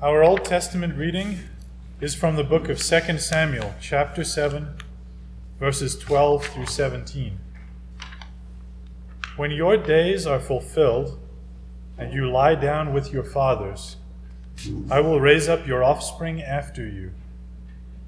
Our 0.00 0.22
Old 0.22 0.44
Testament 0.44 0.94
reading 0.94 1.40
is 2.00 2.14
from 2.14 2.36
the 2.36 2.44
book 2.44 2.68
of 2.68 2.80
2 2.80 3.18
Samuel, 3.18 3.74
chapter 3.80 4.22
7, 4.22 4.68
verses 5.58 5.98
12 5.98 6.46
through 6.46 6.66
17. 6.66 7.36
When 9.34 9.50
your 9.50 9.76
days 9.76 10.24
are 10.24 10.38
fulfilled 10.38 11.18
and 11.98 12.12
you 12.12 12.30
lie 12.30 12.54
down 12.54 12.92
with 12.92 13.12
your 13.12 13.24
fathers, 13.24 13.96
I 14.88 15.00
will 15.00 15.18
raise 15.18 15.48
up 15.48 15.66
your 15.66 15.82
offspring 15.82 16.42
after 16.42 16.86
you, 16.86 17.10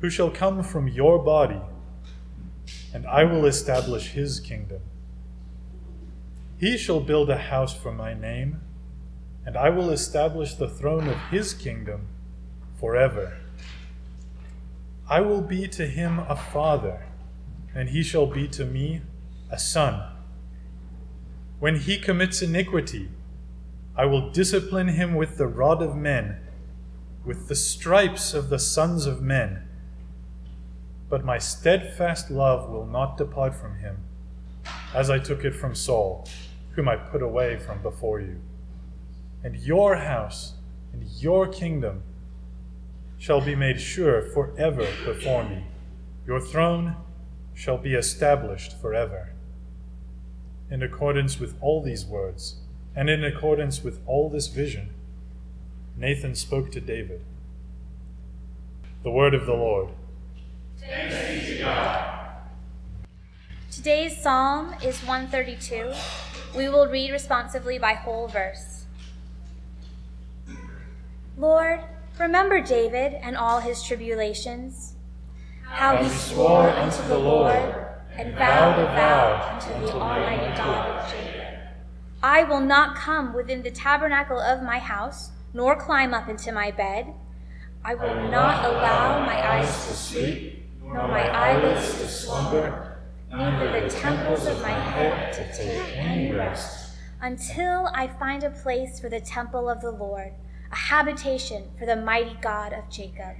who 0.00 0.08
shall 0.10 0.30
come 0.30 0.62
from 0.62 0.86
your 0.86 1.18
body, 1.18 1.60
and 2.94 3.04
I 3.04 3.24
will 3.24 3.46
establish 3.46 4.12
his 4.12 4.38
kingdom. 4.38 4.82
He 6.56 6.78
shall 6.78 7.00
build 7.00 7.30
a 7.30 7.36
house 7.36 7.74
for 7.74 7.90
my 7.90 8.14
name 8.14 8.60
and 9.44 9.56
I 9.56 9.70
will 9.70 9.90
establish 9.90 10.54
the 10.54 10.68
throne 10.68 11.08
of 11.08 11.18
his 11.30 11.54
kingdom 11.54 12.06
forever. 12.78 13.38
I 15.08 15.20
will 15.20 15.40
be 15.40 15.66
to 15.68 15.86
him 15.86 16.20
a 16.20 16.36
father, 16.36 17.06
and 17.74 17.88
he 17.88 18.02
shall 18.02 18.26
be 18.26 18.46
to 18.48 18.64
me 18.64 19.02
a 19.50 19.58
son. 19.58 20.02
When 21.58 21.76
he 21.76 21.98
commits 21.98 22.42
iniquity, 22.42 23.08
I 23.96 24.06
will 24.06 24.30
discipline 24.30 24.88
him 24.88 25.14
with 25.14 25.36
the 25.36 25.46
rod 25.46 25.82
of 25.82 25.96
men, 25.96 26.38
with 27.24 27.48
the 27.48 27.56
stripes 27.56 28.34
of 28.34 28.50
the 28.50 28.58
sons 28.58 29.06
of 29.06 29.20
men. 29.20 29.68
But 31.08 31.24
my 31.24 31.38
steadfast 31.38 32.30
love 32.30 32.70
will 32.70 32.86
not 32.86 33.16
depart 33.16 33.54
from 33.54 33.78
him, 33.78 33.98
as 34.94 35.10
I 35.10 35.18
took 35.18 35.44
it 35.44 35.54
from 35.54 35.74
Saul, 35.74 36.28
whom 36.72 36.88
I 36.88 36.96
put 36.96 37.20
away 37.20 37.58
from 37.58 37.82
before 37.82 38.20
you 38.20 38.40
and 39.42 39.56
your 39.56 39.96
house 39.96 40.54
and 40.92 41.04
your 41.18 41.46
kingdom 41.46 42.02
shall 43.18 43.40
be 43.40 43.54
made 43.54 43.80
sure 43.80 44.22
forever 44.22 44.86
before 45.04 45.44
me. 45.44 45.64
Your 46.26 46.40
throne 46.40 46.96
shall 47.54 47.78
be 47.78 47.94
established 47.94 48.80
forever. 48.80 49.30
In 50.70 50.82
accordance 50.82 51.38
with 51.38 51.54
all 51.60 51.82
these 51.82 52.06
words, 52.06 52.56
and 52.94 53.10
in 53.10 53.24
accordance 53.24 53.82
with 53.82 54.00
all 54.06 54.30
this 54.30 54.46
vision, 54.46 54.90
Nathan 55.96 56.34
spoke 56.34 56.70
to 56.72 56.80
David. 56.80 57.20
The 59.02 59.10
word 59.10 59.34
of 59.34 59.46
the 59.46 59.54
Lord. 59.54 59.90
Thanks 60.78 61.46
be 61.46 61.56
to 61.56 61.62
God. 61.62 62.20
Today's 63.70 64.20
psalm 64.20 64.74
is 64.82 65.00
132. 65.04 65.92
We 66.56 66.68
will 66.68 66.86
read 66.86 67.10
responsively 67.10 67.78
by 67.78 67.94
whole 67.94 68.28
verse. 68.28 68.79
Lord, 71.40 71.80
remember 72.18 72.60
David 72.60 73.14
and 73.14 73.34
all 73.34 73.60
his 73.60 73.82
tribulations, 73.82 74.96
how 75.64 75.96
he 75.96 76.08
swore 76.10 76.68
unto 76.68 77.02
the 77.08 77.18
Lord 77.18 77.86
and 78.12 78.34
vowed 78.34 78.78
a 78.78 78.84
vow 78.84 79.54
unto 79.54 79.86
the 79.86 79.94
Almighty 79.94 80.54
God 80.54 80.90
of 80.90 81.10
Jacob. 81.10 81.58
I 82.22 82.44
will 82.44 82.60
not 82.60 82.94
come 82.94 83.32
within 83.32 83.62
the 83.62 83.70
tabernacle 83.70 84.38
of 84.38 84.62
my 84.62 84.78
house, 84.78 85.30
nor 85.54 85.74
climb 85.76 86.12
up 86.12 86.28
into 86.28 86.52
my 86.52 86.72
bed. 86.72 87.14
I 87.82 87.94
will 87.94 88.28
not 88.30 88.66
allow 88.66 89.24
my 89.24 89.52
eyes 89.52 89.86
to 89.86 89.94
sleep, 89.94 90.68
nor 90.82 91.08
my 91.08 91.26
eyelids 91.26 91.94
to 92.00 92.06
slumber, 92.06 92.98
neither 93.30 93.80
the 93.80 93.88
temples 93.88 94.46
of 94.46 94.60
my 94.60 94.72
head 94.72 95.32
to 95.32 95.56
take 95.56 95.96
any 95.96 96.32
rest, 96.32 96.96
until 97.22 97.88
I 97.94 98.08
find 98.08 98.44
a 98.44 98.50
place 98.50 99.00
for 99.00 99.08
the 99.08 99.20
temple 99.22 99.70
of 99.70 99.80
the 99.80 99.90
Lord 99.90 100.34
a 100.72 100.76
habitation 100.76 101.64
for 101.78 101.86
the 101.86 101.96
mighty 101.96 102.36
God 102.40 102.72
of 102.72 102.88
Jacob. 102.88 103.36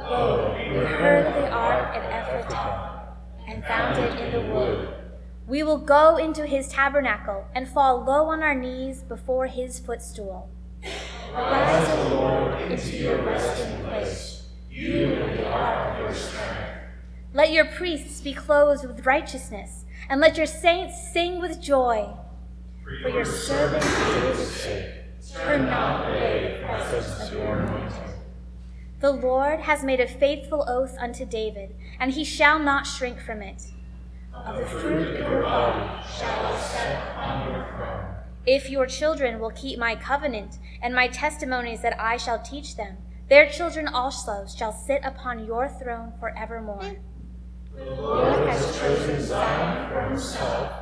Lo, 0.00 0.54
we 0.58 0.64
heard 0.64 1.26
the 1.26 1.48
ark 1.48 1.96
at 1.96 2.26
Ephratah, 2.26 3.02
and 3.46 3.64
found 3.64 3.98
it 3.98 4.20
in 4.20 4.32
the 4.32 4.52
wood. 4.52 4.94
We 5.46 5.62
will 5.62 5.78
go 5.78 6.16
into 6.16 6.44
his 6.44 6.68
tabernacle 6.68 7.46
and 7.54 7.68
fall 7.68 8.04
low 8.04 8.26
on 8.30 8.42
our 8.42 8.54
knees 8.54 9.02
before 9.02 9.46
his 9.46 9.78
footstool. 9.78 10.50
Rise, 11.32 11.88
O 11.88 12.08
Lord, 12.14 12.70
into 12.70 12.96
your 12.96 13.22
resting 13.22 13.84
place, 13.84 14.48
you 14.68 15.14
and 15.14 15.38
the 15.38 15.48
ark 15.48 15.94
of 15.94 16.00
your 16.00 16.14
strength. 16.14 16.72
Let 17.32 17.52
your 17.52 17.66
priests 17.66 18.20
be 18.20 18.34
clothed 18.34 18.84
with 18.86 19.06
righteousness, 19.06 19.84
and 20.08 20.20
let 20.20 20.36
your 20.36 20.46
saints 20.46 21.12
sing 21.12 21.40
with 21.40 21.60
joy. 21.62 22.08
For 23.02 23.08
your 23.08 23.24
servant 23.24 23.82
David's 23.82 24.50
sake 24.50 25.06
Turn 25.32 25.66
not 25.66 26.05
away 26.86 26.98
the 26.98 27.04
presence 27.04 27.28
of 27.28 27.38
your 27.38 27.58
anointing. 27.58 28.02
The 29.00 29.12
Lord 29.12 29.60
has 29.60 29.84
made 29.84 30.00
a 30.00 30.08
faithful 30.08 30.64
oath 30.68 30.96
unto 30.98 31.26
David, 31.26 31.74
and 32.00 32.12
he 32.12 32.24
shall 32.24 32.58
not 32.58 32.86
shrink 32.86 33.20
from 33.20 33.42
it. 33.42 33.62
Of 34.34 34.56
the 34.56 34.66
fruit 34.66 35.08
of 35.08 35.30
your 35.30 35.42
body 35.42 36.02
shall 36.18 36.46
I 36.46 36.60
set 36.60 37.02
upon 37.08 37.52
your 37.52 37.66
throne. 37.76 38.14
If 38.46 38.70
your 38.70 38.86
children 38.86 39.40
will 39.40 39.50
keep 39.50 39.78
my 39.78 39.96
covenant 39.96 40.58
and 40.80 40.94
my 40.94 41.08
testimonies 41.08 41.82
that 41.82 42.00
I 42.00 42.16
shall 42.16 42.38
teach 42.38 42.76
them, 42.76 42.96
their 43.28 43.48
children 43.48 43.88
also 43.88 44.46
shall 44.46 44.72
sit 44.72 45.00
upon 45.04 45.46
your 45.46 45.68
throne 45.68 46.12
forevermore. 46.20 46.96
The 47.74 47.84
Lord 47.84 48.48
has 48.48 48.78
chosen 48.78 49.20
Zion 49.20 49.90
for 49.90 50.00
himself. 50.08 50.72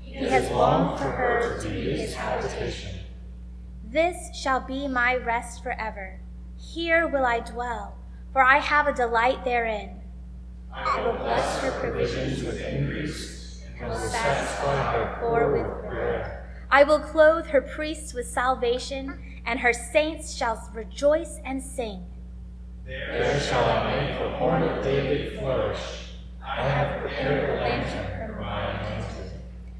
He 0.00 0.26
has 0.26 0.50
longed 0.50 0.98
for 0.98 1.10
her 1.10 1.58
to 1.60 1.68
be 1.68 1.96
his 1.96 2.14
habitation. 2.14 3.03
This 3.94 4.34
shall 4.34 4.58
be 4.58 4.88
my 4.88 5.14
rest 5.14 5.62
forever. 5.62 6.18
Here 6.58 7.06
will 7.06 7.24
I 7.24 7.38
dwell, 7.38 7.96
for 8.32 8.42
I 8.42 8.58
have 8.58 8.88
a 8.88 8.92
delight 8.92 9.44
therein. 9.44 10.00
I 10.72 11.06
will 11.06 11.12
bless 11.12 11.60
her 11.60 11.70
provisions 11.78 12.42
with 12.42 12.60
increase, 12.60 13.62
and 13.78 13.88
will 13.88 13.96
satisfy 13.96 14.94
her 14.94 15.18
poor 15.20 15.52
with 15.52 15.88
bread. 15.88 16.38
I 16.72 16.82
will 16.82 16.98
clothe 16.98 17.46
her 17.46 17.60
priests 17.60 18.12
with 18.12 18.26
salvation, 18.26 19.16
and 19.46 19.60
her 19.60 19.72
saints 19.72 20.34
shall 20.34 20.68
rejoice 20.74 21.38
and 21.44 21.62
sing. 21.62 22.04
There 22.84 23.38
shall 23.38 23.64
I 23.64 23.94
make 23.94 24.18
the 24.18 24.28
horn 24.30 24.64
of 24.64 24.82
David 24.82 25.38
flourish. 25.38 26.14
I 26.42 26.62
have 26.68 27.00
prepared 27.00 27.48
a 27.48 27.62
lantern 27.62 28.26
for 28.26 28.40
my 28.40 28.70
anointed. 28.70 29.30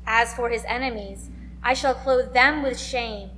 As 0.06 0.32
for 0.34 0.50
his 0.50 0.62
enemies, 0.68 1.30
I 1.64 1.74
shall 1.74 1.94
clothe 1.94 2.32
them 2.32 2.62
with 2.62 2.78
shame 2.78 3.30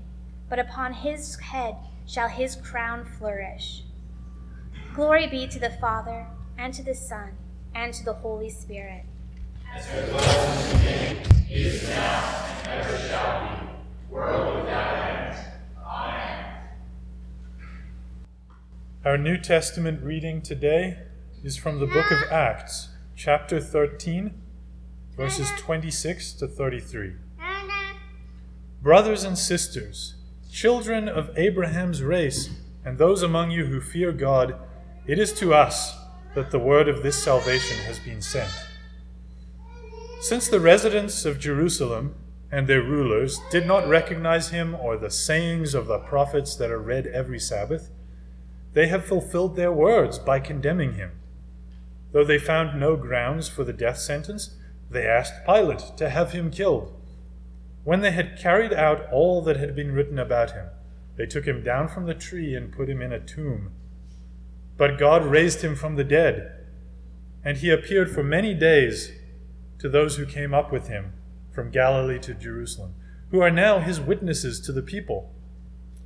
but 0.49 0.59
upon 0.59 0.93
his 0.93 1.37
head 1.37 1.77
shall 2.07 2.29
his 2.29 2.57
crown 2.57 3.05
flourish. 3.05 3.83
Glory 4.95 5.27
be 5.27 5.47
to 5.49 5.59
the 5.59 5.71
Father, 5.71 6.27
and 6.59 6.73
to 6.73 6.83
the 6.83 6.95
Son, 6.95 7.33
and 7.75 7.93
to 7.93 8.05
the 8.05 8.13
Holy 8.13 8.49
Spirit. 8.49 9.05
As 9.75 9.87
it 9.93 10.13
was 10.13 10.25
in 10.27 10.69
the 10.69 10.79
beginning, 10.79 11.51
is 11.51 11.89
now, 11.89 12.47
and 12.65 12.81
ever 12.81 12.99
shall 13.09 13.59
be, 13.59 14.13
world 14.13 14.63
without 14.63 14.97
end. 14.97 15.37
Amen. 15.85 16.55
Our 19.05 19.19
New 19.19 19.37
Testament 19.37 20.03
reading 20.03 20.41
today 20.41 20.99
is 21.45 21.57
from 21.57 21.79
the 21.79 21.87
book 21.87 22.11
of 22.11 22.31
Acts, 22.31 22.89
chapter 23.15 23.61
13, 23.61 24.33
verses 25.17 25.51
26 25.59 26.33
to 26.35 26.49
33. 26.49 27.15
Brothers 28.83 29.25
and 29.25 29.37
sisters, 29.37 30.16
Children 30.57 31.07
of 31.07 31.37
Abraham's 31.37 32.03
race, 32.03 32.49
and 32.83 32.97
those 32.97 33.23
among 33.23 33.51
you 33.51 33.67
who 33.67 33.79
fear 33.79 34.11
God, 34.11 34.59
it 35.07 35.19
is 35.19 35.35
to 35.35 35.53
us 35.53 35.95
that 36.35 36.51
the 36.51 36.59
word 36.59 36.89
of 36.89 37.03
this 37.03 37.23
salvation 37.23 37.77
has 37.85 37.99
been 37.99 38.23
sent. 38.23 38.51
Since 40.23 40.49
the 40.49 40.59
residents 40.59 41.27
of 41.27 41.39
Jerusalem 41.39 42.15
and 42.51 42.67
their 42.67 42.81
rulers 42.81 43.39
did 43.51 43.67
not 43.67 43.87
recognize 43.87 44.49
him 44.49 44.75
or 44.75 44.97
the 44.97 45.11
sayings 45.11 45.75
of 45.75 45.89
the 45.89 45.99
prophets 45.99 46.57
that 46.57 46.71
are 46.71 46.81
read 46.81 47.07
every 47.07 47.39
Sabbath, 47.39 47.91
they 48.73 48.87
have 48.87 49.05
fulfilled 49.05 49.57
their 49.57 49.73
words 49.73 50.19
by 50.19 50.41
condemning 50.41 50.95
him. 50.95 51.21
Though 52.13 52.25
they 52.25 52.39
found 52.39 52.81
no 52.81 52.97
grounds 52.97 53.47
for 53.47 53.63
the 53.63 53.75
death 53.75 53.99
sentence, 53.99 54.57
they 54.89 55.07
asked 55.07 55.45
Pilate 55.45 55.99
to 55.99 56.09
have 56.09 56.33
him 56.33 56.51
killed. 56.51 56.96
When 57.87 58.01
they 58.01 58.11
had 58.11 58.37
carried 58.37 58.73
out 58.73 59.09
all 59.13 59.43
that 59.43 59.59
had 59.59 59.77
been 59.77 59.93
written 59.93 60.19
about 60.19 60.51
him, 60.51 60.67
they 61.15 61.25
took 61.25 61.45
him 61.45 61.63
down 61.63 61.87
from 61.87 62.07
the 62.07 62.15
tree 62.15 62.53
and 62.53 62.73
put 62.73 62.91
him 62.91 63.01
in 63.01 63.13
a 63.13 63.21
tomb. 63.21 63.71
But 64.77 64.99
God 64.99 65.25
raised 65.25 65.63
him 65.63 65.77
from 65.77 65.95
the 65.95 66.03
dead, 66.03 66.67
and 67.45 67.59
he 67.59 67.71
appeared 67.71 68.11
for 68.11 68.25
many 68.25 68.55
days 68.55 69.13
to 69.79 69.89
those 69.89 70.17
who 70.17 70.27
came 70.27 70.53
up 70.53 70.73
with 70.73 70.89
him 70.89 71.13
from 71.53 71.71
Galilee 71.71 72.19
to 72.23 72.35
Jerusalem, 72.35 72.97
who 73.31 73.39
are 73.39 73.53
now 73.53 73.79
his 73.79 74.01
witnesses 74.01 74.59
to 74.63 74.73
the 74.73 74.83
people. 74.83 75.33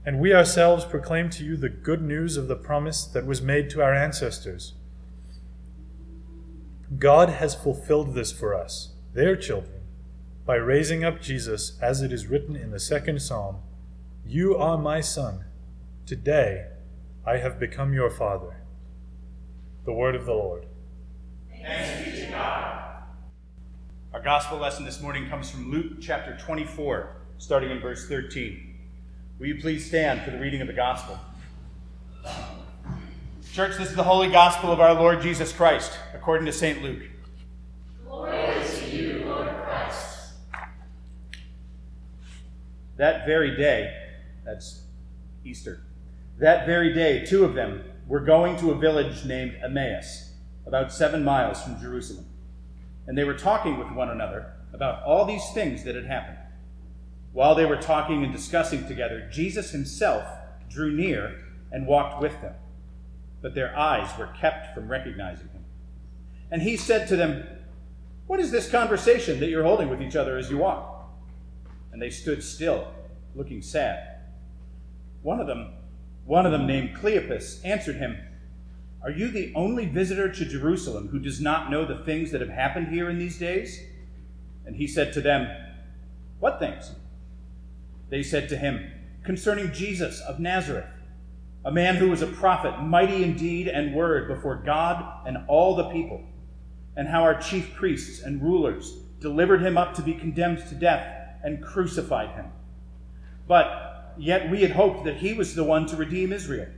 And 0.05 0.21
we 0.21 0.35
ourselves 0.35 0.85
proclaim 0.85 1.31
to 1.31 1.44
you 1.47 1.56
the 1.56 1.71
good 1.71 2.03
news 2.03 2.37
of 2.37 2.47
the 2.47 2.56
promise 2.56 3.06
that 3.06 3.25
was 3.25 3.41
made 3.41 3.71
to 3.71 3.81
our 3.81 3.94
ancestors. 3.94 4.75
God 6.99 7.31
has 7.31 7.55
fulfilled 7.55 8.15
this 8.15 8.32
for 8.32 8.55
us, 8.55 8.93
their 9.15 9.35
children 9.35 9.80
by 10.44 10.56
raising 10.56 11.04
up 11.04 11.20
Jesus, 11.20 11.78
as 11.81 12.02
it 12.02 12.12
is 12.12 12.26
written 12.26 12.56
in 12.56 12.70
the 12.70 12.81
second 12.81 13.20
psalm 13.22 13.56
You 14.26 14.56
are 14.56 14.78
my 14.78 15.00
son. 15.00 15.44
Today 16.06 16.66
I 17.26 17.38
have 17.38 17.60
become 17.60 17.92
your 17.92 18.10
father. 18.10 18.56
The 19.84 19.92
word 19.92 20.14
of 20.14 20.26
the 20.26 20.32
Lord. 20.32 20.66
Thanks 21.50 22.04
be 22.04 22.25
to 22.25 22.31
God. 22.31 22.81
Our 24.12 24.20
gospel 24.20 24.58
lesson 24.58 24.84
this 24.84 25.00
morning 25.00 25.28
comes 25.28 25.50
from 25.50 25.70
Luke 25.70 26.00
chapter 26.00 26.37
24, 26.37 27.16
starting 27.38 27.70
in 27.70 27.81
verse 27.81 28.08
13. 28.08 28.75
Will 29.38 29.46
you 29.46 29.60
please 29.60 29.86
stand 29.86 30.22
for 30.22 30.31
the 30.31 30.38
reading 30.38 30.60
of 30.60 30.66
the 30.66 30.72
gospel? 30.72 31.19
Church, 33.52 33.76
this 33.78 33.90
is 33.90 33.96
the 33.96 34.02
holy 34.02 34.31
gospel 34.31 34.70
of 34.70 34.81
our 34.81 34.94
Lord 34.94 35.22
Jesus 35.22 35.52
Christ, 35.52 35.93
according 36.14 36.46
to 36.46 36.52
St. 36.52 36.82
Luke. 36.82 37.02
Glory 38.06 38.64
to 38.64 38.86
you, 38.90 39.25
Lord 39.25 39.48
Christ. 39.64 40.34
That 43.00 43.25
very 43.25 43.56
day, 43.56 43.97
that's 44.44 44.82
Easter, 45.43 45.81
that 46.38 46.67
very 46.67 46.93
day, 46.93 47.25
two 47.25 47.47
of 47.47 47.55
them 47.55 47.82
were 48.06 48.20
going 48.20 48.58
to 48.58 48.73
a 48.73 48.75
village 48.75 49.25
named 49.25 49.56
Emmaus, 49.64 50.35
about 50.67 50.93
seven 50.93 51.25
miles 51.25 51.62
from 51.62 51.81
Jerusalem. 51.81 52.26
And 53.06 53.17
they 53.17 53.25
were 53.25 53.38
talking 53.38 53.79
with 53.79 53.91
one 53.93 54.11
another 54.11 54.52
about 54.75 55.02
all 55.02 55.25
these 55.25 55.50
things 55.55 55.82
that 55.85 55.94
had 55.94 56.05
happened. 56.05 56.37
While 57.32 57.55
they 57.55 57.64
were 57.64 57.79
talking 57.79 58.23
and 58.23 58.35
discussing 58.35 58.87
together, 58.87 59.31
Jesus 59.32 59.70
himself 59.70 60.29
drew 60.69 60.93
near 60.93 61.41
and 61.73 61.87
walked 61.87 62.20
with 62.20 62.38
them. 62.43 62.53
But 63.41 63.55
their 63.55 63.75
eyes 63.75 64.11
were 64.19 64.29
kept 64.38 64.75
from 64.75 64.91
recognizing 64.91 65.49
him. 65.49 65.64
And 66.50 66.61
he 66.61 66.76
said 66.76 67.08
to 67.08 67.17
them, 67.17 67.46
What 68.26 68.41
is 68.41 68.50
this 68.50 68.70
conversation 68.70 69.41
that 69.41 69.49
you're 69.49 69.64
holding 69.64 69.88
with 69.88 70.03
each 70.03 70.17
other 70.17 70.37
as 70.37 70.50
you 70.50 70.58
walk? 70.58 70.99
And 71.92 72.00
they 72.00 72.10
stood 72.10 72.42
still, 72.42 72.88
looking 73.34 73.62
sad. 73.62 74.20
One 75.22 75.40
of 75.40 75.46
them, 75.46 75.72
one 76.25 76.46
of 76.46 76.52
them 76.52 76.66
named 76.66 76.96
Cleopas, 76.96 77.64
answered 77.64 77.96
him, 77.96 78.19
Are 79.02 79.10
you 79.10 79.28
the 79.28 79.52
only 79.54 79.87
visitor 79.87 80.32
to 80.32 80.44
Jerusalem 80.44 81.08
who 81.08 81.19
does 81.19 81.40
not 81.40 81.70
know 81.70 81.84
the 81.84 82.04
things 82.04 82.31
that 82.31 82.40
have 82.40 82.50
happened 82.50 82.88
here 82.88 83.10
in 83.10 83.19
these 83.19 83.38
days? 83.38 83.81
And 84.64 84.76
he 84.76 84.87
said 84.87 85.12
to 85.14 85.20
them, 85.20 85.48
What 86.38 86.58
things? 86.58 86.92
They 88.08 88.22
said 88.22 88.48
to 88.50 88.56
him, 88.56 88.90
Concerning 89.25 89.72
Jesus 89.72 90.20
of 90.20 90.40
Nazareth, 90.40 90.86
a 91.64 91.70
man 91.70 91.96
who 91.96 92.08
was 92.08 92.22
a 92.22 92.26
prophet, 92.26 92.81
mighty 92.81 93.22
in 93.22 93.36
deed 93.36 93.69
and 93.69 93.94
word 93.94 94.28
before 94.28 94.56
God 94.56 95.26
and 95.26 95.38
all 95.46 95.76
the 95.76 95.90
people, 95.90 96.22
and 96.96 97.06
how 97.06 97.22
our 97.22 97.38
chief 97.38 97.75
priests 97.75 98.22
and 98.22 98.43
rulers 98.43 98.96
delivered 99.20 99.60
him 99.60 99.76
up 99.76 99.94
to 99.94 100.02
be 100.02 100.14
condemned 100.14 100.66
to 100.69 100.75
death 100.75 101.19
and 101.42 101.62
crucified 101.62 102.31
him. 102.31 102.46
But 103.46 104.14
yet 104.19 104.50
we 104.50 104.62
had 104.62 104.72
hoped 104.72 105.04
that 105.04 105.16
he 105.16 105.32
was 105.32 105.54
the 105.54 105.64
one 105.64 105.87
to 105.87 105.96
redeem 105.96 106.32
Israel. 106.32 106.69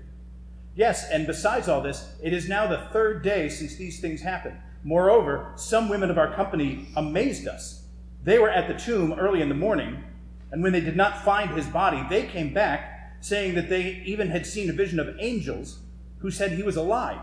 Yes, 0.75 1.09
and 1.11 1.26
besides 1.26 1.69
all 1.69 1.82
this, 1.82 2.14
it 2.23 2.32
is 2.32 2.49
now 2.49 2.67
the 2.67 2.88
third 2.93 3.23
day 3.23 3.49
since 3.49 3.76
these 3.76 4.00
things 4.00 4.23
happened. 4.23 4.56
Moreover, 4.85 5.53
some 5.56 5.88
women 5.88 6.11
of 6.11 6.19
our 6.19 6.35
company 6.35 6.88
amazed 6.97 7.47
us. 7.47 7.85
They 8.25 8.38
were 8.38 8.50
at 8.50 8.69
the 8.69 8.82
tomb 8.82 9.12
early 9.12 9.43
in 9.43 9.49
the 9.49 9.55
morning, 9.55 10.03
and 10.50 10.62
when 10.62 10.73
they 10.73 10.81
did 10.81 10.97
not 10.97 11.25
find 11.25 11.50
his 11.50 11.67
body, 11.67 12.03
they 12.08 12.26
came 12.26 12.55
back, 12.55 13.17
saying 13.20 13.55
that 13.55 13.69
they 13.69 14.03
even 14.06 14.31
had 14.31 14.47
seen 14.47 14.70
a 14.70 14.73
vision 14.73 14.99
of 14.99 15.17
angels 15.19 15.81
who 16.19 16.31
said 16.31 16.53
he 16.53 16.62
was 16.62 16.76
alive. 16.76 17.20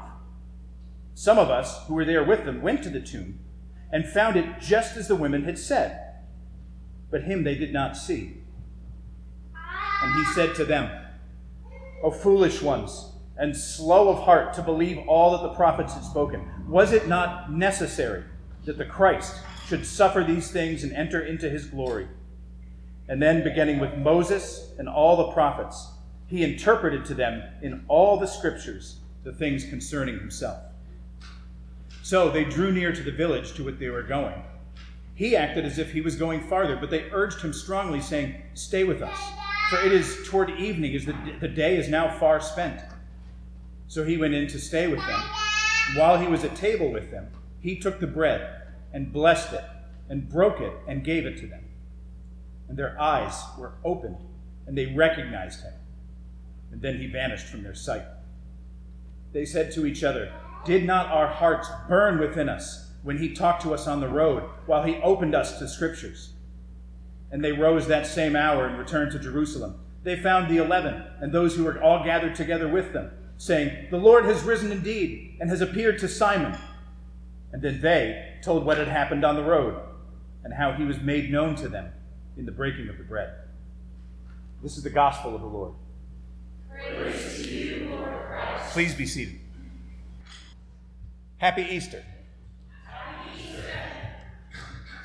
Some 1.14 1.38
of 1.38 1.50
us 1.50 1.86
who 1.88 1.96
were 1.96 2.06
there 2.06 2.24
with 2.24 2.46
them 2.46 2.62
went 2.62 2.84
to 2.84 2.90
the 2.90 3.02
tomb 3.02 3.40
and 3.92 4.08
found 4.08 4.38
it 4.38 4.60
just 4.62 4.96
as 4.96 5.08
the 5.08 5.16
women 5.16 5.44
had 5.44 5.58
said, 5.58 6.09
but 7.12 7.24
him 7.24 7.44
they 7.44 7.56
did 7.56 7.74
not 7.74 7.98
see. 7.98 8.38
And 10.02 10.14
he 10.14 10.34
said 10.34 10.56
to 10.56 10.66
them, 10.66 10.90
O 12.04 12.12
foolish 12.12 12.62
ones, 12.62 13.12
and 13.38 13.56
slow 13.56 14.10
of 14.10 14.20
heart 14.20 14.54
to 14.54 14.62
believe 14.62 14.98
all 15.08 15.32
that 15.32 15.44
the 15.44 15.56
prophets 15.56 15.94
had 15.94 16.04
spoken, 16.04 16.46
was 16.68 16.92
it 16.92 17.08
not 17.08 17.52
necessary 17.52 18.24
that 18.66 18.78
the 18.78 18.86
Christ 18.86 19.36
should 19.68 19.86
suffer 19.86 20.24
these 20.24 20.52
things 20.52 20.84
and 20.84 20.94
enter 20.94 21.22
into 21.22 21.50
his 21.50 21.66
glory? 21.66 22.08
And 23.08 23.22
then, 23.22 23.44
beginning 23.44 23.80
with 23.80 23.98
Moses 23.98 24.74
and 24.78 24.88
all 24.88 25.18
the 25.18 25.32
prophets, 25.32 25.90
he 26.28 26.44
interpreted 26.44 27.06
to 27.06 27.16
them 27.16 27.42
in 27.62 27.84
all 27.88 28.18
the 28.18 28.28
scriptures 28.28 29.00
the 29.24 29.34
things 29.34 29.66
concerning 29.66 30.20
himself. 30.20 30.60
So 32.04 32.30
they 32.30 32.44
drew 32.44 32.72
near 32.72 32.92
to 32.94 33.04
the 33.04 33.12
village 33.12 33.54
to 33.54 33.64
which 33.64 33.80
they 33.80 33.90
were 33.90 34.04
going. 34.04 34.44
He 35.20 35.36
acted 35.36 35.66
as 35.66 35.78
if 35.78 35.92
he 35.92 36.00
was 36.00 36.16
going 36.16 36.40
farther, 36.40 36.78
but 36.78 36.90
they 36.90 37.12
urged 37.12 37.42
him 37.42 37.52
strongly, 37.52 38.00
saying, 38.00 38.42
Stay 38.54 38.86
with 38.86 39.02
us, 39.02 39.20
for 39.70 39.86
it 39.86 39.92
is 39.92 40.26
toward 40.26 40.50
evening, 40.52 40.96
as 40.96 41.04
the, 41.04 41.14
the 41.42 41.48
day 41.50 41.76
is 41.76 41.90
now 41.90 42.10
far 42.18 42.40
spent. 42.40 42.80
So 43.90 44.06
he 44.06 44.16
went 44.16 44.34
in 44.34 44.48
to 44.48 44.58
stay 44.58 44.88
with 44.88 45.06
them. 45.06 45.22
While 45.98 46.22
he 46.22 46.28
was 46.28 46.46
at 46.46 46.56
table 46.56 46.90
with 46.90 47.12
them, 47.12 47.28
he 47.60 47.78
took 47.78 48.00
the 48.00 48.08
bread 48.08 48.62
and 48.94 49.12
blessed 49.12 49.52
it 49.52 49.66
and 50.08 50.30
broke 50.30 50.62
it 50.62 50.72
and 50.88 51.04
gave 51.04 51.26
it 51.26 51.38
to 51.40 51.48
them. 51.48 51.66
And 52.70 52.78
their 52.78 52.98
eyes 52.98 53.44
were 53.58 53.74
opened, 53.84 54.24
and 54.68 54.78
they 54.78 54.86
recognized 54.86 55.64
him. 55.64 55.74
And 56.72 56.82
then 56.82 56.98
he 56.98 57.08
vanished 57.08 57.48
from 57.48 57.64
their 57.64 57.76
sight. 57.76 58.06
They 59.34 59.44
said 59.44 59.74
to 59.74 59.86
each 59.86 60.02
other, 60.02 60.32
Did 60.64 60.86
not 60.86 61.08
our 61.08 61.28
hearts 61.28 61.68
burn 61.90 62.20
within 62.20 62.48
us 62.48 62.89
when 63.10 63.18
he 63.18 63.34
talked 63.34 63.64
to 63.64 63.74
us 63.74 63.88
on 63.88 64.02
the 64.02 64.08
road, 64.08 64.44
while 64.68 64.84
he 64.84 64.98
opened 64.98 65.34
us 65.34 65.58
to 65.58 65.68
scriptures? 65.68 66.34
And 67.32 67.44
they 67.44 67.52
rose 67.52 67.88
that 67.88 68.06
same 68.06 68.36
hour 68.36 68.68
and 68.68 68.78
returned 68.78 69.12
to 69.14 69.18
Jerusalem. 69.18 69.80
They 70.04 70.16
found 70.16 70.48
the 70.48 70.64
eleven 70.64 71.06
and 71.20 71.34
those 71.34 71.56
who 71.56 71.64
were 71.64 71.82
all 71.82 72.04
gathered 72.04 72.36
together 72.36 72.68
with 72.68 72.94
them, 72.94 73.10
saying, 73.40 73.88
The 73.90 73.98
Lord 73.98 74.26
has 74.26 74.44
risen 74.44 74.72
indeed 74.72 75.38
and 75.42 75.50
has 75.50 75.60
appeared 75.60 75.98
to 75.98 76.08
Simon. 76.08 76.56
And 77.52 77.64
then 77.64 77.82
they 77.82 78.36
told 78.44 78.64
what 78.64 78.78
had 78.78 78.88
happened 78.88 79.26
on 79.26 79.36
the 79.36 79.44
road 79.44 79.82
and 80.44 80.54
how 80.54 80.74
he 80.74 80.84
was 80.84 81.00
made 81.00 81.32
known 81.32 81.56
to 81.56 81.68
them 81.68 81.92
in 82.38 82.46
the 82.46 82.52
breaking 82.52 82.90
of 82.90 83.00
the 83.00 83.04
bread. 83.04 83.34
This 84.62 84.78
is 84.78 84.84
the 84.84 84.92
gospel 84.92 85.34
of 85.34 85.42
the 85.42 85.48
Lord. 85.48 85.74
Praise 86.70 87.44
to 87.44 87.52
you, 87.52 87.90
Lord 87.90 88.28
Christ. 88.28 88.72
Please 88.72 88.94
be 88.94 89.08
seated. 89.08 89.40
Happy 91.40 91.64
Easter. 91.64 92.04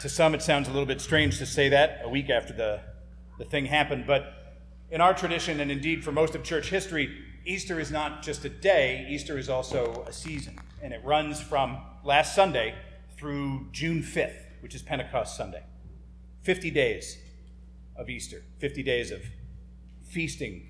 To 0.05 0.11
some, 0.11 0.35
it 0.35 0.43
sounds 0.43 0.69
a 0.69 0.71
little 0.71 0.85
bit 0.85 1.01
strange 1.01 1.39
to 1.39 1.47
say 1.47 1.71
that 1.71 2.03
a 2.05 2.11
week 2.11 2.29
after 2.29 2.53
the, 2.53 2.81
the 3.39 3.45
thing 3.47 3.65
happened, 3.65 4.05
but 4.07 4.35
in 4.91 5.01
our 5.01 5.15
tradition, 5.15 5.61
and 5.61 5.73
indeed 5.73 6.05
for 6.05 6.13
most 6.13 6.35
of 6.35 6.45
church 6.45 6.69
history, 6.69 7.25
Easter 7.47 7.81
is 7.81 7.91
not 7.91 8.23
just 8.23 8.45
a 8.45 8.51
day, 8.51 9.07
Easter 9.09 9.39
is 9.39 9.49
also 9.49 10.05
a 10.07 10.13
season. 10.13 10.61
And 10.83 10.93
it 10.93 11.03
runs 11.07 11.41
from 11.41 11.79
last 12.05 12.35
Sunday 12.35 12.75
through 13.17 13.69
June 13.73 14.03
5th, 14.03 14.37
which 14.61 14.75
is 14.75 14.83
Pentecost 14.83 15.39
Sunday. 15.39 15.63
50 16.43 16.71
days 16.71 17.17
of 17.97 18.11
Easter, 18.11 18.43
50 18.59 18.83
days 18.83 19.11
of 19.11 19.23
feasting, 20.03 20.69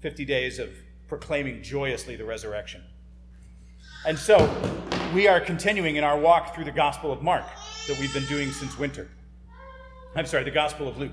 50 0.00 0.24
days 0.24 0.58
of 0.58 0.70
proclaiming 1.08 1.62
joyously 1.62 2.16
the 2.16 2.24
resurrection. 2.24 2.82
And 4.06 4.18
so 4.18 4.50
we 5.14 5.28
are 5.28 5.40
continuing 5.40 5.96
in 5.96 6.04
our 6.04 6.18
walk 6.18 6.54
through 6.54 6.64
the 6.64 6.72
Gospel 6.72 7.12
of 7.12 7.20
Mark 7.20 7.44
that 7.86 7.98
we've 7.98 8.12
been 8.12 8.26
doing 8.26 8.50
since 8.52 8.78
winter. 8.78 9.08
I'm 10.14 10.26
sorry, 10.26 10.44
the 10.44 10.50
Gospel 10.50 10.88
of 10.88 10.98
Luke. 10.98 11.12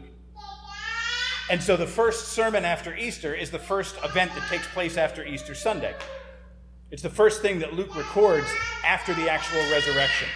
And 1.50 1.62
so 1.62 1.76
the 1.76 1.88
first 1.88 2.30
sermon 2.30 2.66
after 2.66 2.96
Easter 2.96 3.34
is 3.34 3.52
the 3.52 3.60
first 3.60 3.96
event 4.04 4.34
that 4.36 4.48
takes 4.50 4.68
place 4.68 4.98
after 4.98 5.26
Easter 5.26 5.54
Sunday. 5.54 5.94
It's 6.90 7.02
the 7.02 7.10
first 7.10 7.42
thing 7.42 7.60
that 7.60 7.74
Luke 7.74 7.96
records 7.96 8.48
after 8.86 9.14
the 9.14 9.30
actual 9.30 9.62
resurrection. 9.72 10.28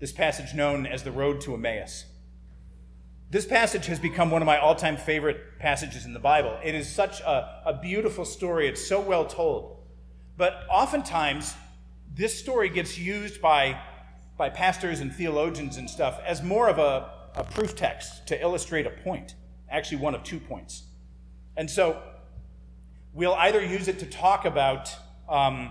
This 0.00 0.12
passage 0.12 0.54
known 0.54 0.86
as 0.86 1.02
the 1.02 1.12
Road 1.12 1.40
to 1.42 1.54
Emmaus. 1.54 2.06
This 3.30 3.44
passage 3.44 3.86
has 3.86 3.98
become 3.98 4.30
one 4.30 4.40
of 4.40 4.46
my 4.46 4.58
all 4.58 4.74
time 4.74 4.96
favorite 4.96 5.58
passages 5.58 6.04
in 6.04 6.12
the 6.12 6.20
Bible. 6.20 6.58
It 6.62 6.74
is 6.74 6.88
such 6.88 7.20
a, 7.20 7.62
a 7.66 7.78
beautiful 7.80 8.24
story, 8.24 8.68
it's 8.68 8.86
so 8.86 9.00
well 9.00 9.26
told. 9.26 9.84
But 10.36 10.64
oftentimes, 10.70 11.54
this 12.14 12.38
story 12.38 12.68
gets 12.68 12.98
used 12.98 13.40
by, 13.40 13.80
by 14.36 14.50
pastors 14.50 15.00
and 15.00 15.14
theologians 15.14 15.76
and 15.76 15.88
stuff 15.88 16.20
as 16.24 16.42
more 16.42 16.68
of 16.68 16.78
a, 16.78 17.10
a 17.34 17.44
proof 17.44 17.74
text 17.74 18.26
to 18.28 18.40
illustrate 18.40 18.86
a 18.86 18.90
point, 18.90 19.34
actually, 19.70 19.98
one 19.98 20.14
of 20.14 20.22
two 20.22 20.40
points. 20.40 20.84
And 21.56 21.70
so, 21.70 22.02
we'll 23.16 23.34
either 23.34 23.64
use 23.64 23.88
it 23.88 23.98
to 23.98 24.06
talk 24.06 24.44
about 24.44 24.94
um, 25.28 25.70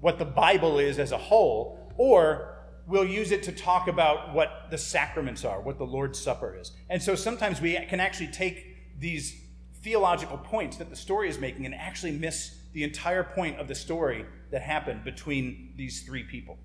what 0.00 0.18
the 0.18 0.24
Bible 0.24 0.78
is 0.78 0.98
as 0.98 1.12
a 1.12 1.18
whole, 1.18 1.92
or 1.98 2.56
we'll 2.86 3.04
use 3.04 3.32
it 3.32 3.42
to 3.44 3.52
talk 3.52 3.86
about 3.86 4.32
what 4.32 4.68
the 4.70 4.78
sacraments 4.78 5.44
are, 5.44 5.60
what 5.60 5.78
the 5.78 5.84
Lord's 5.84 6.18
Supper 6.18 6.56
is. 6.58 6.72
And 6.88 7.02
so 7.02 7.14
sometimes 7.14 7.60
we 7.60 7.74
can 7.88 8.00
actually 8.00 8.28
take 8.28 8.98
these 8.98 9.42
theological 9.82 10.38
points 10.38 10.78
that 10.78 10.88
the 10.88 10.96
story 10.96 11.28
is 11.28 11.38
making 11.38 11.66
and 11.66 11.74
actually 11.74 12.12
miss 12.12 12.56
the 12.72 12.82
entire 12.82 13.22
point 13.22 13.60
of 13.60 13.68
the 13.68 13.74
story 13.74 14.24
that 14.50 14.62
happened 14.62 15.04
between 15.04 15.74
these 15.76 16.02
three 16.02 16.22
people. 16.22 16.58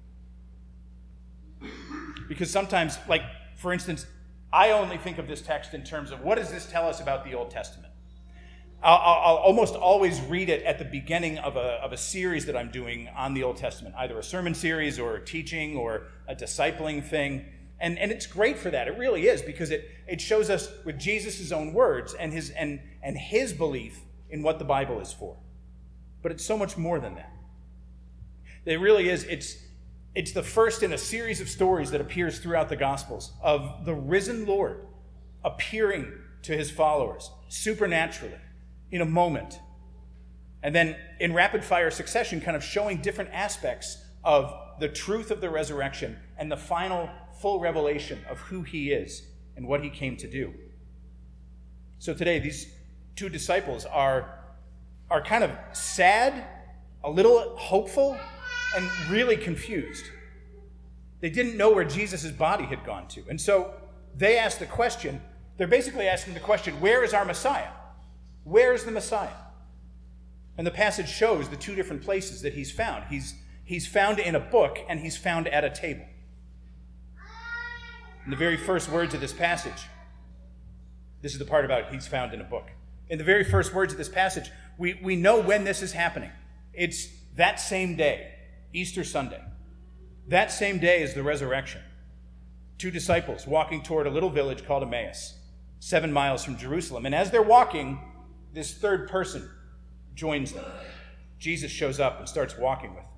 Because 2.27 2.49
sometimes, 2.49 2.97
like, 3.07 3.23
for 3.55 3.73
instance, 3.73 4.05
I 4.53 4.71
only 4.71 4.97
think 4.97 5.17
of 5.17 5.27
this 5.27 5.41
text 5.41 5.73
in 5.73 5.83
terms 5.83 6.11
of 6.11 6.21
what 6.21 6.37
does 6.37 6.51
this 6.51 6.65
tell 6.65 6.87
us 6.87 6.99
about 6.99 7.23
the 7.23 7.33
Old 7.33 7.51
Testament? 7.51 7.93
I'll, 8.83 8.97
I'll, 8.97 9.35
almost 9.35 9.75
always 9.75 10.19
read 10.21 10.49
it 10.49 10.63
at 10.63 10.79
the 10.79 10.85
beginning 10.85 11.37
of 11.37 11.55
a, 11.55 11.79
of 11.83 11.93
a 11.93 11.97
series 11.97 12.47
that 12.47 12.57
I'm 12.57 12.71
doing 12.71 13.09
on 13.15 13.35
the 13.35 13.43
Old 13.43 13.57
Testament, 13.57 13.93
either 13.97 14.17
a 14.17 14.23
sermon 14.23 14.55
series 14.55 14.97
or 14.97 15.15
a 15.15 15.23
teaching 15.23 15.77
or 15.77 16.07
a 16.27 16.35
discipling 16.35 17.03
thing. 17.03 17.45
And, 17.79 17.99
and 17.99 18.11
it's 18.11 18.25
great 18.25 18.57
for 18.57 18.71
that. 18.71 18.87
It 18.87 18.97
really 18.97 19.27
is 19.27 19.43
because 19.43 19.69
it, 19.69 19.87
it 20.07 20.19
shows 20.19 20.49
us 20.49 20.71
with 20.83 20.99
Jesus' 20.99 21.51
own 21.51 21.73
words 21.73 22.15
and 22.15 22.33
his, 22.33 22.49
and, 22.51 22.79
and 23.03 23.15
his 23.15 23.53
belief 23.53 23.99
in 24.31 24.41
what 24.41 24.57
the 24.57 24.65
Bible 24.65 24.99
is 24.99 25.13
for. 25.13 25.37
But 26.23 26.31
it's 26.31 26.45
so 26.45 26.57
much 26.57 26.75
more 26.75 26.99
than 26.99 27.15
that. 27.15 27.31
It 28.65 28.79
really 28.79 29.09
is. 29.09 29.23
It's, 29.25 29.57
it's 30.13 30.33
the 30.33 30.43
first 30.43 30.83
in 30.83 30.91
a 30.91 30.97
series 30.97 31.39
of 31.39 31.49
stories 31.49 31.91
that 31.91 32.01
appears 32.01 32.39
throughout 32.39 32.69
the 32.69 32.75
Gospels 32.75 33.31
of 33.41 33.85
the 33.85 33.93
risen 33.93 34.45
Lord 34.45 34.85
appearing 35.43 36.11
to 36.43 36.55
his 36.55 36.69
followers 36.69 37.31
supernaturally 37.47 38.35
in 38.91 39.01
a 39.01 39.05
moment. 39.05 39.59
And 40.63 40.75
then 40.75 40.95
in 41.19 41.33
rapid 41.33 41.63
fire 41.63 41.89
succession, 41.89 42.41
kind 42.41 42.57
of 42.57 42.63
showing 42.63 43.01
different 43.01 43.31
aspects 43.31 44.03
of 44.23 44.53
the 44.79 44.89
truth 44.89 45.31
of 45.31 45.41
the 45.41 45.49
resurrection 45.49 46.17
and 46.37 46.51
the 46.51 46.57
final 46.57 47.09
full 47.39 47.59
revelation 47.59 48.19
of 48.29 48.39
who 48.39 48.61
he 48.63 48.91
is 48.91 49.23
and 49.55 49.67
what 49.67 49.81
he 49.83 49.89
came 49.89 50.17
to 50.17 50.27
do. 50.27 50.53
So 51.99 52.13
today, 52.13 52.39
these 52.39 52.67
two 53.15 53.29
disciples 53.29 53.85
are, 53.85 54.39
are 55.09 55.21
kind 55.21 55.43
of 55.43 55.51
sad, 55.71 56.45
a 57.03 57.09
little 57.09 57.55
hopeful, 57.57 58.17
and 58.75 58.89
really 59.09 59.37
confused. 59.37 60.05
They 61.19 61.29
didn't 61.29 61.57
know 61.57 61.71
where 61.71 61.83
Jesus' 61.83 62.31
body 62.31 62.65
had 62.65 62.85
gone 62.85 63.07
to. 63.09 63.23
And 63.29 63.39
so 63.39 63.73
they 64.15 64.37
asked 64.37 64.59
the 64.59 64.65
question 64.65 65.21
they're 65.57 65.67
basically 65.67 66.07
asking 66.07 66.33
the 66.33 66.39
question 66.39 66.79
where 66.79 67.03
is 67.03 67.13
our 67.13 67.23
Messiah? 67.23 67.69
Where 68.43 68.73
is 68.73 68.83
the 68.83 68.91
Messiah? 68.91 69.29
And 70.57 70.65
the 70.65 70.71
passage 70.71 71.07
shows 71.07 71.49
the 71.49 71.55
two 71.55 71.75
different 71.75 72.01
places 72.01 72.41
that 72.41 72.53
he's 72.53 72.71
found. 72.71 73.05
He's, 73.09 73.35
he's 73.63 73.85
found 73.85 74.19
in 74.19 74.35
a 74.35 74.39
book 74.39 74.79
and 74.89 74.99
he's 74.99 75.17
found 75.17 75.47
at 75.47 75.63
a 75.63 75.69
table. 75.69 76.05
In 78.25 78.31
the 78.31 78.37
very 78.37 78.57
first 78.57 78.89
words 78.89 79.13
of 79.13 79.21
this 79.21 79.33
passage, 79.33 79.87
this 81.21 81.33
is 81.33 81.39
the 81.39 81.45
part 81.45 81.65
about 81.65 81.93
he's 81.93 82.07
found 82.07 82.33
in 82.33 82.41
a 82.41 82.43
book. 82.43 82.69
In 83.09 83.17
the 83.17 83.23
very 83.23 83.43
first 83.43 83.73
words 83.73 83.93
of 83.93 83.97
this 83.97 84.09
passage, 84.09 84.49
we, 84.77 84.99
we 85.03 85.15
know 85.15 85.39
when 85.39 85.63
this 85.63 85.81
is 85.81 85.91
happening. 85.91 86.31
It's 86.73 87.07
that 87.35 87.59
same 87.59 87.95
day, 87.95 88.33
Easter 88.73 89.03
Sunday. 89.03 89.41
That 90.27 90.51
same 90.51 90.79
day 90.79 91.01
is 91.01 91.13
the 91.13 91.23
resurrection. 91.23 91.81
Two 92.77 92.91
disciples 92.91 93.45
walking 93.45 93.83
toward 93.83 94.07
a 94.07 94.09
little 94.09 94.29
village 94.29 94.65
called 94.65 94.83
Emmaus, 94.83 95.35
seven 95.79 96.11
miles 96.11 96.43
from 96.43 96.57
Jerusalem. 96.57 97.05
And 97.05 97.13
as 97.13 97.31
they're 97.31 97.41
walking, 97.41 97.99
this 98.53 98.73
third 98.73 99.09
person 99.09 99.49
joins 100.15 100.53
them. 100.53 100.65
Jesus 101.37 101.71
shows 101.71 101.99
up 101.99 102.19
and 102.19 102.29
starts 102.29 102.57
walking 102.57 102.91
with 102.91 103.03
them. 103.03 103.11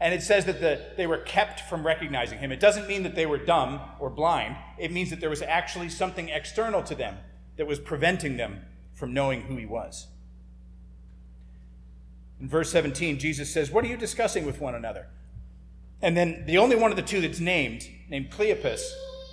And 0.00 0.12
it 0.12 0.22
says 0.22 0.44
that 0.46 0.60
the, 0.60 0.84
they 0.96 1.06
were 1.06 1.18
kept 1.18 1.60
from 1.60 1.86
recognizing 1.86 2.38
him. 2.38 2.50
It 2.50 2.58
doesn't 2.58 2.88
mean 2.88 3.04
that 3.04 3.14
they 3.14 3.26
were 3.26 3.38
dumb 3.38 3.80
or 4.00 4.10
blind, 4.10 4.56
it 4.78 4.90
means 4.90 5.10
that 5.10 5.20
there 5.20 5.30
was 5.30 5.42
actually 5.42 5.88
something 5.88 6.28
external 6.28 6.82
to 6.84 6.94
them 6.94 7.18
that 7.56 7.66
was 7.66 7.78
preventing 7.78 8.36
them 8.36 8.62
from 8.94 9.14
knowing 9.14 9.42
who 9.42 9.56
he 9.56 9.66
was. 9.66 10.08
In 12.42 12.48
verse 12.48 12.72
17, 12.72 13.20
Jesus 13.20 13.52
says, 13.52 13.70
What 13.70 13.84
are 13.84 13.86
you 13.86 13.96
discussing 13.96 14.44
with 14.44 14.60
one 14.60 14.74
another? 14.74 15.06
And 16.02 16.16
then 16.16 16.42
the 16.44 16.58
only 16.58 16.74
one 16.74 16.90
of 16.90 16.96
the 16.96 17.02
two 17.02 17.20
that's 17.20 17.38
named, 17.38 17.88
named 18.10 18.32
Cleopas, 18.32 18.82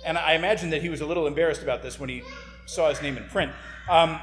and 0.06 0.16
I 0.16 0.34
imagine 0.34 0.70
that 0.70 0.80
he 0.80 0.88
was 0.88 1.00
a 1.00 1.06
little 1.06 1.26
embarrassed 1.26 1.62
about 1.62 1.82
this 1.82 1.98
when 1.98 2.08
he 2.08 2.22
saw 2.66 2.88
his 2.88 3.02
name 3.02 3.16
in 3.16 3.24
print. 3.24 3.50
Um, 3.90 4.20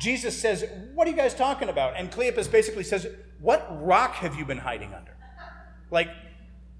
Jesus 0.00 0.36
says, 0.40 0.64
What 0.94 1.06
are 1.06 1.10
you 1.10 1.16
guys 1.16 1.34
talking 1.34 1.68
about? 1.68 1.94
And 1.94 2.10
Cleopas 2.10 2.50
basically 2.50 2.84
says, 2.84 3.06
What 3.38 3.68
rock 3.84 4.14
have 4.14 4.34
you 4.34 4.46
been 4.46 4.58
hiding 4.58 4.94
under? 4.94 5.14
Like, 5.90 6.08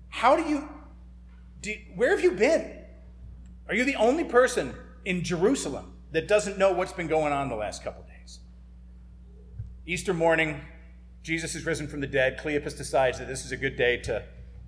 how 0.08 0.36
do 0.36 0.48
you, 0.48 0.70
do, 1.60 1.74
where 1.96 2.10
have 2.12 2.22
you 2.22 2.30
been? 2.30 2.78
Are 3.68 3.74
you 3.74 3.84
the 3.84 3.96
only 3.96 4.24
person 4.24 4.74
in 5.04 5.22
Jerusalem 5.22 5.98
that 6.12 6.26
doesn't 6.26 6.56
know 6.56 6.72
what's 6.72 6.94
been 6.94 7.08
going 7.08 7.34
on 7.34 7.50
the 7.50 7.56
last 7.56 7.84
couple 7.84 8.04
days? 8.04 8.38
Easter 9.84 10.14
morning, 10.14 10.62
Jesus 11.22 11.54
is 11.54 11.66
risen 11.66 11.86
from 11.86 12.00
the 12.00 12.06
dead. 12.06 12.38
Cleopas 12.38 12.76
decides 12.76 13.18
that 13.18 13.28
this 13.28 13.44
is 13.44 13.52
a 13.52 13.56
good 13.56 13.76
day 13.76 13.98
to 13.98 14.22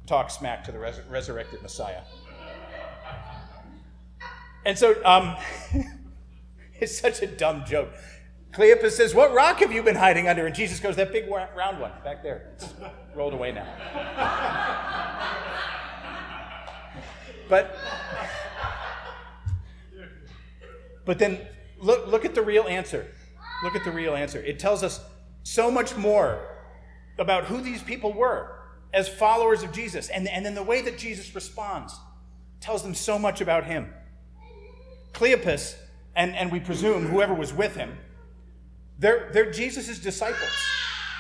talk 0.07 0.31
smack 0.31 0.65
to 0.65 0.73
the 0.73 0.79
res- 0.79 1.01
resurrected 1.09 1.63
Messiah. 1.63 2.03
And 4.65 4.79
so, 4.79 4.95
um, 5.05 5.37
it's 6.75 6.99
such 6.99 7.23
a 7.23 7.27
dumb 7.27 7.65
joke. 7.67 7.91
Cleopas 8.53 8.93
says, 8.93 9.15
What 9.15 9.33
rock 9.33 9.61
have 9.61 9.73
you 9.73 9.83
been 9.83 9.97
hiding 9.97 10.29
under? 10.29 10.47
And 10.47 10.55
Jesus 10.55 10.79
goes, 10.79 10.97
That 10.97 11.11
big 11.11 11.25
round 11.29 11.81
one 11.81 11.93
back 12.05 12.23
there. 12.23 12.51
It's 12.55 12.69
rolled 13.15 13.33
away 13.33 13.53
now. 13.53 13.65
but, 17.49 17.77
but 21.07 21.19
then 21.19 21.41
look, 21.81 22.07
look 22.09 22.27
at 22.27 22.35
the 22.35 22.43
real 22.43 22.65
answer. 22.65 23.07
Look 23.65 23.75
at 23.75 23.85
the 23.85 23.93
real 23.93 24.15
answer. 24.15 24.41
It 24.41 24.59
tells 24.59 24.83
us 24.83 25.01
so 25.43 25.71
much 25.71 25.97
more 25.97 26.49
about 27.19 27.45
who 27.45 27.61
these 27.61 27.83
people 27.83 28.13
were 28.13 28.59
as 28.93 29.09
followers 29.09 29.63
of 29.63 29.73
Jesus. 29.73 30.09
And, 30.09 30.29
and 30.29 30.45
then 30.45 30.55
the 30.55 30.63
way 30.63 30.83
that 30.83 30.99
Jesus 30.99 31.35
responds 31.35 31.99
tells 32.61 32.83
them 32.83 32.95
so 32.95 33.19
much 33.19 33.41
about 33.41 33.65
him. 33.65 33.93
Cleopas, 35.13 35.77
and, 36.15 36.35
and 36.35 36.51
we 36.51 36.61
presume 36.61 37.07
whoever 37.07 37.35
was 37.35 37.53
with 37.53 37.75
him, 37.77 37.99
they're, 38.99 39.31
they're 39.33 39.51
Jesus' 39.51 39.99
disciples. 39.99 40.51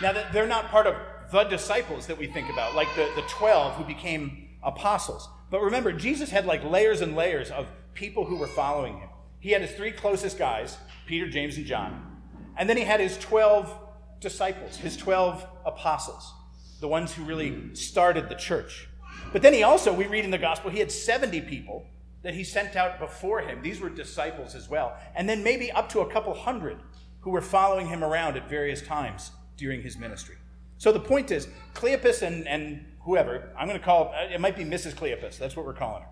Now, 0.00 0.12
they're 0.32 0.46
not 0.46 0.68
part 0.68 0.86
of 0.86 0.96
the 1.30 1.44
disciples 1.44 2.06
that 2.06 2.18
we 2.18 2.26
think 2.26 2.50
about, 2.50 2.74
like 2.74 2.88
the, 2.94 3.10
the 3.16 3.22
12 3.28 3.76
who 3.76 3.84
became 3.84 4.48
apostles. 4.62 5.28
But 5.50 5.62
remember, 5.62 5.92
Jesus 5.92 6.30
had 6.30 6.46
like 6.46 6.62
layers 6.64 7.00
and 7.00 7.16
layers 7.16 7.50
of 7.50 7.66
people 7.94 8.24
who 8.24 8.36
were 8.36 8.46
following 8.46 8.98
him. 8.98 9.08
He 9.40 9.50
had 9.50 9.62
his 9.62 9.72
three 9.72 9.92
closest 9.92 10.38
guys, 10.38 10.76
Peter, 11.06 11.28
James, 11.28 11.56
and 11.56 11.66
John. 11.66 12.20
And 12.56 12.68
then 12.68 12.76
he 12.76 12.84
had 12.84 13.00
his 13.00 13.18
12 13.18 13.76
disciples, 14.22 14.76
his 14.76 14.96
12 14.96 15.46
apostles, 15.66 16.32
the 16.80 16.88
ones 16.88 17.12
who 17.12 17.24
really 17.24 17.74
started 17.74 18.28
the 18.28 18.34
church. 18.34 18.88
But 19.32 19.42
then 19.42 19.52
he 19.52 19.62
also, 19.62 19.92
we 19.92 20.06
read 20.06 20.24
in 20.24 20.30
the 20.30 20.38
gospel, 20.38 20.70
he 20.70 20.78
had 20.78 20.90
70 20.90 21.42
people 21.42 21.86
that 22.22 22.34
he 22.34 22.44
sent 22.44 22.76
out 22.76 22.98
before 22.98 23.40
him. 23.40 23.62
These 23.62 23.80
were 23.80 23.90
disciples 23.90 24.54
as 24.54 24.68
well. 24.68 24.96
And 25.14 25.28
then 25.28 25.42
maybe 25.42 25.70
up 25.72 25.88
to 25.90 26.00
a 26.00 26.10
couple 26.10 26.32
hundred 26.34 26.78
who 27.20 27.30
were 27.30 27.40
following 27.40 27.88
him 27.88 28.02
around 28.02 28.36
at 28.36 28.48
various 28.48 28.82
times 28.82 29.32
during 29.56 29.82
his 29.82 29.98
ministry. 29.98 30.36
So 30.78 30.92
the 30.92 31.00
point 31.00 31.30
is, 31.30 31.48
Cleopas 31.74 32.22
and, 32.22 32.46
and 32.48 32.84
whoever, 33.02 33.52
I'm 33.58 33.68
going 33.68 33.78
to 33.78 33.84
call 33.84 34.12
it 34.16 34.40
might 34.40 34.56
be 34.56 34.64
Mrs. 34.64 34.94
Cleopas, 34.94 35.38
that's 35.38 35.56
what 35.56 35.66
we're 35.66 35.74
calling 35.74 36.02
her. 36.02 36.08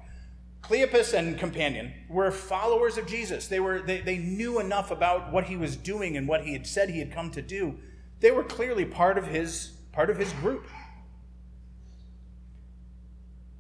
Cleopas 0.63 1.15
and 1.15 1.39
companion 1.39 1.93
were 2.09 2.31
followers 2.31 2.99
of 2.99 3.07
Jesus. 3.07 3.49
They, 3.49 3.61
were, 3.61 3.81
they, 3.81 4.01
they 4.01 4.19
knew 4.19 4.61
enough 4.61 4.91
about 4.91 5.33
what 5.33 5.45
he 5.45 5.57
was 5.57 5.75
doing 5.77 6.17
and 6.17 6.29
what 6.29 6.45
he 6.45 6.53
had 6.53 6.67
said 6.67 6.91
he 6.91 6.99
had 6.99 7.13
come 7.13 7.31
to 7.33 7.43
do. 7.43 7.79
They 8.21 8.31
were 8.31 8.45
clearly 8.45 8.85
part 8.85 9.19
of 9.19 9.27
his, 9.27 9.73
part 9.93 10.11
of 10.11 10.19
his 10.19 10.33
group. 10.35 10.67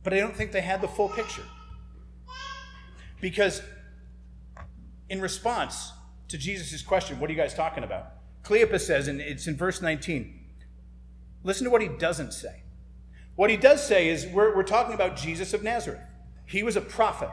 But 0.02 0.14
I 0.14 0.18
don't 0.18 0.36
think 0.36 0.52
they 0.52 0.60
had 0.60 0.80
the 0.80 0.88
full 0.88 1.08
picture. 1.08 1.44
Because 3.20 3.62
in 5.08 5.20
response, 5.20 5.92
to 6.28 6.38
Jesus' 6.38 6.80
question, 6.82 7.18
What 7.18 7.28
are 7.28 7.32
you 7.32 7.38
guys 7.38 7.54
talking 7.54 7.84
about? 7.84 8.12
Cleopas 8.44 8.80
says, 8.80 9.08
and 9.08 9.20
it's 9.20 9.46
in 9.46 9.56
verse 9.56 9.82
19, 9.82 10.38
listen 11.42 11.64
to 11.64 11.70
what 11.70 11.82
he 11.82 11.88
doesn't 11.88 12.32
say. 12.32 12.62
What 13.36 13.50
he 13.50 13.56
does 13.56 13.86
say 13.86 14.08
is, 14.08 14.26
we're, 14.26 14.54
we're 14.56 14.62
talking 14.62 14.94
about 14.94 15.16
Jesus 15.16 15.52
of 15.52 15.62
Nazareth. 15.62 16.00
He 16.46 16.62
was 16.62 16.76
a 16.76 16.80
prophet, 16.80 17.30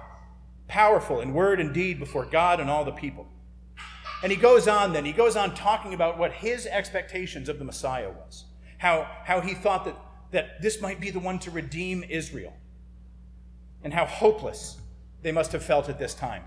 powerful 0.68 1.22
in 1.22 1.34
word 1.34 1.60
and 1.60 1.74
deed 1.74 2.00
before 2.00 2.26
God 2.26 2.60
and 2.60 2.70
all 2.70 2.84
the 2.84 2.92
people. 2.92 3.28
And 4.24 4.32
he 4.32 4.38
goes 4.38 4.68
on 4.68 4.94
then, 4.94 5.06
he 5.06 5.12
goes 5.12 5.36
on 5.36 5.54
talking 5.54 5.94
about 5.94 6.18
what 6.18 6.34
his 6.34 6.66
expectations 6.66 7.50
of 7.50 7.60
the 7.60 7.66
Messiah 7.66 8.10
was, 8.10 8.46
how, 8.78 9.08
how 9.24 9.42
he 9.42 9.54
thought 9.54 9.86
that, 9.86 9.98
that 10.32 10.62
this 10.62 10.82
might 10.82 11.00
be 11.00 11.12
the 11.12 11.20
one 11.20 11.40
to 11.40 11.52
redeem 11.52 12.04
Israel, 12.10 12.54
and 13.84 13.94
how 13.94 14.06
hopeless 14.06 14.80
they 15.22 15.32
must 15.32 15.52
have 15.52 15.64
felt 15.64 15.88
at 15.88 16.00
this 16.00 16.14
time. 16.14 16.44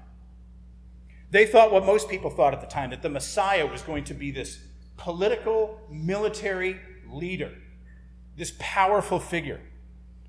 They 1.30 1.46
thought 1.46 1.70
what 1.70 1.86
most 1.86 2.08
people 2.08 2.30
thought 2.30 2.54
at 2.54 2.60
the 2.60 2.66
time 2.66 2.90
that 2.90 3.02
the 3.02 3.08
Messiah 3.08 3.66
was 3.66 3.82
going 3.82 4.04
to 4.04 4.14
be 4.14 4.32
this 4.32 4.58
political, 4.96 5.80
military 5.88 6.76
leader, 7.08 7.52
this 8.36 8.52
powerful 8.58 9.20
figure 9.20 9.60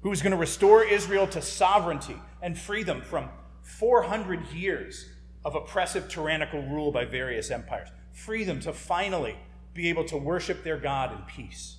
who 0.02 0.10
was 0.10 0.22
going 0.22 0.32
to 0.32 0.38
restore 0.38 0.84
Israel 0.84 1.28
to 1.28 1.42
sovereignty 1.42 2.16
and 2.42 2.58
free 2.58 2.84
them 2.84 3.02
from 3.02 3.30
400 3.64 4.48
years 4.52 5.10
of 5.44 5.56
oppressive, 5.56 6.10
tyrannical 6.10 6.62
rule 6.62 6.92
by 6.92 7.06
various 7.06 7.50
empires, 7.50 7.90
free 8.12 8.44
them 8.44 8.60
to 8.60 8.74
finally 8.74 9.36
be 9.74 9.90
able 9.90 10.06
to 10.06 10.18
worship 10.18 10.64
their 10.64 10.78
God 10.78 11.12
in 11.12 11.20
peace. 11.24 11.78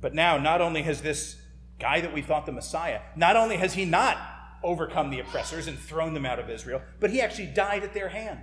But 0.00 0.14
now, 0.14 0.38
not 0.38 0.60
only 0.60 0.82
has 0.82 1.02
this 1.02 1.36
guy 1.78 2.00
that 2.00 2.12
we 2.14 2.22
thought 2.22 2.46
the 2.46 2.52
Messiah, 2.52 3.00
not 3.16 3.36
only 3.36 3.56
has 3.56 3.74
he 3.74 3.84
not 3.84 4.16
overcome 4.62 5.10
the 5.10 5.20
oppressors 5.20 5.66
and 5.66 5.78
thrown 5.78 6.14
them 6.14 6.24
out 6.24 6.38
of 6.38 6.48
Israel, 6.48 6.82
but 7.00 7.10
he 7.10 7.20
actually 7.20 7.46
died 7.46 7.82
at 7.82 7.94
their 7.94 8.08
hand. 8.08 8.40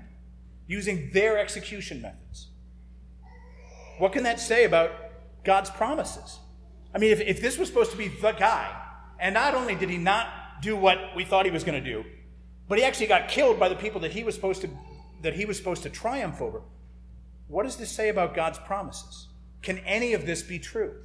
using 0.68 1.10
their 1.12 1.38
execution 1.38 2.02
methods. 2.02 2.48
What 3.98 4.14
can 4.14 4.24
that 4.24 4.40
say 4.40 4.64
about 4.64 4.92
God's 5.44 5.70
promises? 5.70 6.40
I 6.96 7.00
mean, 7.00 7.12
if, 7.12 7.20
if 7.22 7.42
this 7.42 7.58
was 7.58 7.68
supposed 7.68 7.92
to 7.92 7.98
be 7.98 8.08
the 8.08 8.32
guy, 8.32 8.74
and 9.20 9.34
not 9.34 9.56
only 9.56 9.76
did 9.76 9.90
he 9.90 9.98
not 9.98 10.28
do 10.62 10.76
what 10.76 11.16
we 11.16 11.26
thought 11.26 11.46
he 11.46 11.52
was 11.52 11.64
going 11.64 11.84
to 11.84 11.90
do, 11.90 12.06
but 12.68 12.78
he 12.78 12.84
actually 12.84 13.08
got 13.08 13.28
killed 13.28 13.60
by 13.60 13.70
the 13.70 13.76
people 13.76 14.02
that 14.02 14.12
he 14.12 14.24
was 14.24 14.36
supposed 14.36 14.62
to 14.62 14.70
that 15.22 15.36
he 15.36 15.46
was 15.46 15.58
supposed 15.58 15.84
to 15.84 15.90
triumph 15.90 16.42
over. 16.42 16.62
What 17.48 17.64
does 17.64 17.78
this 17.78 17.92
say 17.92 18.10
about 18.10 18.36
God's 18.36 18.60
promises? 18.60 19.28
Can 19.62 19.80
any 19.80 20.14
of 20.14 20.26
this 20.26 20.42
be 20.42 20.60
true? 20.60 20.96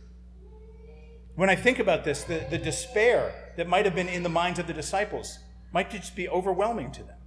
When 1.36 1.48
I 1.48 1.54
think 1.54 1.78
about 1.78 2.02
this, 2.02 2.24
the, 2.24 2.44
the 2.50 2.58
despair 2.58 3.32
that 3.56 3.68
might 3.68 3.84
have 3.84 3.94
been 3.94 4.08
in 4.08 4.24
the 4.24 4.28
minds 4.28 4.58
of 4.58 4.66
the 4.66 4.72
disciples 4.72 5.38
might 5.72 5.90
just 5.90 6.16
be 6.16 6.28
overwhelming 6.28 6.90
to 6.92 7.04
them. 7.04 7.18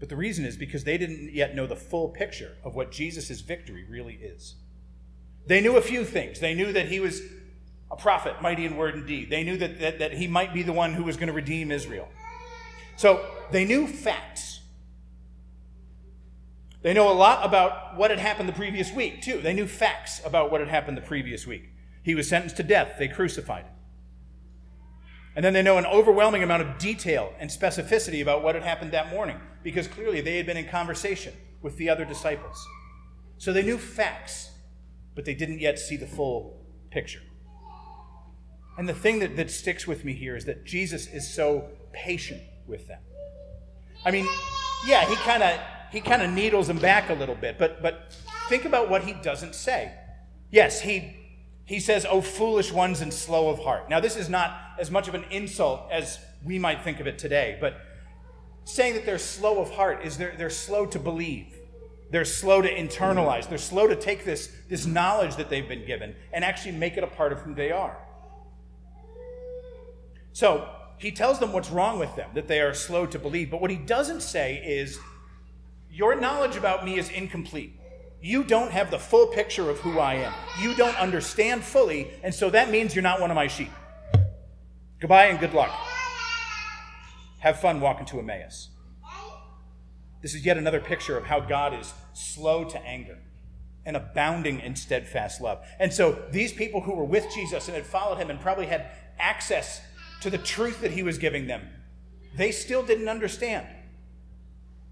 But 0.00 0.08
the 0.08 0.16
reason 0.16 0.44
is 0.44 0.56
because 0.56 0.84
they 0.84 0.98
didn't 0.98 1.32
yet 1.32 1.54
know 1.54 1.66
the 1.66 1.76
full 1.76 2.08
picture 2.08 2.56
of 2.64 2.74
what 2.74 2.90
Jesus' 2.90 3.40
victory 3.40 3.84
really 3.88 4.14
is. 4.14 4.56
They 5.46 5.60
knew 5.60 5.76
a 5.76 5.82
few 5.82 6.04
things. 6.04 6.40
They 6.40 6.54
knew 6.54 6.72
that 6.72 6.88
he 6.88 6.98
was 6.98 7.22
a 7.90 7.96
prophet, 7.96 8.40
mighty 8.42 8.64
in 8.64 8.76
word 8.76 8.94
and 8.94 9.06
deed. 9.06 9.30
They 9.30 9.44
knew 9.44 9.56
that, 9.58 9.80
that, 9.80 9.98
that 10.00 10.12
he 10.12 10.26
might 10.26 10.52
be 10.52 10.62
the 10.62 10.72
one 10.72 10.92
who 10.92 11.04
was 11.04 11.16
going 11.16 11.28
to 11.28 11.32
redeem 11.32 11.70
Israel. 11.70 12.08
So 12.96 13.24
they 13.50 13.64
knew 13.64 13.86
facts. 13.86 14.60
They 16.82 16.92
know 16.92 17.10
a 17.10 17.14
lot 17.14 17.44
about 17.44 17.96
what 17.96 18.10
had 18.10 18.18
happened 18.18 18.48
the 18.48 18.52
previous 18.52 18.92
week, 18.92 19.22
too. 19.22 19.40
They 19.40 19.52
knew 19.52 19.66
facts 19.66 20.20
about 20.24 20.50
what 20.50 20.60
had 20.60 20.68
happened 20.68 20.96
the 20.96 21.02
previous 21.02 21.46
week. 21.46 21.70
He 22.02 22.14
was 22.14 22.28
sentenced 22.28 22.56
to 22.58 22.62
death, 22.62 22.94
they 22.98 23.08
crucified 23.08 23.64
him. 23.64 23.72
And 25.34 25.44
then 25.44 25.52
they 25.52 25.62
know 25.62 25.76
an 25.76 25.86
overwhelming 25.86 26.42
amount 26.42 26.62
of 26.62 26.78
detail 26.78 27.34
and 27.38 27.50
specificity 27.50 28.22
about 28.22 28.42
what 28.42 28.54
had 28.54 28.64
happened 28.64 28.92
that 28.92 29.10
morning, 29.10 29.38
because 29.62 29.86
clearly 29.86 30.20
they 30.20 30.36
had 30.36 30.46
been 30.46 30.56
in 30.56 30.66
conversation 30.66 31.34
with 31.60 31.76
the 31.76 31.90
other 31.90 32.04
disciples. 32.04 32.64
So 33.36 33.52
they 33.52 33.62
knew 33.62 33.76
facts, 33.76 34.50
but 35.14 35.24
they 35.24 35.34
didn't 35.34 35.58
yet 35.58 35.78
see 35.78 35.96
the 35.96 36.06
full 36.06 36.64
picture. 36.90 37.20
And 38.78 38.88
the 38.88 38.94
thing 38.94 39.20
that, 39.20 39.36
that 39.36 39.50
sticks 39.50 39.86
with 39.86 40.04
me 40.04 40.12
here 40.12 40.36
is 40.36 40.44
that 40.44 40.64
Jesus 40.64 41.06
is 41.06 41.32
so 41.32 41.68
patient 41.92 42.42
with 42.66 42.86
them. 42.88 43.00
I 44.04 44.10
mean, 44.10 44.26
yeah, 44.86 45.06
he 45.08 45.16
kind 45.16 45.42
of 45.42 45.58
he 45.90 46.00
kind 46.00 46.22
of 46.22 46.30
needles 46.30 46.66
them 46.66 46.78
back 46.78 47.10
a 47.10 47.14
little 47.14 47.34
bit, 47.34 47.58
but 47.58 47.82
but 47.82 48.14
think 48.48 48.64
about 48.64 48.90
what 48.90 49.04
he 49.04 49.14
doesn't 49.14 49.54
say. 49.54 49.92
Yes, 50.50 50.80
he 50.80 51.16
he 51.66 51.80
says, 51.80 52.06
Oh, 52.08 52.20
foolish 52.22 52.72
ones 52.72 53.00
and 53.00 53.12
slow 53.12 53.50
of 53.50 53.58
heart. 53.58 53.90
Now, 53.90 54.00
this 54.00 54.16
is 54.16 54.28
not 54.28 54.56
as 54.78 54.90
much 54.90 55.08
of 55.08 55.14
an 55.14 55.24
insult 55.30 55.90
as 55.90 56.18
we 56.44 56.58
might 56.58 56.82
think 56.82 57.00
of 57.00 57.06
it 57.06 57.18
today, 57.18 57.58
but 57.60 57.80
saying 58.64 58.94
that 58.94 59.04
they're 59.04 59.18
slow 59.18 59.60
of 59.60 59.70
heart 59.72 60.04
is 60.04 60.16
they're, 60.16 60.34
they're 60.38 60.48
slow 60.48 60.86
to 60.86 60.98
believe. 60.98 61.58
They're 62.10 62.24
slow 62.24 62.62
to 62.62 62.72
internalize. 62.72 63.48
They're 63.48 63.58
slow 63.58 63.88
to 63.88 63.96
take 63.96 64.24
this, 64.24 64.52
this 64.68 64.86
knowledge 64.86 65.36
that 65.36 65.50
they've 65.50 65.68
been 65.68 65.84
given 65.84 66.14
and 66.32 66.44
actually 66.44 66.72
make 66.72 66.96
it 66.96 67.02
a 67.02 67.08
part 67.08 67.32
of 67.32 67.40
who 67.40 67.52
they 67.52 67.72
are. 67.72 67.98
So 70.36 70.68
he 70.98 71.12
tells 71.12 71.38
them 71.38 71.54
what's 71.54 71.70
wrong 71.70 71.98
with 71.98 72.14
them, 72.14 72.28
that 72.34 72.46
they 72.46 72.60
are 72.60 72.74
slow 72.74 73.06
to 73.06 73.18
believe. 73.18 73.50
But 73.50 73.62
what 73.62 73.70
he 73.70 73.78
doesn't 73.78 74.20
say 74.20 74.56
is, 74.56 74.98
Your 75.90 76.14
knowledge 76.14 76.56
about 76.56 76.84
me 76.84 76.98
is 76.98 77.08
incomplete. 77.08 77.80
You 78.20 78.44
don't 78.44 78.70
have 78.70 78.90
the 78.90 78.98
full 78.98 79.28
picture 79.28 79.70
of 79.70 79.78
who 79.78 79.98
I 79.98 80.16
am. 80.16 80.34
You 80.60 80.74
don't 80.74 80.94
understand 81.00 81.64
fully, 81.64 82.10
and 82.22 82.34
so 82.34 82.50
that 82.50 82.70
means 82.70 82.94
you're 82.94 83.02
not 83.02 83.18
one 83.18 83.30
of 83.30 83.34
my 83.34 83.46
sheep. 83.46 83.70
Goodbye 85.00 85.28
and 85.28 85.40
good 85.40 85.54
luck. 85.54 85.70
Have 87.38 87.58
fun 87.58 87.80
walking 87.80 88.04
to 88.04 88.18
Emmaus. 88.18 88.68
This 90.20 90.34
is 90.34 90.44
yet 90.44 90.58
another 90.58 90.80
picture 90.80 91.16
of 91.16 91.24
how 91.24 91.40
God 91.40 91.72
is 91.72 91.94
slow 92.12 92.62
to 92.64 92.78
anger 92.84 93.16
and 93.86 93.96
abounding 93.96 94.60
in 94.60 94.76
steadfast 94.76 95.40
love. 95.40 95.64
And 95.80 95.90
so 95.90 96.24
these 96.30 96.52
people 96.52 96.82
who 96.82 96.92
were 96.92 97.06
with 97.06 97.24
Jesus 97.32 97.68
and 97.68 97.74
had 97.74 97.86
followed 97.86 98.18
him 98.18 98.28
and 98.28 98.38
probably 98.38 98.66
had 98.66 98.90
access 99.18 99.80
to 100.20 100.30
the 100.30 100.38
truth 100.38 100.80
that 100.80 100.92
he 100.92 101.02
was 101.02 101.18
giving 101.18 101.46
them, 101.46 101.68
they 102.34 102.52
still 102.52 102.82
didn't 102.84 103.08
understand. 103.08 103.66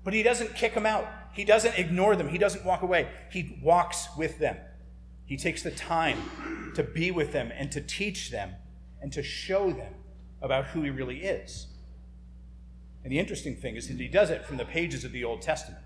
But 0.03 0.15
he 0.15 0.23
doesn't 0.23 0.55
kick 0.55 0.75
them 0.75 0.87
out. 0.87 1.07
He 1.33 1.45
doesn't 1.45 1.79
ignore 1.79 2.15
them. 2.17 2.29
He 2.29 2.39
doesn't 2.39 2.65
walk 2.65 2.83
away. 2.83 3.09
He 3.31 3.59
walks 3.63 4.09
with 4.17 4.39
them. 4.39 4.57
He 5.27 5.37
takes 5.37 5.63
the 5.63 5.71
time 5.71 6.73
to 6.75 6.83
be 6.83 7.11
with 7.11 7.33
them 7.33 7.51
and 7.55 7.73
to 7.73 7.81
teach 7.81 8.31
them 8.31 8.55
and 9.01 9.13
to 9.13 9.23
show 9.23 9.71
them 9.71 9.95
about 10.43 10.67
who 10.67 10.83
he 10.83 10.91
really 10.91 11.23
is. 11.23 11.67
And 13.03 13.13
the 13.13 13.19
interesting 13.19 13.57
thing 13.57 13.77
is 13.77 13.89
that 13.89 13.99
he 13.99 14.09
does 14.09 14.31
it 14.31 14.45
from 14.45 14.57
the 14.57 14.65
pages 14.65 15.05
of 15.05 15.13
the 15.13 15.25
Old 15.25 15.43
Testament. 15.43 15.83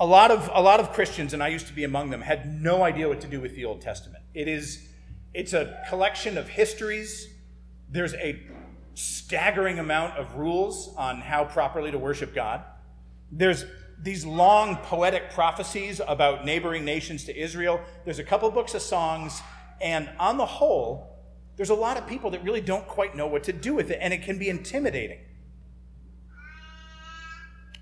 A 0.00 0.06
lot 0.06 0.30
of, 0.30 0.50
a 0.52 0.60
lot 0.60 0.80
of 0.80 0.92
Christians, 0.92 1.32
and 1.32 1.42
I 1.42 1.48
used 1.48 1.66
to 1.68 1.72
be 1.72 1.84
among 1.84 2.10
them, 2.10 2.22
had 2.22 2.60
no 2.60 2.82
idea 2.82 3.08
what 3.08 3.20
to 3.20 3.28
do 3.28 3.40
with 3.40 3.54
the 3.54 3.64
Old 3.64 3.80
Testament. 3.80 4.24
It 4.34 4.48
is, 4.48 4.88
it's 5.34 5.52
a 5.52 5.82
collection 5.88 6.38
of 6.38 6.48
histories. 6.48 7.28
There's 7.90 8.14
a 8.14 8.40
staggering 8.94 9.80
amount 9.80 10.16
of 10.16 10.36
rules 10.36 10.94
on 10.96 11.20
how 11.20 11.44
properly 11.44 11.90
to 11.90 11.98
worship 11.98 12.34
God. 12.34 12.62
There's 13.32 13.66
these 14.00 14.24
long 14.24 14.76
poetic 14.76 15.32
prophecies 15.32 16.00
about 16.06 16.44
neighboring 16.44 16.84
nations 16.84 17.24
to 17.24 17.36
Israel. 17.36 17.80
There's 18.04 18.20
a 18.20 18.24
couple 18.24 18.50
books 18.50 18.74
of 18.74 18.82
songs, 18.82 19.42
and 19.80 20.08
on 20.18 20.36
the 20.36 20.46
whole, 20.46 21.18
there's 21.56 21.70
a 21.70 21.74
lot 21.74 21.96
of 21.96 22.06
people 22.06 22.30
that 22.30 22.44
really 22.44 22.60
don't 22.60 22.86
quite 22.86 23.16
know 23.16 23.26
what 23.26 23.44
to 23.44 23.52
do 23.52 23.74
with 23.74 23.90
it, 23.90 23.98
and 24.00 24.14
it 24.14 24.22
can 24.22 24.38
be 24.38 24.48
intimidating. 24.48 25.18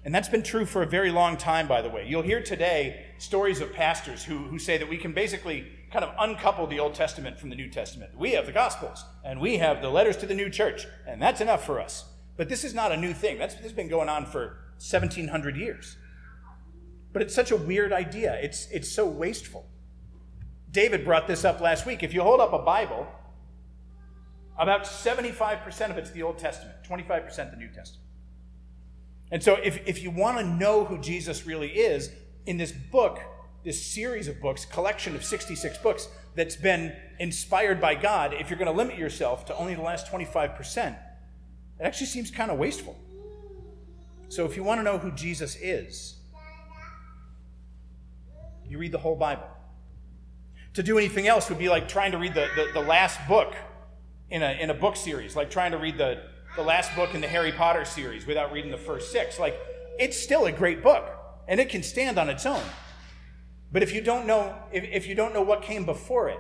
And 0.05 0.15
that's 0.15 0.29
been 0.29 0.43
true 0.43 0.67
for 0.67 0.83
a 0.83 0.87
very 0.87 1.11
long 1.11 1.37
time, 1.37 1.69
by 1.69 1.81
the 1.81 1.89
way. 1.89 2.07
You'll 2.09 2.23
hear 2.23 2.43
today 2.43 3.07
stories 3.19 3.61
of 3.61 3.73
pastors 3.73 4.25
who, 4.25 4.39
who 4.39 4.59
say 4.59 4.77
that 4.79 4.89
we 4.89 4.97
can 4.97 5.13
basically 5.13 5.67
kind 5.93 6.05
of 6.05 6.15
uncouple 6.19 6.67
the 6.67 6.81
Old 6.81 6.95
Testament 6.95 7.39
from 7.39 7.51
the 7.51 7.57
New 7.57 7.69
Testament. 7.69 8.17
We 8.17 8.33
have 8.33 8.47
the 8.47 8.53
Gospels, 8.53 9.05
and 9.25 9.41
we 9.41 9.59
have 9.59 9.83
the 9.83 9.91
letters 9.91 10.17
to 10.19 10.27
the 10.27 10.35
new 10.35 10.49
church, 10.49 10.87
and 11.07 11.21
that's 11.21 11.41
enough 11.41 11.65
for 11.65 11.81
us. 11.81 12.07
But 12.37 12.49
this 12.49 12.65
is 12.65 12.73
not 12.73 12.93
a 12.93 12.97
new 12.97 13.13
thing. 13.13 13.39
That's, 13.39 13.55
this 13.55 13.65
has 13.65 13.73
been 13.73 13.89
going 13.89 14.09
on 14.09 14.25
for 14.25 14.59
1700 14.79 15.57
years. 15.57 15.97
But 17.13 17.21
it's 17.21 17.35
such 17.35 17.51
a 17.51 17.57
weird 17.57 17.93
idea. 17.93 18.39
It's, 18.43 18.69
it's 18.71 18.91
so 18.91 19.07
wasteful. 19.07 19.69
David 20.71 21.05
brought 21.05 21.27
this 21.27 21.45
up 21.45 21.61
last 21.61 21.85
week. 21.85 22.03
If 22.03 22.15
you 22.15 22.23
hold 22.23 22.41
up 22.41 22.55
a 22.55 22.59
Bible, 22.59 23.07
about 24.59 24.85
75% 24.85 25.91
of 25.91 25.99
it's 25.99 26.11
the 26.11 26.23
Old 26.23 26.39
Testament, 26.39 26.77
25% 26.89 27.51
the 27.51 27.57
New 27.59 27.69
Testament. 27.69 28.09
And 29.31 29.43
so, 29.43 29.55
if, 29.63 29.87
if 29.87 30.03
you 30.03 30.11
want 30.11 30.39
to 30.39 30.45
know 30.45 30.85
who 30.85 30.99
Jesus 30.99 31.47
really 31.47 31.69
is, 31.69 32.11
in 32.47 32.57
this 32.57 32.73
book, 32.73 33.21
this 33.65 33.85
series 33.85 34.29
of 34.29 34.41
books, 34.41 34.65
collection 34.65 35.15
of 35.15 35.25
66 35.25 35.79
books 35.79 36.09
that's 36.35 36.57
been 36.57 36.95
inspired 37.19 37.81
by 37.81 37.95
God, 37.95 38.35
if 38.35 38.51
you're 38.51 38.59
going 38.59 38.71
to 38.71 38.77
limit 38.77 38.99
yourself 38.99 39.45
to 39.47 39.57
only 39.57 39.75
the 39.75 39.83
last 39.83 40.11
25%, 40.11 40.89
it 40.89 40.97
actually 41.81 42.07
seems 42.07 42.31
kind 42.31 42.51
of 42.51 42.59
wasteful. 42.59 42.99
So, 44.29 44.47
if 44.47 44.57
you 44.57 44.65
want 44.65 44.79
to 44.79 44.83
know 44.83 44.99
who 44.99 45.11
Jesus 45.13 45.57
is, 45.57 46.15
you 48.67 48.79
read 48.79 48.93
the 48.93 48.99
whole 48.99 49.17
Bible. 49.17 49.47
To 50.75 50.83
do 50.83 50.97
anything 50.97 51.27
else 51.27 51.51
would 51.51 51.59
be 51.59 51.69
like 51.69 51.87
trying 51.87 52.13
to 52.13 52.19
read 52.19 52.33
the, 52.33 52.49
the, 52.57 52.71
the 52.73 52.81
last 52.81 53.21
book 53.29 53.55
in 54.31 54.43
a, 54.43 54.53
in 54.53 54.71
a 54.71 54.75
book 54.75 54.97
series, 54.97 55.37
like 55.37 55.51
trying 55.51 55.73
to 55.73 55.79
read 55.79 55.99
the, 55.99 56.23
the 56.57 56.63
last 56.63 56.97
book 56.97 57.15
in 57.15 57.21
the 57.21 57.29
Harry 57.29 57.53
Potter 57.53 57.85
series 57.85 58.27
without 58.27 58.51
reading 58.53 58.71
the 58.71 58.79
first 58.79 59.13
six. 59.13 59.39
Like, 59.39 59.61
it's 59.99 60.19
still 60.19 60.47
a 60.47 60.53
great 60.53 60.83
book, 60.83 61.07
and 61.47 61.61
it 61.61 61.69
can 61.69 61.83
stand 61.83 62.17
on 62.17 62.31
its 62.31 62.47
own. 62.47 62.63
But 63.73 63.83
if 63.83 63.93
you 63.93 64.01
don't 64.01 64.27
know, 64.27 64.55
if, 64.71 64.85
if 64.85 65.07
you 65.07 65.15
don't 65.15 65.33
know 65.33 65.43
what 65.43 65.63
came 65.63 65.85
before 65.85 66.29
it, 66.29 66.39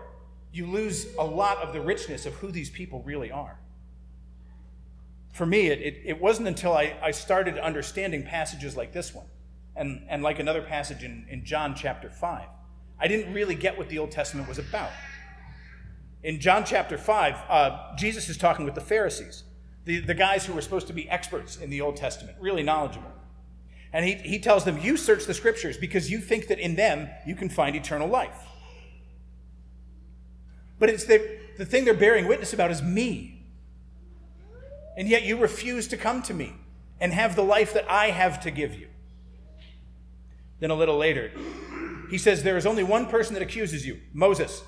you 0.53 0.67
lose 0.67 1.07
a 1.19 1.25
lot 1.25 1.59
of 1.59 1.73
the 1.73 1.81
richness 1.81 2.27
of 2.27 2.35
who 2.35 2.53
these 2.53 2.69
people 2.69 3.03
really 3.03 3.31
are. 3.31 3.59
For 5.33 5.47
me, 5.47 5.69
it, 5.69 5.81
it, 5.81 6.03
it 6.05 6.21
wasn't 6.21 6.49
until 6.49 6.75
I, 6.75 6.95
I 7.03 7.11
started 7.11 7.57
understanding 7.57 8.23
passages 8.23 8.77
like 8.77 8.93
this 8.93 9.15
one 9.15 9.27
and, 9.75 10.05
and 10.11 10.23
like 10.23 10.39
another 10.39 10.61
passage 10.61 11.03
in, 11.03 11.27
in 11.31 11.45
John 11.45 11.75
chapter 11.75 12.11
5. 12.11 12.47
I 13.01 13.09
didn't 13.09 13.33
really 13.33 13.55
get 13.55 13.79
what 13.79 13.89
the 13.89 13.99
Old 13.99 14.11
Testament 14.11 14.47
was 14.47 14.59
about. 14.59 14.91
In 16.23 16.39
John 16.39 16.65
chapter 16.67 16.99
5, 16.99 17.37
uh, 17.49 17.97
Jesus 17.97 18.29
is 18.29 18.37
talking 18.37 18.67
with 18.67 18.75
the 18.75 18.83
Pharisees 18.83 19.45
the, 19.85 20.01
the 20.01 20.15
guys 20.15 20.47
who 20.47 20.53
were 20.53 20.61
supposed 20.61 20.87
to 20.89 20.93
be 20.93 21.09
experts 21.11 21.57
in 21.57 21.71
the 21.71 21.81
Old 21.81 21.97
Testament, 21.97 22.37
really 22.41 22.63
knowledgeable. 22.63 23.11
And 23.93 24.05
he, 24.05 24.15
he 24.15 24.39
tells 24.39 24.65
them, 24.65 24.79
You 24.79 24.97
search 24.97 25.27
the 25.27 25.35
scriptures 25.35 25.77
because 25.77 26.11
you 26.11 26.21
think 26.21 26.49
that 26.49 26.59
in 26.59 26.77
them 26.77 27.11
you 27.27 27.35
can 27.35 27.49
find 27.49 27.77
eternal 27.77 28.09
life. 28.09 28.37
But 30.79 30.89
it's 30.89 31.05
the, 31.05 31.39
the 31.59 31.65
thing 31.65 31.85
they're 31.85 31.95
bearing 31.95 32.27
witness 32.27 32.53
about 32.53 32.71
is 32.71 32.83
me. 32.83 33.47
And 34.97 35.09
yet 35.09 35.23
you 35.25 35.37
refuse 35.37 35.89
to 35.89 35.97
come 35.97 36.23
to 36.23 36.35
me 36.35 36.55
and 37.01 37.13
have 37.13 37.37
the 37.37 37.45
life 37.45 37.75
that 37.75 37.91
I 37.91 38.11
have 38.11 38.41
to 38.41 38.51
give 38.51 38.75
you. 38.75 38.89
Then 40.61 40.71
a 40.71 40.75
little 40.75 40.97
later, 40.97 41.33
he 42.11 42.19
says, 42.19 42.43
There 42.43 42.57
is 42.57 42.67
only 42.67 42.85
one 42.85 43.07
person 43.07 43.35
that 43.35 43.43
accuses 43.43 43.87
you 43.87 44.01
Moses, 44.13 44.63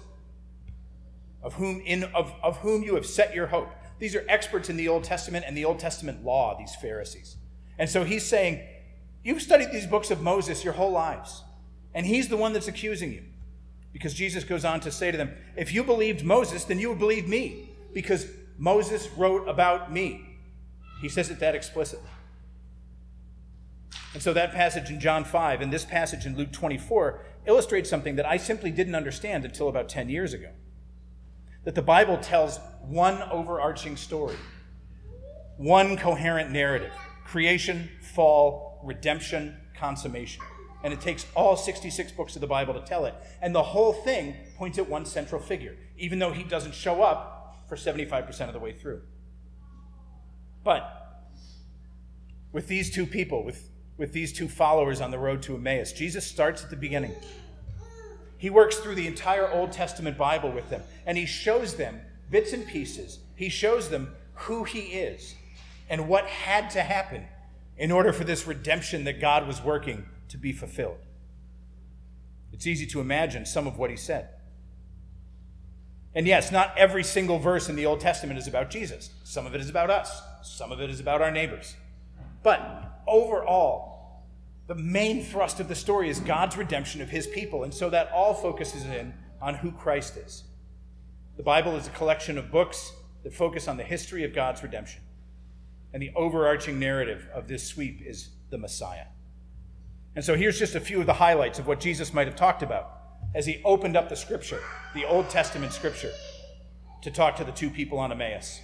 of 1.43 1.55
whom, 1.55 1.81
in, 1.85 2.05
of, 2.05 2.33
of 2.43 2.59
whom 2.59 2.83
you 2.83 2.95
have 2.95 3.07
set 3.07 3.35
your 3.35 3.47
hope. 3.47 3.71
These 3.99 4.15
are 4.17 4.25
experts 4.29 4.69
in 4.69 4.77
the 4.77 4.89
Old 4.89 5.05
Testament 5.05 5.45
and 5.47 5.57
the 5.57 5.65
Old 5.65 5.79
Testament 5.79 6.25
law, 6.25 6.57
these 6.59 6.75
Pharisees. 6.75 7.37
And 7.79 7.89
so 7.89 8.05
he's 8.05 8.25
saying, 8.25 8.67
You've 9.25 9.43
studied 9.43 9.73
these 9.73 9.87
books 9.87 10.11
of 10.11 10.21
Moses 10.23 10.63
your 10.63 10.75
whole 10.75 10.93
lives, 10.93 11.43
and 11.95 12.05
he's 12.05 12.29
the 12.29 12.37
one 12.37 12.53
that's 12.53 12.69
accusing 12.69 13.13
you. 13.13 13.23
Because 13.93 14.13
Jesus 14.13 14.45
goes 14.45 14.65
on 14.65 14.81
to 14.81 14.93
say 14.93 15.11
to 15.11 15.17
them, 15.17 15.33
If 15.57 15.73
you 15.73 15.83
believed 15.83 16.25
Moses, 16.25 16.65
then 16.65 16.79
you 16.79 16.91
would 16.91 16.99
believe 16.99 17.27
me, 17.27 17.71
because 17.95 18.27
Moses 18.59 19.09
wrote 19.17 19.49
about 19.49 19.91
me. 19.91 20.39
He 21.01 21.09
says 21.09 21.31
it 21.31 21.41
that 21.41 21.55
explicitly. 21.55 22.09
And 24.13 24.23
so 24.23 24.33
that 24.33 24.53
passage 24.53 24.91
in 24.91 25.01
John 25.01 25.25
5 25.25 25.61
and 25.61 25.73
this 25.73 25.85
passage 25.85 26.27
in 26.27 26.37
Luke 26.37 26.53
24 26.53 27.21
illustrates 27.47 27.91
something 27.91 28.17
that 28.17 28.27
I 28.27 28.37
simply 28.37 28.71
didn't 28.71 28.95
understand 28.95 29.45
until 29.45 29.69
about 29.69 29.89
10 29.89 30.09
years 30.09 30.33
ago. 30.33 30.51
That 31.65 31.75
the 31.75 31.83
Bible 31.83 32.19
tells 32.19 32.61
one 32.83 33.23
overarching 33.23 33.97
story, 33.97 34.37
one 35.57 35.97
coherent 35.97 36.51
narrative 36.51 36.93
creation, 37.25 37.89
fall, 38.01 38.74
redemption, 38.85 39.57
consummation. 39.77 40.43
And 40.83 40.93
it 40.93 41.01
takes 41.01 41.27
all 41.35 41.57
66 41.57 42.13
books 42.13 42.35
of 42.35 42.41
the 42.41 42.47
Bible 42.47 42.75
to 42.75 42.81
tell 42.81 43.07
it. 43.07 43.15
And 43.41 43.55
the 43.55 43.63
whole 43.63 43.93
thing 43.93 44.37
points 44.57 44.79
at 44.79 44.89
one 44.89 45.07
central 45.07 45.41
figure, 45.41 45.77
even 45.97 46.19
though 46.19 46.33
he 46.33 46.45
doesn't 46.45 46.75
show 46.75 47.03
up 47.03 47.65
for 47.69 47.77
75% 47.77 48.49
of 48.49 48.53
the 48.53 48.59
way 48.59 48.73
through. 48.73 49.01
But 50.63 51.23
with 52.53 52.69
these 52.69 52.91
two 52.91 53.07
people, 53.07 53.45
with 53.45 53.71
with 53.97 54.13
these 54.13 54.33
two 54.33 54.49
followers 54.49 55.01
on 55.01 55.11
the 55.11 55.19
road 55.19 55.43
to 55.43 55.55
Emmaus. 55.55 55.93
Jesus 55.93 56.27
starts 56.27 56.65
at 56.65 56.71
the 56.71 56.77
beginning. 56.77 57.15
He 58.39 58.51
works 58.51 58.77
through 58.77 58.97
the 58.97 59.07
entire 59.07 59.51
Old 59.51 59.73
Testament 59.73 60.19
Bible 60.19 60.51
with 60.51 60.69
them, 60.69 60.83
and 61.07 61.17
he 61.17 61.27
shows 61.27 61.77
them 61.77 62.01
bits 62.31 62.53
and 62.53 62.67
pieces. 62.67 63.21
He 63.37 63.49
shows 63.49 63.89
them 63.89 64.15
who 64.35 64.65
he 64.65 64.81
is 64.81 65.35
and 65.89 66.09
what 66.09 66.27
had 66.27 66.71
to 66.71 66.83
happen 66.83 67.25
in 67.77 67.91
order 67.91 68.13
for 68.13 68.25
this 68.25 68.47
redemption 68.47 69.05
that 69.05 69.21
God 69.21 69.47
was 69.47 69.63
working 69.63 70.07
to 70.29 70.39
be 70.39 70.53
fulfilled. 70.53 70.99
It's 72.53 72.67
easy 72.67 72.87
to 72.87 73.01
imagine 73.01 73.47
some 73.47 73.67
of 73.67 73.79
what 73.79 73.91
he 73.91 73.97
said. 73.97 74.29
And 76.15 76.27
yes, 76.27 76.53
not 76.53 76.73
every 76.79 77.03
single 77.03 77.41
verse 77.41 77.69
in 77.69 77.75
the 77.75 77.87
Old 77.87 78.01
Testament 78.01 78.39
is 78.39 78.47
about 78.47 78.71
Jesus. 78.71 79.11
Some 79.25 79.47
of 79.47 79.55
it 79.55 79.61
is 79.61 79.69
about 79.69 79.91
us, 79.91 80.23
some 80.43 80.71
of 80.71 80.81
it 80.81 80.89
is 80.89 81.01
about 81.01 81.21
our 81.21 81.33
neighbors. 81.33 81.75
But 82.45 83.01
overall, 83.09 84.23
the 84.69 84.77
main 84.77 85.25
thrust 85.25 85.59
of 85.59 85.69
the 85.69 85.75
story 85.75 86.09
is 86.09 86.21
God's 86.21 86.57
redemption 86.57 87.03
of 87.03 87.11
his 87.11 87.27
people. 87.27 87.65
And 87.65 87.75
so 87.75 87.91
that 87.91 88.11
all 88.13 88.35
focuses 88.35 88.85
in 88.85 89.15
on 89.43 89.57
who 89.57 89.73
Christ 89.73 90.17
is. 90.17 90.45
The 91.37 91.43
Bible 91.43 91.77
is 91.77 91.89
a 91.89 91.91
collection 91.91 92.39
of 92.39 92.51
books 92.53 92.93
that 93.25 93.35
focus 93.35 93.67
on 93.67 93.77
the 93.77 93.83
history 93.83 94.23
of 94.25 94.33
God's 94.33 94.63
redemption. 94.63 95.03
And 95.95 96.03
the 96.03 96.11
overarching 96.17 96.81
narrative 96.81 97.29
of 97.33 97.47
this 97.47 97.67
sweep 97.67 98.03
is 98.05 98.31
the 98.51 98.59
Messiah. 98.59 99.07
And 100.17 100.25
so 100.25 100.35
here's 100.35 100.59
just 100.59 100.75
a 100.75 100.81
few 100.81 101.01
of 101.01 101.07
the 101.07 101.15
highlights 101.15 101.61
of 101.61 101.69
what 101.69 101.79
Jesus 101.79 102.13
might 102.13 102.27
have 102.27 102.37
talked 102.37 102.65
about 102.65 102.91
as 103.33 103.47
he 103.47 103.63
opened 103.65 103.97
up 103.97 104.09
the 104.09 104.17
scripture, 104.17 104.61
the 104.93 105.05
Old 105.05 105.31
Testament 105.31 105.73
scripture, 105.73 106.13
to 107.03 107.13
talk 107.13 107.37
to 107.37 107.45
the 107.45 107.53
two 107.53 107.71
people 107.71 107.99
on 107.99 108.11
Emmaus. 108.11 108.61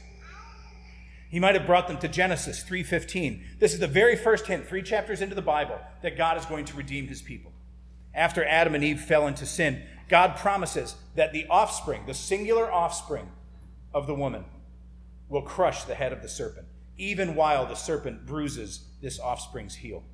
He 1.29 1.39
might 1.39 1.55
have 1.55 1.67
brought 1.67 1.87
them 1.87 1.99
to 1.99 2.09
Genesis 2.09 2.65
3:15. 2.65 3.45
This 3.61 3.75
is 3.75 3.79
the 3.79 3.87
very 3.87 4.17
first 4.17 4.49
hint 4.49 4.67
3 4.67 4.83
chapters 4.83 5.21
into 5.21 5.37
the 5.37 5.43
Bible 5.43 5.79
that 6.03 6.17
God 6.17 6.37
is 6.37 6.45
going 6.47 6.65
to 6.65 6.77
redeem 6.77 7.07
his 7.07 7.23
people. 7.23 7.53
After 8.13 8.45
Adam 8.45 8.75
and 8.75 8.83
Eve 8.83 9.01
fell 9.01 9.29
into 9.29 9.47
sin, 9.47 9.85
God 10.09 10.37
promises 10.37 10.97
that 11.15 11.33
the 11.33 11.47
offspring, 11.47 12.07
the 12.07 12.15
singular 12.15 12.71
offspring 12.73 13.31
of 13.95 14.09
the 14.09 14.17
woman 14.17 14.47
will 15.29 15.43
crush 15.43 15.85
the 15.85 15.95
head 15.95 16.13
of 16.13 16.23
the 16.23 16.29
serpent, 16.29 16.67
even 17.01 17.35
while 17.35 17.67
the 17.67 17.75
serpent 17.75 18.27
bruises 18.27 18.85
this 19.01 19.19
offspring's 19.19 19.77
heel. 19.77 20.05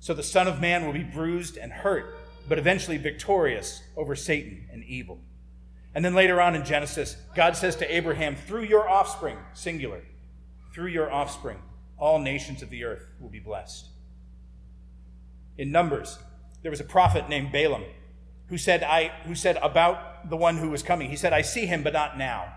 So 0.00 0.14
the 0.14 0.22
Son 0.22 0.48
of 0.48 0.60
Man 0.60 0.86
will 0.86 0.92
be 0.92 1.04
bruised 1.04 1.56
and 1.56 1.70
hurt, 1.70 2.16
but 2.48 2.58
eventually 2.58 2.96
victorious 2.96 3.82
over 3.96 4.16
Satan 4.16 4.66
and 4.72 4.82
evil. 4.84 5.20
And 5.94 6.04
then 6.04 6.14
later 6.14 6.40
on 6.40 6.54
in 6.54 6.64
Genesis, 6.64 7.16
God 7.34 7.56
says 7.56 7.76
to 7.76 7.94
Abraham, 7.94 8.34
through 8.34 8.64
your 8.64 8.88
offspring, 8.88 9.36
singular, 9.52 10.02
through 10.72 10.88
your 10.88 11.12
offspring, 11.12 11.58
all 11.98 12.18
nations 12.18 12.62
of 12.62 12.70
the 12.70 12.84
earth 12.84 13.06
will 13.20 13.28
be 13.28 13.38
blessed. 13.38 13.86
In 15.58 15.70
Numbers, 15.70 16.18
there 16.62 16.70
was 16.70 16.80
a 16.80 16.84
prophet 16.84 17.28
named 17.28 17.52
Balaam 17.52 17.84
who 18.48 18.56
said, 18.56 18.82
I, 18.82 19.12
who 19.26 19.34
said 19.34 19.58
about 19.62 20.30
the 20.30 20.36
one 20.36 20.56
who 20.56 20.70
was 20.70 20.82
coming, 20.82 21.10
he 21.10 21.16
said, 21.16 21.32
I 21.32 21.42
see 21.42 21.66
him, 21.66 21.82
but 21.82 21.92
not 21.92 22.16
now. 22.16 22.54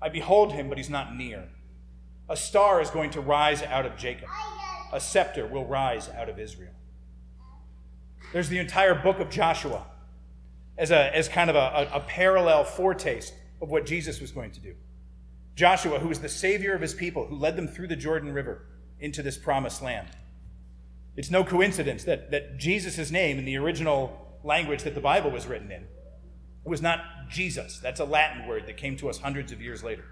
I 0.00 0.10
behold 0.10 0.52
him, 0.52 0.68
but 0.68 0.76
he's 0.76 0.90
not 0.90 1.16
near. 1.16 1.48
A 2.28 2.36
star 2.36 2.80
is 2.80 2.90
going 2.90 3.10
to 3.10 3.20
rise 3.20 3.62
out 3.62 3.86
of 3.86 3.96
Jacob, 3.96 4.28
a 4.92 5.00
scepter 5.00 5.46
will 5.46 5.64
rise 5.64 6.08
out 6.08 6.28
of 6.28 6.38
Israel. 6.38 6.72
There's 8.32 8.48
the 8.48 8.58
entire 8.58 8.94
book 8.94 9.20
of 9.20 9.30
Joshua 9.30 9.86
as, 10.76 10.90
a, 10.90 11.14
as 11.16 11.28
kind 11.28 11.48
of 11.48 11.56
a, 11.56 11.90
a, 11.94 12.00
parallel 12.00 12.64
foretaste 12.64 13.32
of 13.62 13.70
what 13.70 13.86
Jesus 13.86 14.20
was 14.20 14.32
going 14.32 14.50
to 14.50 14.60
do. 14.60 14.74
Joshua, 15.54 15.98
who 15.98 16.08
was 16.08 16.20
the 16.20 16.28
savior 16.28 16.74
of 16.74 16.82
his 16.82 16.92
people, 16.92 17.26
who 17.26 17.36
led 17.36 17.56
them 17.56 17.66
through 17.66 17.86
the 17.86 17.96
Jordan 17.96 18.32
River 18.32 18.66
into 19.00 19.22
this 19.22 19.38
promised 19.38 19.80
land. 19.80 20.08
It's 21.16 21.30
no 21.30 21.44
coincidence 21.44 22.04
that, 22.04 22.30
that 22.30 22.58
Jesus' 22.58 23.10
name 23.10 23.38
in 23.38 23.44
the 23.44 23.56
original 23.56 24.36
language 24.44 24.82
that 24.82 24.94
the 24.94 25.00
Bible 25.00 25.30
was 25.30 25.46
written 25.46 25.70
in 25.70 25.86
was 26.64 26.82
not 26.82 27.00
Jesus. 27.30 27.78
That's 27.78 28.00
a 28.00 28.04
Latin 28.04 28.46
word 28.46 28.66
that 28.66 28.76
came 28.76 28.96
to 28.98 29.08
us 29.08 29.18
hundreds 29.18 29.52
of 29.52 29.62
years 29.62 29.82
later. 29.82 30.04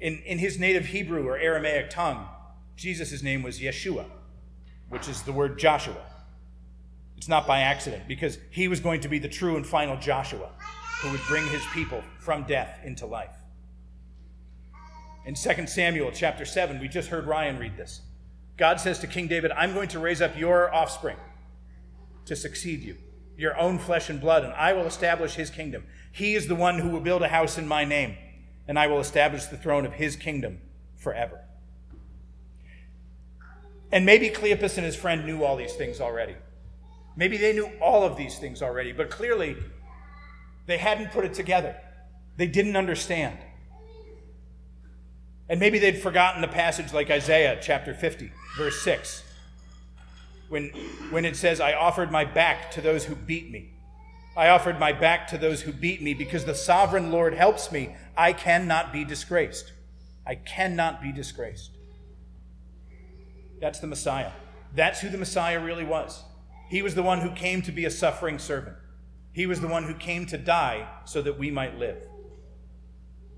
In, 0.00 0.18
in 0.18 0.38
his 0.38 0.58
native 0.58 0.86
Hebrew 0.86 1.26
or 1.26 1.36
Aramaic 1.36 1.90
tongue, 1.90 2.28
Jesus' 2.76 3.22
name 3.22 3.42
was 3.42 3.58
Yeshua, 3.58 4.04
which 4.88 5.08
is 5.08 5.22
the 5.22 5.32
word 5.32 5.58
Joshua. 5.58 6.04
It's 7.16 7.28
not 7.28 7.46
by 7.46 7.60
accident, 7.60 8.06
because 8.06 8.38
he 8.50 8.68
was 8.68 8.78
going 8.78 9.00
to 9.00 9.08
be 9.08 9.18
the 9.18 9.28
true 9.28 9.56
and 9.56 9.66
final 9.66 9.96
Joshua 9.96 10.50
who 11.02 11.10
would 11.10 11.20
bring 11.28 11.46
his 11.48 11.62
people 11.72 12.02
from 12.18 12.44
death 12.44 12.78
into 12.84 13.06
life. 13.06 13.34
In 15.26 15.34
2 15.34 15.66
Samuel 15.66 16.10
chapter 16.12 16.44
7, 16.44 16.80
we 16.80 16.88
just 16.88 17.08
heard 17.08 17.26
Ryan 17.26 17.58
read 17.58 17.76
this. 17.76 18.02
God 18.56 18.80
says 18.80 18.98
to 19.00 19.06
King 19.06 19.28
David, 19.28 19.52
I'm 19.52 19.74
going 19.74 19.88
to 19.88 19.98
raise 19.98 20.20
up 20.22 20.36
your 20.38 20.74
offspring 20.74 21.16
to 22.24 22.34
succeed 22.34 22.82
you, 22.82 22.96
your 23.36 23.58
own 23.58 23.78
flesh 23.78 24.10
and 24.10 24.20
blood, 24.20 24.44
and 24.44 24.52
I 24.54 24.72
will 24.72 24.86
establish 24.86 25.34
his 25.34 25.50
kingdom. 25.50 25.84
He 26.12 26.34
is 26.34 26.48
the 26.48 26.54
one 26.54 26.78
who 26.78 26.88
will 26.88 27.00
build 27.00 27.22
a 27.22 27.28
house 27.28 27.58
in 27.58 27.68
my 27.68 27.84
name, 27.84 28.16
and 28.68 28.78
I 28.78 28.86
will 28.86 29.00
establish 29.00 29.46
the 29.46 29.56
throne 29.56 29.86
of 29.86 29.94
his 29.94 30.14
kingdom 30.14 30.60
forever. 30.96 31.40
And 33.90 34.04
maybe 34.04 34.28
Cleopas 34.28 34.76
and 34.76 34.84
his 34.84 34.94
friend 34.94 35.24
knew 35.24 35.42
all 35.42 35.56
these 35.56 35.74
things 35.74 36.00
already. 36.00 36.36
Maybe 37.16 37.38
they 37.38 37.54
knew 37.54 37.70
all 37.80 38.04
of 38.04 38.16
these 38.16 38.38
things 38.38 38.62
already, 38.62 38.92
but 38.92 39.10
clearly 39.10 39.56
they 40.66 40.76
hadn't 40.76 41.10
put 41.10 41.24
it 41.24 41.32
together. 41.32 41.74
They 42.36 42.46
didn't 42.46 42.76
understand. 42.76 43.38
And 45.48 45.58
maybe 45.58 45.78
they'd 45.78 45.98
forgotten 45.98 46.42
the 46.42 46.48
passage 46.48 46.92
like 46.92 47.10
Isaiah 47.10 47.58
chapter 47.60 47.94
50, 47.94 48.30
verse 48.58 48.82
6, 48.82 49.24
when, 50.50 50.68
when 51.10 51.24
it 51.24 51.36
says, 51.36 51.58
I 51.58 51.72
offered 51.72 52.12
my 52.12 52.26
back 52.26 52.70
to 52.72 52.82
those 52.82 53.06
who 53.06 53.16
beat 53.16 53.50
me. 53.50 53.70
I 54.36 54.50
offered 54.50 54.78
my 54.78 54.92
back 54.92 55.26
to 55.28 55.38
those 55.38 55.62
who 55.62 55.72
beat 55.72 56.00
me 56.00 56.14
because 56.14 56.44
the 56.44 56.54
sovereign 56.54 57.10
Lord 57.10 57.34
helps 57.34 57.72
me. 57.72 57.96
I 58.18 58.32
cannot 58.32 58.92
be 58.92 59.04
disgraced. 59.04 59.72
I 60.26 60.34
cannot 60.34 61.00
be 61.00 61.12
disgraced. 61.12 61.70
That's 63.60 63.78
the 63.78 63.86
Messiah. 63.86 64.32
That's 64.74 65.00
who 65.00 65.08
the 65.08 65.18
Messiah 65.18 65.64
really 65.64 65.84
was. 65.84 66.24
He 66.68 66.82
was 66.82 66.96
the 66.96 67.02
one 67.02 67.20
who 67.20 67.30
came 67.30 67.62
to 67.62 67.72
be 67.72 67.84
a 67.84 67.90
suffering 67.90 68.40
servant. 68.40 68.76
He 69.32 69.46
was 69.46 69.60
the 69.60 69.68
one 69.68 69.84
who 69.84 69.94
came 69.94 70.26
to 70.26 70.36
die 70.36 70.88
so 71.04 71.22
that 71.22 71.38
we 71.38 71.52
might 71.52 71.78
live. 71.78 72.02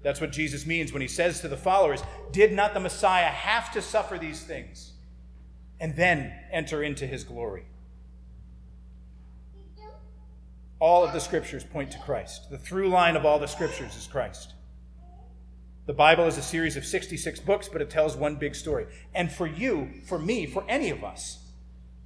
That's 0.03 0.21
what 0.21 0.33
Jesus 0.33 0.65
means 0.65 0.95
when 0.95 1.03
he 1.03 1.09
says 1.09 1.43
to 1.43 1.49
the 1.49 1.59
followers, 1.59 2.03
Did 2.33 2.53
not 2.53 2.73
the 2.73 2.81
Messiah 2.81 3.27
have 3.27 3.71
to 3.73 3.83
suffer 3.83 4.17
these 4.17 4.43
things 4.43 4.93
and 5.79 5.95
then 5.95 6.33
enter 6.51 6.83
into 6.83 7.07
his 7.07 7.23
glory? 7.23 7.65
All 10.79 11.05
of 11.05 11.13
the 11.13 11.21
scriptures 11.21 11.65
point 11.65 11.91
to 11.91 11.99
Christ. 11.99 12.51
The 12.51 12.57
through 12.57 12.89
line 12.89 13.15
of 13.15 13.27
all 13.27 13.39
the 13.39 13.47
scriptures 13.47 13.95
is 13.95 14.07
Christ. 14.07 14.55
The 15.87 15.93
Bible 15.95 16.27
is 16.27 16.39
a 16.39 16.43
series 16.43 16.77
of 16.77 16.85
66 16.85 17.41
books, 17.41 17.69
but 17.69 17.81
it 17.83 17.91
tells 17.91 18.17
one 18.17 18.37
big 18.37 18.55
story. 18.55 18.87
And 19.15 19.33
for 19.33 19.47
you, 19.47 19.91
for 20.07 20.19
me, 20.19 20.47
for 20.47 20.65
any 20.69 20.91
of 20.91 21.03
us, 21.03 21.39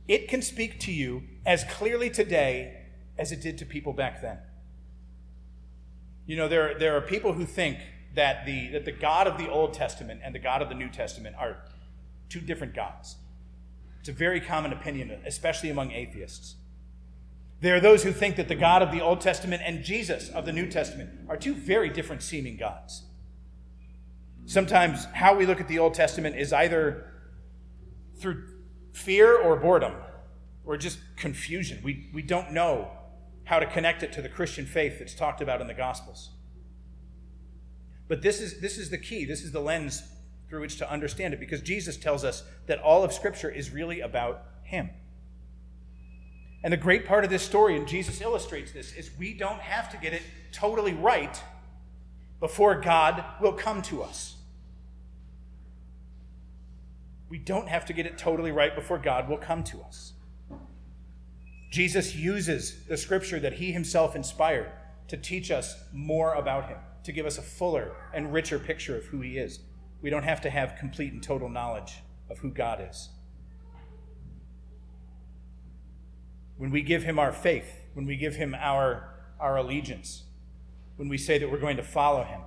it 0.07 0.29
can 0.29 0.43
speak 0.43 0.79
to 0.81 0.93
you 0.93 1.25
as 1.45 1.65
clearly 1.65 2.11
today 2.11 2.83
as 3.19 3.33
it 3.33 3.41
did 3.41 3.59
to 3.59 3.67
people 3.67 3.93
back 3.93 4.23
then. 4.23 4.39
You 6.27 6.37
know, 6.37 6.49
there, 6.49 6.79
there 6.79 6.97
are 6.97 7.01
people 7.01 7.33
who 7.33 7.45
think 7.45 7.79
that 8.15 8.47
the, 8.47 8.69
that 8.69 8.85
the 8.85 8.93
God 8.93 9.27
of 9.27 9.39
the 9.39 9.51
Old 9.51 9.75
Testament 9.75 10.21
and 10.25 10.35
the 10.35 10.39
God 10.39 10.63
of 10.63 10.69
the 10.69 10.75
New 10.75 10.89
Testament 10.89 11.37
are 11.39 11.59
two 12.29 12.41
different 12.41 12.75
gods. 12.75 13.17
It's 14.01 14.09
a 14.09 14.13
very 14.13 14.41
common 14.41 14.73
opinion, 14.73 15.11
especially 15.27 15.71
among 15.71 15.91
atheists. 15.91 16.57
There 17.61 17.77
are 17.77 17.81
those 17.81 18.03
who 18.03 18.13
think 18.13 18.37
that 18.37 18.49
the 18.49 18.55
God 18.55 18.83
of 18.83 18.93
the 18.93 19.01
Old 19.01 19.21
Testament 19.21 19.63
and 19.65 19.83
Jesus 19.83 20.29
of 20.29 20.45
the 20.45 20.53
New 20.53 20.71
Testament 20.71 21.11
are 21.29 21.37
two 21.37 21.55
very 21.55 21.89
different 21.89 22.23
seeming 22.23 22.57
gods. 22.57 23.05
Sometimes 24.47 25.07
how 25.07 25.37
we 25.37 25.47
look 25.47 25.61
at 25.61 25.69
the 25.69 25.79
Old 25.79 25.95
Testament 25.95 26.37
is 26.37 26.53
either 26.53 27.11
through 28.19 28.47
fear 28.93 29.37
or 29.37 29.57
boredom 29.57 29.95
or 30.65 30.77
just 30.77 30.99
confusion. 31.17 31.81
We, 31.83 32.11
we 32.13 32.23
don't 32.23 32.53
know 32.53 32.91
how 33.45 33.59
to 33.59 33.67
connect 33.67 34.03
it 34.03 34.13
to 34.15 34.23
the 34.23 34.29
Christian 34.29 34.67
faith 34.67 34.99
that's 34.99 35.15
talked 35.15 35.41
about 35.41 35.61
in 35.61 35.67
the 35.67 35.75
Gospels. 35.75 36.31
But 38.09 38.23
this 38.23 38.41
is, 38.41 38.61
this 38.61 38.79
is 38.79 38.91
the 38.91 38.99
key, 38.99 39.25
this 39.25 39.43
is 39.43 39.53
the 39.53 39.61
lens 39.61 40.03
through 40.49 40.61
which 40.61 40.77
to 40.79 40.91
understand 40.91 41.33
it, 41.35 41.41
because 41.41 41.63
Jesus 41.63 41.97
tells 41.97 42.23
us 42.23 42.45
that 42.67 42.79
all 42.79 43.03
of 43.03 43.13
Scripture 43.13 43.51
is 43.51 43.71
really 43.71 44.01
about 44.01 44.43
Him. 44.63 44.91
And 46.63 46.73
the 46.73 46.79
great 46.79 47.07
part 47.07 47.25
of 47.25 47.31
this 47.31 47.43
story, 47.43 47.77
and 47.77 47.89
Jesus 47.89 48.21
illustrates 48.21 48.73
this, 48.73 48.93
is 48.93 49.11
we 49.19 49.35
don't 49.35 49.61
have 49.61 49.91
to 49.91 49.97
get 49.97 50.13
it 50.13 50.23
totally 50.53 50.93
right 50.93 51.43
before 52.41 52.81
God 52.81 53.25
will 53.41 53.53
come 53.53 53.83
to 53.83 54.03
us. 54.03 54.34
We 57.35 57.39
don't 57.39 57.69
have 57.69 57.85
to 57.87 57.93
get 57.93 58.07
it 58.07 58.17
totally 58.17 58.53
right 58.53 58.73
before 58.77 58.97
God 58.97 59.29
will 59.29 59.39
come 59.39 59.65
to 59.65 59.81
us. 59.83 60.13
Jesus 61.69 62.15
uses 62.15 62.85
the 62.85 62.97
scripture 62.97 63.41
that 63.41 63.55
he 63.55 63.73
himself 63.73 64.15
inspired 64.15 64.71
to 65.09 65.17
teach 65.17 65.51
us 65.51 65.75
more 65.93 66.35
about 66.35 66.69
him, 66.69 66.79
to 67.03 67.11
give 67.11 67.27
us 67.27 67.37
a 67.37 67.43
fuller 67.43 67.91
and 68.13 68.33
richer 68.33 68.61
picture 68.61 68.97
of 68.97 69.07
who 69.07 69.21
he 69.21 69.37
is. 69.37 69.59
We 70.01 70.11
don't 70.11 70.23
have 70.23 70.43
to 70.43 70.51
have 70.51 70.77
complete 70.79 71.13
and 71.13 71.21
total 71.21 71.49
knowledge 71.49 72.05
of 72.31 72.39
who 72.39 72.51
God 72.51 72.87
is. 72.89 73.09
When 76.57 76.71
we 76.71 76.83
give 76.83 77.03
him 77.03 77.19
our 77.19 77.33
faith, 77.33 77.81
when 77.95 78.07
we 78.07 78.15
give 78.15 78.37
him 78.37 78.55
our, 78.55 79.13
our 79.41 79.57
allegiance, 79.57 80.23
when 80.95 81.09
we 81.09 81.19
say 81.19 81.39
that 81.39 81.51
we're 81.51 81.59
going 81.59 81.79
to 81.79 81.83
follow 81.83 82.23
him, 82.23 82.43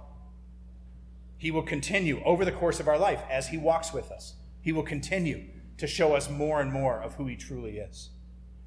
he 1.37 1.51
will 1.51 1.63
continue 1.63 2.23
over 2.23 2.45
the 2.45 2.53
course 2.53 2.79
of 2.79 2.87
our 2.87 2.97
life 2.97 3.21
as 3.29 3.49
he 3.49 3.57
walks 3.57 3.91
with 3.91 4.11
us. 4.11 4.35
He 4.67 4.73
will 4.73 4.83
continue 4.83 5.45
to 5.77 5.87
show 5.87 6.13
us 6.13 6.29
more 6.29 6.59
and 6.59 6.73
more 6.73 7.01
of 7.01 7.13
who 7.13 7.25
he 7.25 7.37
truly 7.37 7.77
is. 7.77 8.09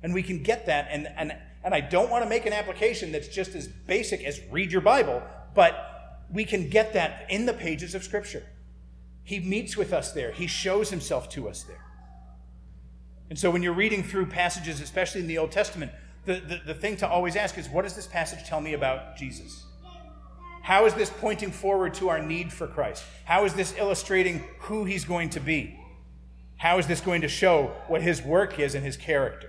And 0.03 0.15
we 0.15 0.23
can 0.23 0.43
get 0.43 0.65
that. 0.65 0.89
And, 0.89 1.07
and, 1.15 1.37
and 1.63 1.75
I 1.75 1.83
don't 1.83 2.09
want 2.09 2.25
to 2.25 2.31
make 2.31 2.47
an 2.47 2.55
application 2.55 3.13
that's 3.13 3.29
just 3.29 3.55
as 3.55 3.69
basic 3.69 4.25
as 4.25 4.41
read 4.51 4.73
your 4.73 4.81
Bible, 4.81 5.23
but 5.55 6.25
we 6.33 6.47
can 6.47 6.71
get 6.71 6.95
that 6.95 7.27
in 7.29 7.45
the 7.45 7.53
pages 7.53 7.95
of 7.95 8.03
Scripture. 8.03 8.43
He 9.25 9.41
meets 9.41 9.77
with 9.77 9.93
us 9.93 10.13
there, 10.13 10.33
He 10.33 10.47
shows 10.47 10.89
Himself 10.89 11.29
to 11.33 11.51
us 11.51 11.65
there. 11.65 11.85
And 13.29 13.39
so 13.39 13.51
when 13.51 13.63
you're 13.63 13.75
reading 13.75 14.03
through 14.03 14.25
passages, 14.25 14.81
especially 14.81 15.21
in 15.21 15.27
the 15.27 15.37
Old 15.37 15.53
Testament, 15.53 15.93
the, 16.25 16.41
the, 16.41 16.63
the 16.69 16.75
thing 16.75 16.97
to 16.97 17.07
always 17.07 17.37
ask 17.37 17.59
is 17.59 17.69
what 17.69 17.83
does 17.83 17.95
this 17.95 18.07
passage 18.07 18.49
tell 18.49 18.63
me 18.63 18.73
about 18.73 19.19
Jesus? 19.19 19.67
How 20.63 20.87
is 20.87 20.95
this 20.95 21.11
pointing 21.11 21.51
forward 21.51 21.93
to 21.95 22.09
our 22.09 22.23
need 22.23 22.51
for 22.51 22.67
Christ? 22.67 23.05
How 23.27 23.45
is 23.45 23.53
this 23.53 23.75
illustrating 23.77 24.43
who 24.61 24.87
He's 24.87 25.05
going 25.05 25.29
to 25.29 25.41
be? 25.41 25.77
How 26.61 26.77
is 26.77 26.87
this 26.87 27.01
going 27.01 27.23
to 27.23 27.29
show 27.29 27.73
what 27.89 28.03
His 28.03 28.21
work 28.21 28.59
is 28.59 28.75
and 28.75 28.85
His 28.85 28.99
character? 28.99 29.49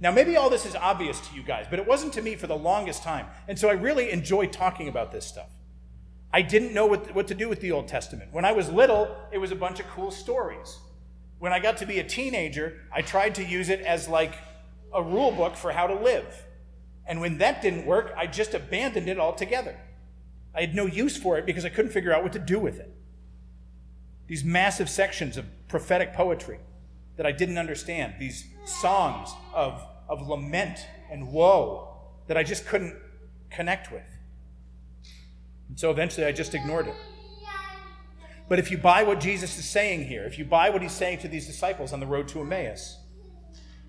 Now, 0.00 0.10
maybe 0.10 0.36
all 0.36 0.50
this 0.50 0.66
is 0.66 0.74
obvious 0.74 1.20
to 1.20 1.36
you 1.36 1.44
guys, 1.44 1.66
but 1.70 1.78
it 1.78 1.86
wasn't 1.86 2.12
to 2.14 2.22
me 2.22 2.34
for 2.34 2.48
the 2.48 2.56
longest 2.56 3.04
time. 3.04 3.26
And 3.46 3.56
so 3.56 3.68
I 3.68 3.74
really 3.74 4.10
enjoy 4.10 4.46
talking 4.46 4.88
about 4.88 5.12
this 5.12 5.24
stuff. 5.24 5.50
I 6.32 6.42
didn't 6.42 6.74
know 6.74 6.86
what, 6.86 7.14
what 7.14 7.28
to 7.28 7.36
do 7.36 7.48
with 7.48 7.60
the 7.60 7.70
Old 7.70 7.86
Testament. 7.86 8.32
When 8.32 8.44
I 8.44 8.50
was 8.50 8.68
little, 8.68 9.16
it 9.30 9.38
was 9.38 9.52
a 9.52 9.54
bunch 9.54 9.78
of 9.78 9.86
cool 9.90 10.10
stories. 10.10 10.80
When 11.38 11.52
I 11.52 11.60
got 11.60 11.76
to 11.76 11.86
be 11.86 12.00
a 12.00 12.04
teenager, 12.04 12.80
I 12.92 13.02
tried 13.02 13.36
to 13.36 13.44
use 13.44 13.68
it 13.68 13.82
as 13.82 14.08
like 14.08 14.34
a 14.92 15.00
rule 15.00 15.30
book 15.30 15.54
for 15.54 15.70
how 15.70 15.86
to 15.86 15.94
live. 15.94 16.46
And 17.06 17.20
when 17.20 17.38
that 17.38 17.62
didn't 17.62 17.86
work, 17.86 18.12
I 18.16 18.26
just 18.26 18.54
abandoned 18.54 19.08
it 19.08 19.20
altogether. 19.20 19.76
I 20.52 20.62
had 20.62 20.74
no 20.74 20.86
use 20.86 21.16
for 21.16 21.38
it 21.38 21.46
because 21.46 21.64
I 21.64 21.68
couldn't 21.68 21.92
figure 21.92 22.12
out 22.12 22.24
what 22.24 22.32
to 22.32 22.40
do 22.40 22.58
with 22.58 22.80
it. 22.80 22.92
These 24.28 24.44
massive 24.44 24.88
sections 24.88 25.36
of 25.36 25.46
prophetic 25.68 26.12
poetry 26.12 26.60
that 27.16 27.26
I 27.26 27.32
didn't 27.32 27.58
understand, 27.58 28.14
these 28.20 28.46
songs 28.64 29.30
of, 29.52 29.84
of 30.08 30.28
lament 30.28 30.86
and 31.10 31.32
woe 31.32 31.96
that 32.28 32.36
I 32.36 32.44
just 32.44 32.66
couldn't 32.66 32.94
connect 33.50 33.90
with. 33.90 34.04
And 35.68 35.78
so 35.78 35.90
eventually 35.90 36.26
I 36.26 36.32
just 36.32 36.54
ignored 36.54 36.86
it. 36.86 36.94
But 38.48 38.58
if 38.58 38.70
you 38.70 38.78
buy 38.78 39.02
what 39.02 39.20
Jesus 39.20 39.58
is 39.58 39.68
saying 39.68 40.06
here, 40.06 40.24
if 40.24 40.38
you 40.38 40.44
buy 40.44 40.70
what 40.70 40.80
he's 40.80 40.92
saying 40.92 41.18
to 41.18 41.28
these 41.28 41.46
disciples 41.46 41.92
on 41.92 42.00
the 42.00 42.06
road 42.06 42.28
to 42.28 42.40
Emmaus, 42.40 42.98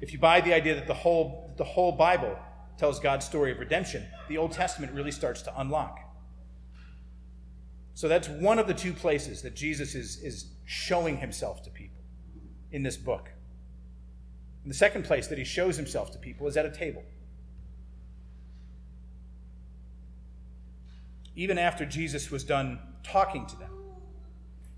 if 0.02 0.12
you 0.12 0.20
buy 0.20 0.42
the 0.42 0.54
idea 0.54 0.76
that 0.76 0.88
the 0.88 0.94
whole, 0.94 1.54
the 1.58 1.64
whole 1.64 1.94
Bible 1.94 2.38
tells 2.78 3.00
God's 3.00 3.26
story 3.26 3.52
of 3.52 3.60
redemption, 3.60 4.06
the 4.28 4.38
Old 4.38 4.52
Testament 4.52 4.94
really 4.94 5.12
starts 5.12 5.42
to 5.44 5.60
unlock. 5.60 6.00
So 8.00 8.08
that's 8.08 8.30
one 8.30 8.60
of 8.60 8.68
the 8.68 8.74
two 8.74 8.94
places 8.94 9.42
that 9.42 9.58
Jesus 9.58 9.94
is, 9.94 10.24
is 10.24 10.46
showing 10.64 11.18
himself 11.18 11.64
to 11.64 11.70
people 11.70 12.00
in 12.72 12.82
this 12.82 12.96
book. 12.96 13.30
And 14.64 14.72
the 14.72 14.78
second 14.78 15.04
place 15.04 15.28
that 15.28 15.38
he 15.38 15.44
shows 15.44 15.76
himself 15.76 16.10
to 16.14 16.18
people 16.18 16.48
is 16.48 16.56
at 16.56 16.66
a 16.66 16.72
table. 16.72 17.04
Even 21.36 21.58
after 21.58 21.86
Jesus 21.86 22.32
was 22.32 22.46
done 22.46 22.80
talking 23.04 23.46
to 23.48 23.58
them, 23.58 23.72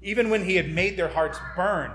even 0.02 0.32
when 0.32 0.44
he 0.44 0.56
had 0.56 0.72
made 0.72 0.98
their 0.98 1.10
hearts 1.10 1.38
burn, 1.56 1.92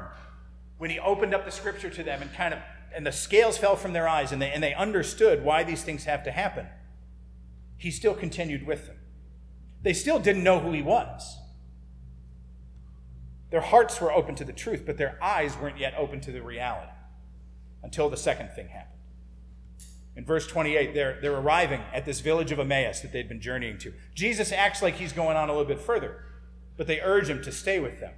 when 0.79 0.91
he 0.91 1.01
opened 1.01 1.35
up 1.35 1.45
the 1.45 1.51
scripture 1.51 1.91
to 1.91 2.05
them 2.05 2.23
and 2.23 2.33
kind 2.35 2.55
of 2.55 2.61
and 2.95 3.05
the 3.05 3.11
scales 3.11 3.59
fell 3.59 3.75
from 3.75 3.93
their 3.93 4.07
eyes 4.07 4.31
and 4.31 4.41
they, 4.41 4.53
and 4.53 4.62
they 4.62 4.75
understood 4.75 5.45
why 5.45 5.65
these 5.65 5.83
things 5.83 6.05
have 6.05 6.23
to 6.23 6.31
happen, 6.31 6.69
he 7.79 7.91
still 7.91 8.15
continued 8.15 8.65
with 8.65 8.87
them. 8.87 8.96
They 9.87 9.92
still 9.92 10.18
didn't 10.18 10.42
know 10.42 10.59
who 10.59 10.72
he 10.72 10.83
was. 10.83 11.38
Their 13.51 13.61
hearts 13.61 14.01
were 14.01 14.12
open 14.12 14.35
to 14.35 14.44
the 14.44 14.53
truth, 14.53 14.83
but 14.85 14.99
their 14.99 15.16
eyes 15.22 15.57
weren't 15.57 15.79
yet 15.79 15.94
open 15.96 16.20
to 16.22 16.33
the 16.33 16.42
reality 16.42 16.90
until 17.85 18.11
the 18.11 18.16
second 18.16 18.51
thing 18.51 18.66
happened. 18.66 18.99
In 20.16 20.25
verse 20.25 20.44
28, 20.49 20.92
they're, 20.92 21.20
they're 21.22 21.37
arriving 21.37 21.83
at 21.94 22.05
this 22.05 22.18
village 22.18 22.51
of 22.51 22.59
Emmaus 22.59 22.99
that 23.03 23.12
they'd 23.12 23.29
been 23.29 23.40
journeying 23.40 23.79
to. 23.79 23.94
Jesus 24.12 24.51
acts 24.51 24.83
like 24.83 24.96
he's 24.96 25.12
going 25.12 25.37
on 25.37 25.51
a 25.51 25.53
little 25.53 25.68
bit 25.68 25.79
further, 25.79 26.25
but 26.77 26.88
they 26.88 27.01
urge 27.01 27.29
him 27.29 27.40
to 27.44 27.53
stay 27.53 27.79
with 27.79 28.01
them. 28.01 28.14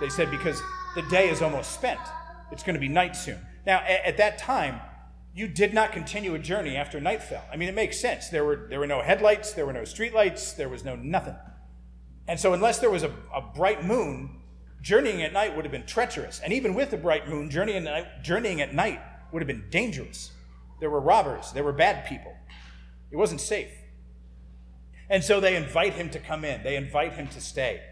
They 0.00 0.10
said, 0.10 0.30
because 0.30 0.62
the 0.94 1.02
day 1.10 1.28
is 1.28 1.42
almost 1.42 1.72
spent. 1.72 1.98
It's 2.52 2.62
going 2.62 2.74
to 2.74 2.80
be 2.80 2.86
night 2.86 3.16
soon. 3.16 3.44
Now, 3.66 3.78
at, 3.78 4.04
at 4.04 4.16
that 4.18 4.38
time, 4.38 4.80
you 5.34 5.48
did 5.48 5.72
not 5.72 5.92
continue 5.92 6.34
a 6.34 6.38
journey 6.38 6.76
after 6.76 7.00
night 7.00 7.22
fell. 7.22 7.44
I 7.52 7.56
mean, 7.56 7.68
it 7.68 7.74
makes 7.74 8.00
sense. 8.00 8.28
There 8.28 8.44
were, 8.44 8.66
there 8.68 8.80
were 8.80 8.86
no 8.86 9.02
headlights, 9.02 9.52
there 9.52 9.66
were 9.66 9.72
no 9.72 9.82
streetlights, 9.82 10.56
there 10.56 10.68
was 10.68 10.84
no 10.84 10.96
nothing. 10.96 11.36
And 12.26 12.38
so, 12.38 12.52
unless 12.52 12.78
there 12.78 12.90
was 12.90 13.02
a, 13.02 13.12
a 13.34 13.40
bright 13.40 13.84
moon, 13.84 14.40
journeying 14.82 15.22
at 15.22 15.32
night 15.32 15.54
would 15.54 15.64
have 15.64 15.72
been 15.72 15.86
treacherous. 15.86 16.40
And 16.40 16.52
even 16.52 16.74
with 16.74 16.92
a 16.92 16.96
bright 16.96 17.28
moon, 17.28 17.50
journeying 17.50 17.86
at, 17.86 17.92
night, 17.92 18.22
journeying 18.22 18.60
at 18.60 18.74
night 18.74 19.00
would 19.32 19.40
have 19.40 19.46
been 19.46 19.68
dangerous. 19.70 20.32
There 20.80 20.90
were 20.90 21.00
robbers, 21.00 21.52
there 21.52 21.64
were 21.64 21.72
bad 21.72 22.06
people. 22.06 22.34
It 23.10 23.16
wasn't 23.16 23.40
safe. 23.40 23.70
And 25.10 25.24
so 25.24 25.40
they 25.40 25.56
invite 25.56 25.94
him 25.94 26.10
to 26.10 26.18
come 26.18 26.44
in, 26.44 26.62
they 26.62 26.76
invite 26.76 27.14
him 27.14 27.28
to 27.28 27.40
stay. 27.40 27.82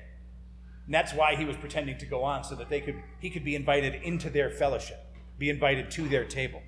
And 0.85 0.95
that's 0.95 1.13
why 1.13 1.35
he 1.35 1.45
was 1.45 1.57
pretending 1.57 1.99
to 1.99 2.07
go 2.07 2.23
on, 2.23 2.45
so 2.45 2.55
that 2.57 2.69
they 2.69 2.81
could, 2.81 3.03
he 3.19 3.31
could 3.31 3.45
be 3.45 3.55
invited 3.57 3.95
into 4.03 4.31
their 4.31 4.51
fellowship, 4.51 5.01
be 5.39 5.51
invited 5.51 5.91
to 5.93 6.09
their 6.09 6.25
table. 6.25 6.63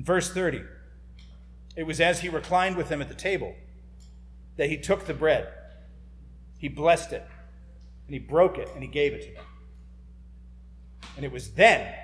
In 0.00 0.04
verse 0.04 0.32
30, 0.32 0.62
it 1.76 1.82
was 1.82 2.00
as 2.00 2.20
he 2.20 2.30
reclined 2.30 2.78
with 2.78 2.88
them 2.88 3.02
at 3.02 3.10
the 3.10 3.14
table 3.14 3.54
that 4.56 4.70
he 4.70 4.78
took 4.78 5.04
the 5.04 5.12
bread. 5.12 5.52
He 6.56 6.68
blessed 6.68 7.12
it, 7.12 7.26
and 8.06 8.14
he 8.14 8.18
broke 8.18 8.56
it, 8.56 8.70
and 8.72 8.82
he 8.82 8.88
gave 8.88 9.12
it 9.12 9.20
to 9.28 9.34
them. 9.34 9.44
And 11.16 11.24
it 11.26 11.30
was 11.30 11.50
then 11.50 11.94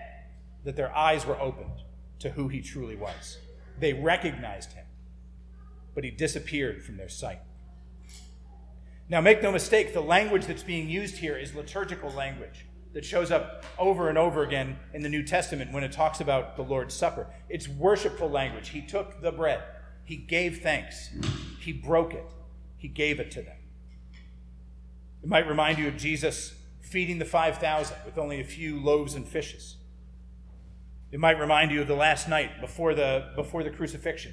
that 0.65 0.77
their 0.77 0.95
eyes 0.95 1.25
were 1.25 1.41
opened 1.41 1.85
to 2.19 2.29
who 2.29 2.49
he 2.49 2.61
truly 2.61 2.97
was. 2.97 3.39
They 3.81 3.95
recognized 3.95 4.75
him, 4.75 4.85
but 5.95 6.05
he 6.05 6.11
disappeared 6.11 6.85
from 6.85 6.99
their 6.99 7.09
sight. 7.09 7.41
Now, 9.09 9.23
make 9.23 9.43
no 9.43 9.53
mistake, 9.53 9.95
the 9.95 10.03
language 10.03 10.45
that's 10.45 10.63
being 10.63 10.91
used 10.91 11.17
here 11.17 11.39
is 11.39 11.55
liturgical 11.55 12.11
language 12.11 12.67
that 12.97 13.05
shows 13.05 13.31
up 13.31 13.63
over 13.79 14.09
and 14.09 14.17
over 14.17 14.43
again 14.43 14.79
in 14.95 15.03
the 15.03 15.09
New 15.11 15.23
Testament 15.23 15.71
when 15.71 15.85
it 15.85 15.93
talks 15.93 16.23
about 16.23 16.57
the 16.57 16.63
Lord's 16.63 16.95
Supper. 16.95 17.27
It's 17.47 17.69
worshipful 17.69 18.31
language. 18.31 18.71
He 18.71 18.81
took 18.81 19.21
the 19.21 19.31
bread, 19.31 19.63
he 20.03 20.17
gave 20.17 20.63
thanks, 20.63 21.11
he 21.61 21.75
broke 21.75 22.15
it, 22.15 22.25
he 22.79 22.89
gave 22.89 23.21
it 23.21 23.31
to 23.33 23.43
them. 23.43 23.59
It 25.23 25.29
might 25.29 25.47
remind 25.47 25.77
you 25.77 25.89
of 25.89 25.99
Jesus 25.99 26.55
feeding 26.81 27.19
the 27.19 27.27
5,000 27.27 27.95
with 28.07 28.17
only 28.17 28.41
a 28.41 28.45
few 28.45 28.81
loaves 28.81 29.13
and 29.13 29.29
fishes. 29.29 29.77
It 31.13 31.21
might 31.21 31.39
remind 31.39 31.73
you 31.73 31.83
of 31.83 31.89
the 31.89 31.95
last 31.95 32.31
night 32.31 32.63
before 32.63 32.95
the, 32.95 33.29
before 33.37 33.63
the 33.63 33.71
crucifixion, 33.71 34.33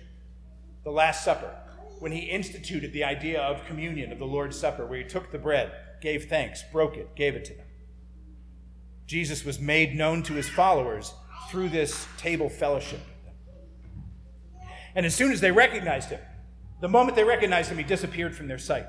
the 0.85 0.91
Last 0.91 1.25
Supper, 1.25 1.53
when 1.99 2.13
he 2.13 2.19
instituted 2.19 2.93
the 2.93 3.03
idea 3.03 3.41
of 3.41 3.65
communion, 3.65 4.13
of 4.13 4.19
the 4.19 4.25
Lord's 4.25 4.57
Supper, 4.57 4.85
where 4.85 4.99
he 4.99 5.03
took 5.03 5.31
the 5.33 5.37
bread, 5.37 5.73
gave 5.99 6.29
thanks, 6.29 6.63
broke 6.71 6.95
it, 6.95 7.13
gave 7.13 7.35
it 7.35 7.43
to 7.43 7.53
them. 7.55 7.65
Jesus 9.05 9.43
was 9.43 9.59
made 9.59 9.95
known 9.95 10.23
to 10.23 10.33
his 10.33 10.47
followers 10.49 11.13
through 11.49 11.69
this 11.69 12.07
table 12.17 12.49
fellowship. 12.49 13.01
And 14.95 15.05
as 15.05 15.15
soon 15.15 15.31
as 15.31 15.41
they 15.41 15.51
recognized 15.51 16.09
him, 16.09 16.21
the 16.81 16.87
moment 16.87 17.15
they 17.15 17.23
recognized 17.23 17.71
him, 17.71 17.77
he 17.77 17.83
disappeared 17.83 18.35
from 18.35 18.47
their 18.47 18.57
sight. 18.57 18.85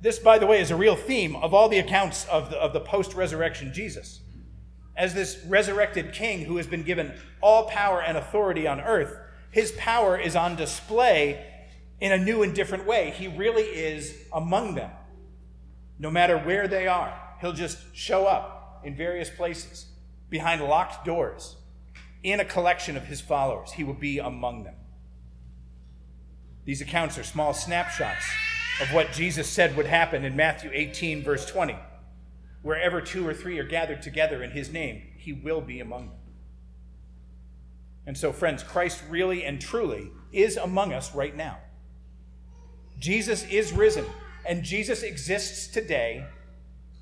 This, 0.00 0.18
by 0.18 0.38
the 0.38 0.46
way, 0.46 0.60
is 0.60 0.70
a 0.70 0.76
real 0.76 0.96
theme 0.96 1.34
of 1.36 1.52
all 1.52 1.68
the 1.68 1.78
accounts 1.78 2.26
of 2.26 2.50
the, 2.50 2.56
of 2.56 2.72
the 2.72 2.80
post 2.80 3.14
resurrection 3.14 3.72
Jesus. 3.72 4.20
As 4.96 5.14
this 5.14 5.44
resurrected 5.46 6.12
king 6.12 6.44
who 6.44 6.56
has 6.56 6.66
been 6.66 6.82
given 6.82 7.12
all 7.40 7.68
power 7.68 8.00
and 8.00 8.16
authority 8.16 8.66
on 8.66 8.80
earth, 8.80 9.16
his 9.50 9.72
power 9.72 10.16
is 10.16 10.36
on 10.36 10.56
display 10.56 11.44
in 12.00 12.12
a 12.12 12.18
new 12.18 12.42
and 12.42 12.54
different 12.54 12.86
way. 12.86 13.10
He 13.10 13.26
really 13.28 13.62
is 13.62 14.14
among 14.32 14.74
them. 14.74 14.90
No 15.98 16.10
matter 16.10 16.38
where 16.38 16.68
they 16.68 16.86
are, 16.86 17.12
he'll 17.40 17.52
just 17.52 17.78
show 17.94 18.26
in 18.84 18.94
various 18.94 19.30
places, 19.30 19.86
behind 20.30 20.62
locked 20.62 21.04
doors, 21.04 21.56
in 22.22 22.40
a 22.40 22.44
collection 22.44 22.96
of 22.96 23.06
his 23.06 23.20
followers. 23.20 23.72
He 23.72 23.84
will 23.84 23.94
be 23.94 24.18
among 24.18 24.64
them. 24.64 24.74
These 26.64 26.80
accounts 26.80 27.16
are 27.16 27.24
small 27.24 27.54
snapshots 27.54 28.26
of 28.82 28.92
what 28.92 29.12
Jesus 29.12 29.48
said 29.48 29.76
would 29.76 29.86
happen 29.86 30.24
in 30.24 30.36
Matthew 30.36 30.70
18, 30.72 31.22
verse 31.22 31.46
20. 31.46 31.76
Wherever 32.62 33.00
two 33.00 33.26
or 33.26 33.32
three 33.32 33.58
are 33.58 33.64
gathered 33.64 34.02
together 34.02 34.42
in 34.42 34.50
his 34.50 34.70
name, 34.70 35.02
he 35.16 35.32
will 35.32 35.60
be 35.60 35.80
among 35.80 36.08
them. 36.08 36.18
And 38.06 38.16
so, 38.16 38.32
friends, 38.32 38.62
Christ 38.62 39.02
really 39.08 39.44
and 39.44 39.60
truly 39.60 40.10
is 40.32 40.56
among 40.56 40.92
us 40.92 41.14
right 41.14 41.36
now. 41.36 41.58
Jesus 42.98 43.44
is 43.44 43.72
risen, 43.72 44.04
and 44.46 44.62
Jesus 44.62 45.02
exists 45.02 45.68
today 45.68 46.26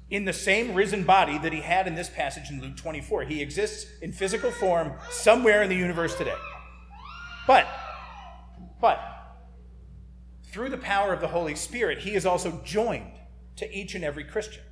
in 0.08 0.24
the 0.24 0.32
same 0.32 0.74
risen 0.74 1.04
body 1.04 1.36
that 1.38 1.52
he 1.52 1.60
had 1.60 1.86
in 1.86 1.94
this 1.94 2.08
passage 2.08 2.50
in 2.50 2.60
Luke 2.60 2.76
24. 2.76 3.24
He 3.24 3.42
exists 3.42 3.90
in 4.00 4.12
physical 4.12 4.50
form 4.50 4.92
somewhere 5.10 5.62
in 5.62 5.68
the 5.68 5.76
universe 5.76 6.14
today. 6.14 6.36
But, 7.46 7.66
but, 8.80 9.00
through 10.44 10.68
the 10.70 10.78
power 10.78 11.12
of 11.12 11.20
the 11.20 11.28
Holy 11.28 11.54
Spirit, 11.54 11.98
he 11.98 12.14
is 12.14 12.24
also 12.24 12.60
joined 12.64 13.12
to 13.56 13.72
each 13.76 13.94
and 13.94 14.04
every 14.04 14.24
Christian. 14.24 14.62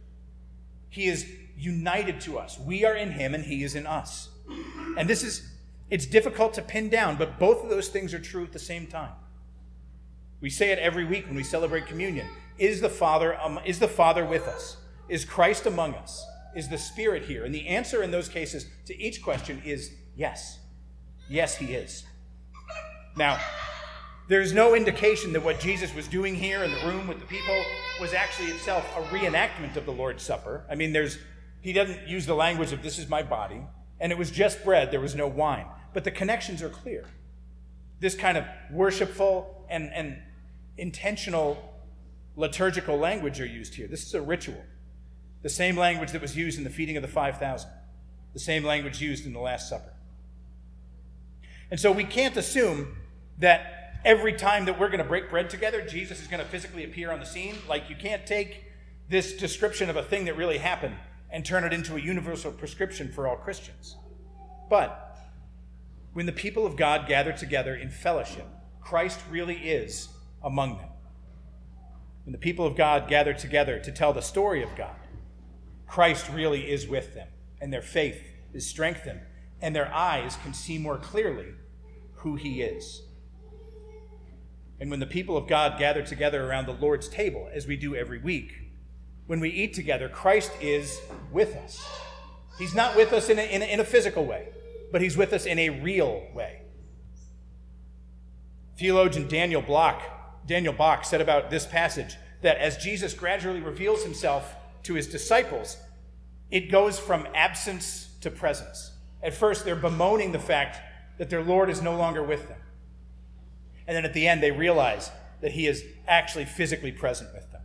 He 0.88 1.07
is 1.07 1.27
united 1.57 2.20
to 2.23 2.38
us. 2.38 2.59
We 2.59 2.85
are 2.85 2.94
in 2.94 3.12
him 3.12 3.35
and 3.35 3.44
he 3.44 3.64
is 3.64 3.75
in 3.75 3.87
us. 3.87 4.29
And 4.97 5.09
this 5.09 5.25
is, 5.25 5.51
it's 5.90 6.07
difficult 6.07 6.55
to 6.55 6.62
pin 6.62 6.88
down, 6.88 7.16
but 7.16 7.38
both 7.38 7.64
of 7.64 7.70
those 7.70 7.88
things 7.88 8.14
are 8.14 8.20
true 8.20 8.44
at 8.44 8.53
the 8.53 8.59
same 8.59 8.87
time. 8.87 9.12
We 10.40 10.51
say 10.51 10.70
it 10.70 10.79
every 10.79 11.05
week 11.05 11.27
when 11.27 11.37
we 11.37 11.42
celebrate 11.42 11.87
communion. 11.87 12.29
Is 12.59 12.81
the 12.81 12.88
Father, 12.88 13.40
um, 13.40 13.59
is 13.64 13.79
the 13.79 13.88
Father 13.88 14.25
with 14.25 14.47
us? 14.47 14.77
Is 15.09 15.25
Christ 15.25 15.67
among 15.67 15.95
us? 15.95 16.25
Is 16.55 16.69
the 16.69 16.79
Spirit 16.79 17.25
here? 17.25 17.45
And 17.45 17.55
the 17.55 17.67
answer 17.69 18.03
in 18.03 18.11
those 18.11 18.29
cases 18.29 18.67
to 18.87 18.99
each 18.99 19.23
question 19.23 19.61
is 19.64 19.93
yes. 20.17 20.59
Yes, 21.29 21.57
he 21.57 21.75
is. 21.75 22.05
Now, 23.17 23.40
there's 24.29 24.53
no 24.53 24.75
indication 24.75 25.33
that 25.35 25.45
what 25.45 25.61
Jesus 25.61 25.95
was 25.95 26.09
doing 26.09 26.35
here 26.35 26.64
in 26.64 26.71
the 26.71 26.87
room 26.87 27.07
with 27.07 27.21
the 27.21 27.27
people 27.27 27.62
was 28.01 28.14
actually 28.14 28.49
itself 28.49 28.85
a 28.97 29.03
reenactment 29.14 29.77
of 29.77 29.85
the 29.85 29.93
Lord's 29.93 30.23
Supper. 30.23 30.64
I 30.71 30.75
mean, 30.75 30.93
there's 30.93 31.19
he 31.61 31.73
doesn't 31.73 32.07
use 32.07 32.27
the 32.27 32.35
language 32.35 32.73
of 32.73 32.83
this 32.83 32.99
is 32.99 33.09
my 33.09 33.23
body, 33.23 33.62
and 33.99 34.12
it 34.12 34.19
was 34.19 34.31
just 34.31 34.62
bread, 34.64 34.90
there 34.90 35.01
was 35.01 35.14
no 35.14 35.27
wine. 35.27 35.67
But 35.95 36.05
the 36.05 36.11
connections 36.11 36.62
are 36.62 36.69
clear. 36.69 37.07
This 38.01 38.14
kind 38.14 38.37
of 38.37 38.45
worshipful 38.71 39.64
and, 39.71 39.90
and 39.95 40.19
intentional 40.77 41.75
liturgical 42.37 42.99
language 42.99 43.40
are 43.40 43.47
used 43.47 43.75
here. 43.75 43.87
This 43.87 44.05
is 44.05 44.12
a 44.12 44.21
ritual. 44.21 44.62
The 45.44 45.50
same 45.50 45.76
language 45.76 46.11
that 46.12 46.22
was 46.22 46.35
used 46.37 46.57
in 46.57 46.64
the 46.64 46.70
feeding 46.70 46.96
of 46.96 47.02
the 47.02 47.09
5,000, 47.09 47.70
the 48.33 48.40
same 48.40 48.64
language 48.64 49.02
used 49.02 49.26
in 49.26 49.35
the 49.35 49.40
Last 49.40 49.68
Supper. 49.68 49.92
And 51.70 51.78
so 51.78 51.92
we 51.92 52.04
can't 52.04 52.35
assume 52.37 52.96
that 53.38 54.00
every 54.07 54.33
time 54.33 54.64
that 54.64 54.80
we're 54.80 54.88
going 54.88 54.98
to 54.98 55.04
break 55.04 55.28
bread 55.28 55.50
together, 55.50 55.83
Jesus 55.87 56.22
is 56.22 56.28
going 56.28 56.42
to 56.42 56.48
physically 56.48 56.85
appear 56.85 57.12
on 57.12 57.20
the 57.20 57.26
scene. 57.26 57.57
Like, 57.68 57.90
you 57.90 57.96
can't 57.96 58.26
take 58.26 58.64
this 59.11 59.35
description 59.37 59.90
of 59.90 59.96
a 59.96 60.02
thing 60.02 60.24
that 60.24 60.37
really 60.38 60.57
happened 60.57 60.96
and 61.30 61.44
turn 61.44 61.62
it 61.62 61.74
into 61.74 61.96
a 61.96 62.00
universal 62.00 62.50
prescription 62.50 63.12
for 63.12 63.28
all 63.28 63.37
Christians. 63.37 63.96
But 64.70 65.18
when 66.14 66.24
the 66.24 66.33
people 66.33 66.64
of 66.64 66.74
God 66.74 67.07
gather 67.07 67.33
together 67.33 67.74
in 67.74 67.90
fellowship, 67.90 68.46
Christ 68.80 69.20
really 69.28 69.57
is 69.57 70.09
among 70.42 70.78
them. 70.78 70.88
When 72.24 72.33
the 72.33 72.38
people 72.38 72.66
of 72.66 72.76
God 72.76 73.09
gather 73.09 73.35
together 73.35 73.78
to 73.80 73.92
tell 73.92 74.14
the 74.14 74.22
story 74.22 74.62
of 74.62 74.74
God, 74.74 74.96
Christ 75.94 76.28
really 76.28 76.72
is 76.72 76.88
with 76.88 77.14
them, 77.14 77.28
and 77.61 77.72
their 77.72 77.80
faith 77.80 78.20
is 78.52 78.66
strengthened, 78.66 79.20
and 79.62 79.76
their 79.76 79.94
eyes 79.94 80.37
can 80.42 80.52
see 80.52 80.76
more 80.76 80.98
clearly 80.98 81.54
who 82.14 82.35
He 82.35 82.62
is. 82.62 83.02
And 84.80 84.90
when 84.90 84.98
the 84.98 85.07
people 85.07 85.37
of 85.37 85.46
God 85.46 85.78
gather 85.78 86.02
together 86.02 86.50
around 86.50 86.66
the 86.66 86.72
Lord's 86.72 87.09
table, 87.09 87.48
as 87.54 87.68
we 87.68 87.76
do 87.76 87.94
every 87.94 88.18
week, 88.18 88.54
when 89.28 89.38
we 89.38 89.50
eat 89.50 89.72
together, 89.72 90.09
Christ 90.09 90.50
is 90.61 91.00
with 91.30 91.54
us. 91.54 91.88
He's 92.59 92.74
not 92.74 92.96
with 92.96 93.12
us 93.12 93.28
in 93.28 93.38
a, 93.38 93.42
in 93.42 93.62
a, 93.62 93.64
in 93.64 93.78
a 93.78 93.85
physical 93.85 94.26
way, 94.26 94.48
but 94.90 95.00
He's 95.00 95.16
with 95.16 95.33
us 95.33 95.46
in 95.46 95.61
a 95.61 95.70
real 95.70 96.26
way. 96.35 96.62
Theologian 98.76 99.28
Daniel 99.28 99.62
Block, 99.62 100.02
Daniel 100.44 100.74
Bach 100.74 101.04
said 101.04 101.20
about 101.20 101.50
this 101.50 101.66
passage 101.66 102.16
that 102.42 102.59
as 102.59 102.78
Jesus 102.78 103.14
gradually 103.14 103.61
reveals 103.61 104.02
himself 104.02 104.57
to 104.83 104.94
his 104.94 105.07
disciples, 105.07 105.76
it 106.50 106.70
goes 106.70 106.98
from 106.98 107.26
absence 107.35 108.09
to 108.20 108.30
presence. 108.30 108.92
At 109.22 109.35
first, 109.35 109.64
they're 109.64 109.76
bemoaning 109.76 110.33
the 110.33 110.38
fact 110.38 110.78
that 111.18 111.30
their 111.30 111.42
Lord 111.42 111.70
is 111.70 111.80
no 111.80 111.96
longer 111.96 112.22
with 112.22 112.48
them. 112.48 112.59
And 113.87 113.96
then 113.96 114.04
at 114.04 114.14
the 114.14 114.26
end, 114.26 114.42
they 114.42 114.50
realize 114.50 115.11
that 115.40 115.52
he 115.52 115.66
is 115.66 115.85
actually 116.09 116.44
physically 116.44 116.92
present 116.92 117.33
with 117.35 117.50
them. 117.52 117.62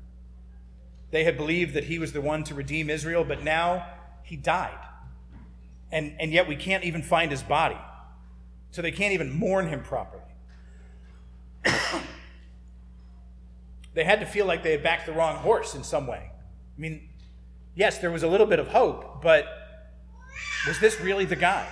They 1.12 1.24
had 1.24 1.38
believed 1.38 1.74
that 1.74 1.86
he 1.86 1.98
was 2.00 2.14
the 2.14 2.22
one 2.22 2.44
to 2.46 2.54
redeem 2.54 2.90
Israel, 2.90 3.24
but 3.24 3.44
now 3.44 3.86
he 4.24 4.36
died. 4.36 4.78
And, 5.92 6.16
and 6.20 6.32
yet 6.32 6.48
we 6.48 6.56
can't 6.56 6.84
even 6.84 7.02
find 7.02 7.32
his 7.32 7.42
body. 7.42 7.78
So 8.72 8.82
they 8.82 8.92
can't 8.92 9.14
even 9.14 9.32
mourn 9.32 9.68
him 9.68 9.82
properly. 9.82 10.24
they 13.94 14.04
had 14.04 14.20
to 14.20 14.26
feel 14.26 14.46
like 14.46 14.62
they 14.62 14.74
had 14.74 14.84
backed 14.84 15.08
the 15.08 15.14
wrong 15.14 15.38
horse 15.38 15.74
in 15.74 15.84
some 15.84 16.06
way. 16.06 16.32
I 16.32 16.80
mean, 16.82 17.09
yes, 17.76 17.98
there 18.00 18.12
was 18.12 18.24
a 18.24 18.28
little 18.28 18.48
bit 18.48 18.60
of 18.60 18.68
hope, 18.68 19.22
but 19.22 19.46
was 20.68 20.80
this 20.80 21.00
really 21.00 21.26
the 21.26 21.36
guy? 21.36 21.68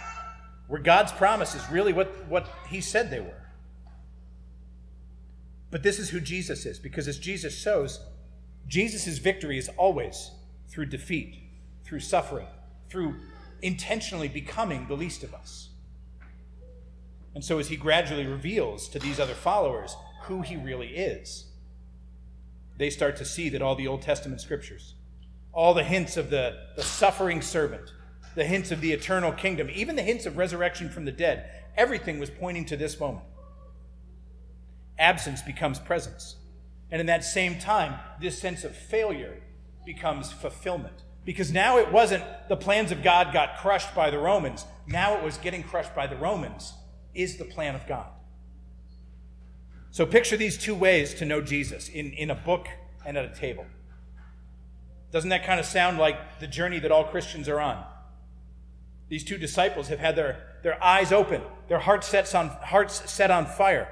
Were 0.68 0.80
God's 0.80 1.12
promises 1.12 1.62
really 1.72 1.94
what, 1.94 2.28
what 2.28 2.48
he 2.70 2.82
said 2.82 3.10
they 3.10 3.20
were? 3.20 3.48
But 5.70 5.84
this 5.84 6.00
is 6.00 6.10
who 6.10 6.20
Jesus 6.20 6.66
is, 6.66 6.80
because 6.80 7.08
as 7.08 7.20
Jesus 7.20 7.58
shows, 7.58 8.00
Jesus' 8.68 9.18
victory 9.18 9.58
is 9.58 9.70
always 9.78 10.32
through 10.68 10.88
defeat, 10.88 11.38
through 11.84 12.00
suffering, 12.00 12.48
through 12.90 13.16
intentionally 13.62 14.28
becoming 14.28 14.88
the 14.88 14.96
least 14.96 15.24
of 15.24 15.34
us. 15.34 15.70
And 17.34 17.44
so, 17.44 17.60
as 17.60 17.68
he 17.68 17.76
gradually 17.76 18.26
reveals 18.26 18.88
to 18.90 19.00
these 19.00 19.20
other 19.20 19.34
followers 19.34 19.96
who 20.24 20.42
he 20.42 20.56
really 20.56 20.96
is, 20.96 21.46
they 22.78 22.90
start 22.90 23.16
to 23.18 23.26
see 23.26 23.50
that 23.50 23.62
all 23.62 23.76
the 23.76 23.88
Old 23.88 24.02
Testament 24.02 24.42
scriptures, 24.42 24.96
all 25.54 25.74
the 25.74 25.84
hints 25.84 26.18
of 26.18 26.30
the, 26.30 26.58
the 26.76 26.84
suffering 26.84 27.42
servant, 27.42 27.94
the 28.36 28.46
hints 28.46 28.72
of 28.72 28.82
the 28.82 28.92
eternal 28.92 29.32
kingdom, 29.32 29.70
even 29.74 29.96
the 29.96 30.04
hints 30.04 30.26
of 30.26 30.38
resurrection 30.38 30.90
from 30.90 31.06
the 31.06 31.12
dead, 31.12 31.50
everything 31.76 32.20
was 32.20 32.30
pointing 32.30 32.66
to 32.66 32.78
this 32.78 33.00
moment 33.00 33.26
absence 35.00 35.42
becomes 35.42 35.80
presence. 35.80 36.36
And 36.92 37.00
in 37.00 37.08
that 37.08 37.24
same 37.24 37.60
time, 37.60 38.00
this 38.22 38.40
sense 38.40 38.64
of 38.64 38.76
failure 38.76 39.42
becomes 39.86 40.32
fulfillment. 40.32 41.04
Because 41.26 41.52
now 41.52 41.78
it 41.78 41.92
wasn't 41.92 42.24
the 42.48 42.56
plans 42.56 42.92
of 42.92 43.04
God 43.04 43.34
got 43.34 43.58
crushed 43.58 43.94
by 43.94 44.10
the 44.10 44.18
Romans. 44.18 44.66
Now 44.88 45.18
it 45.18 45.24
was 45.24 45.38
getting 45.38 45.64
crushed 45.64 45.94
by 45.94 46.08
the 46.08 46.16
Romans 46.16 46.74
is 47.14 47.38
the 47.38 47.46
plan 47.46 47.76
of 47.76 47.86
God. 47.88 48.08
So 49.92 50.06
picture 50.06 50.38
these 50.38 50.58
two 50.58 50.76
ways 50.76 51.14
to 51.16 51.26
know 51.26 51.42
Jesus 51.42 51.90
in, 51.90 52.14
in 52.14 52.30
a 52.30 52.36
book 52.36 52.68
and 53.06 53.18
at 53.18 53.26
a 53.26 53.36
table. 53.36 53.66
Doesn't 55.12 55.30
that 55.30 55.46
kind 55.46 55.60
of 55.60 55.66
sound 55.66 55.98
like 55.98 56.40
the 56.40 56.48
journey 56.48 56.80
that 56.80 56.92
all 56.92 57.06
Christians 57.06 57.48
are 57.48 57.60
on? 57.60 57.84
These 59.10 59.24
two 59.24 59.38
disciples 59.38 59.88
have 59.88 60.00
had 60.00 60.16
their, 60.16 60.58
their 60.64 60.84
eyes 60.84 61.12
open, 61.12 61.42
their 61.70 61.80
hearts, 61.80 62.08
sets 62.08 62.36
on, 62.36 62.50
hearts 62.50 63.10
set 63.10 63.32
on 63.32 63.46
fire 63.46 63.88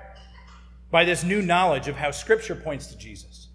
by 0.92 1.06
this 1.06 1.24
new 1.24 1.42
knowledge 1.42 1.88
of 1.88 1.96
how 1.96 2.12
Scripture 2.12 2.56
points 2.56 2.88
to 2.88 2.98
Jesus. 2.98 3.48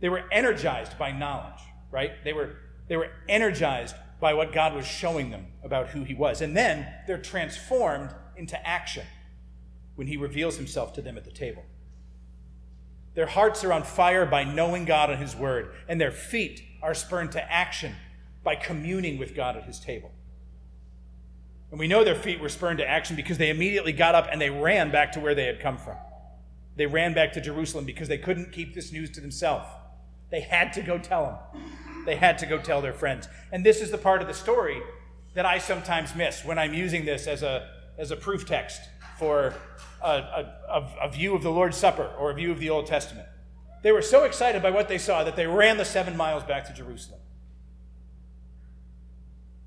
They 0.00 0.08
were 0.08 0.24
energized 0.32 0.98
by 0.98 1.12
knowledge, 1.12 1.60
right? 1.90 2.12
They 2.24 2.32
were, 2.32 2.56
they 2.88 2.96
were 2.96 3.10
energized 3.28 3.96
by 4.20 4.34
what 4.34 4.52
God 4.52 4.74
was 4.74 4.86
showing 4.86 5.30
them 5.30 5.46
about 5.62 5.88
who 5.88 6.04
He 6.04 6.14
was. 6.14 6.40
And 6.40 6.56
then 6.56 6.86
they're 7.06 7.18
transformed 7.18 8.14
into 8.36 8.66
action 8.66 9.04
when 9.96 10.06
He 10.06 10.16
reveals 10.16 10.56
Himself 10.56 10.94
to 10.94 11.02
them 11.02 11.16
at 11.16 11.24
the 11.24 11.30
table. 11.30 11.64
Their 13.14 13.26
hearts 13.26 13.64
are 13.64 13.72
on 13.72 13.82
fire 13.82 14.24
by 14.24 14.44
knowing 14.44 14.84
God 14.84 15.10
and 15.10 15.20
His 15.20 15.36
Word, 15.36 15.74
and 15.88 16.00
their 16.00 16.12
feet 16.12 16.62
are 16.82 16.94
spurned 16.94 17.32
to 17.32 17.52
action 17.52 17.94
by 18.44 18.54
communing 18.54 19.18
with 19.18 19.34
God 19.34 19.56
at 19.56 19.64
His 19.64 19.78
table. 19.78 20.10
And 21.70 21.78
we 21.78 21.88
know 21.88 22.02
their 22.02 22.14
feet 22.14 22.40
were 22.40 22.48
spurned 22.48 22.78
to 22.78 22.88
action 22.88 23.14
because 23.14 23.38
they 23.38 23.50
immediately 23.50 23.92
got 23.92 24.14
up 24.14 24.28
and 24.30 24.40
they 24.40 24.50
ran 24.50 24.90
back 24.90 25.12
to 25.12 25.20
where 25.20 25.34
they 25.34 25.44
had 25.44 25.60
come 25.60 25.76
from. 25.76 25.96
They 26.76 26.86
ran 26.86 27.12
back 27.12 27.32
to 27.34 27.40
Jerusalem 27.40 27.84
because 27.84 28.08
they 28.08 28.18
couldn't 28.18 28.52
keep 28.52 28.74
this 28.74 28.92
news 28.92 29.10
to 29.10 29.20
themselves. 29.20 29.66
They 30.30 30.40
had 30.40 30.72
to 30.74 30.82
go 30.82 30.98
tell 30.98 31.24
them. 31.52 31.62
They 32.06 32.16
had 32.16 32.38
to 32.38 32.46
go 32.46 32.58
tell 32.58 32.80
their 32.80 32.92
friends. 32.92 33.28
And 33.52 33.66
this 33.66 33.80
is 33.80 33.90
the 33.90 33.98
part 33.98 34.22
of 34.22 34.28
the 34.28 34.34
story 34.34 34.80
that 35.34 35.44
I 35.44 35.58
sometimes 35.58 36.14
miss 36.14 36.44
when 36.44 36.58
I'm 36.58 36.72
using 36.72 37.04
this 37.04 37.26
as 37.26 37.42
a, 37.42 37.68
as 37.98 38.10
a 38.10 38.16
proof 38.16 38.46
text 38.46 38.80
for 39.18 39.54
a, 40.02 40.08
a, 40.08 40.88
a 41.02 41.10
view 41.10 41.34
of 41.34 41.42
the 41.42 41.50
Lord's 41.50 41.76
Supper 41.76 42.10
or 42.18 42.30
a 42.30 42.34
view 42.34 42.50
of 42.50 42.60
the 42.60 42.70
Old 42.70 42.86
Testament. 42.86 43.28
They 43.82 43.92
were 43.92 44.02
so 44.02 44.24
excited 44.24 44.62
by 44.62 44.70
what 44.70 44.88
they 44.88 44.98
saw 44.98 45.24
that 45.24 45.36
they 45.36 45.46
ran 45.46 45.76
the 45.76 45.84
seven 45.84 46.16
miles 46.16 46.42
back 46.42 46.66
to 46.66 46.72
Jerusalem. 46.72 47.20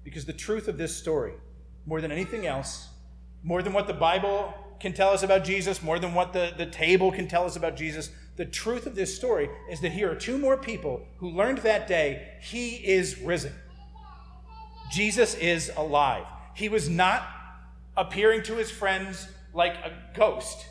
Because 0.03 0.25
the 0.25 0.33
truth 0.33 0.67
of 0.67 0.77
this 0.77 0.95
story, 0.95 1.33
more 1.85 2.01
than 2.01 2.11
anything 2.11 2.45
else, 2.45 2.89
more 3.43 3.61
than 3.61 3.73
what 3.73 3.87
the 3.87 3.93
Bible 3.93 4.53
can 4.79 4.93
tell 4.93 5.11
us 5.11 5.23
about 5.23 5.43
Jesus, 5.43 5.81
more 5.81 5.99
than 5.99 6.13
what 6.13 6.33
the, 6.33 6.53
the 6.57 6.65
table 6.65 7.11
can 7.11 7.27
tell 7.27 7.45
us 7.45 7.55
about 7.55 7.77
Jesus, 7.77 8.09
the 8.35 8.45
truth 8.45 8.87
of 8.87 8.95
this 8.95 9.15
story 9.15 9.49
is 9.69 9.79
that 9.81 9.91
here 9.91 10.11
are 10.11 10.15
two 10.15 10.37
more 10.37 10.57
people 10.57 11.05
who 11.17 11.29
learned 11.29 11.59
that 11.59 11.87
day 11.87 12.37
he 12.41 12.75
is 12.75 13.19
risen. 13.19 13.53
Jesus 14.91 15.35
is 15.35 15.71
alive. 15.77 16.25
He 16.53 16.67
was 16.67 16.89
not 16.89 17.27
appearing 17.95 18.43
to 18.43 18.55
his 18.55 18.71
friends 18.71 19.27
like 19.53 19.75
a 19.75 19.93
ghost 20.15 20.65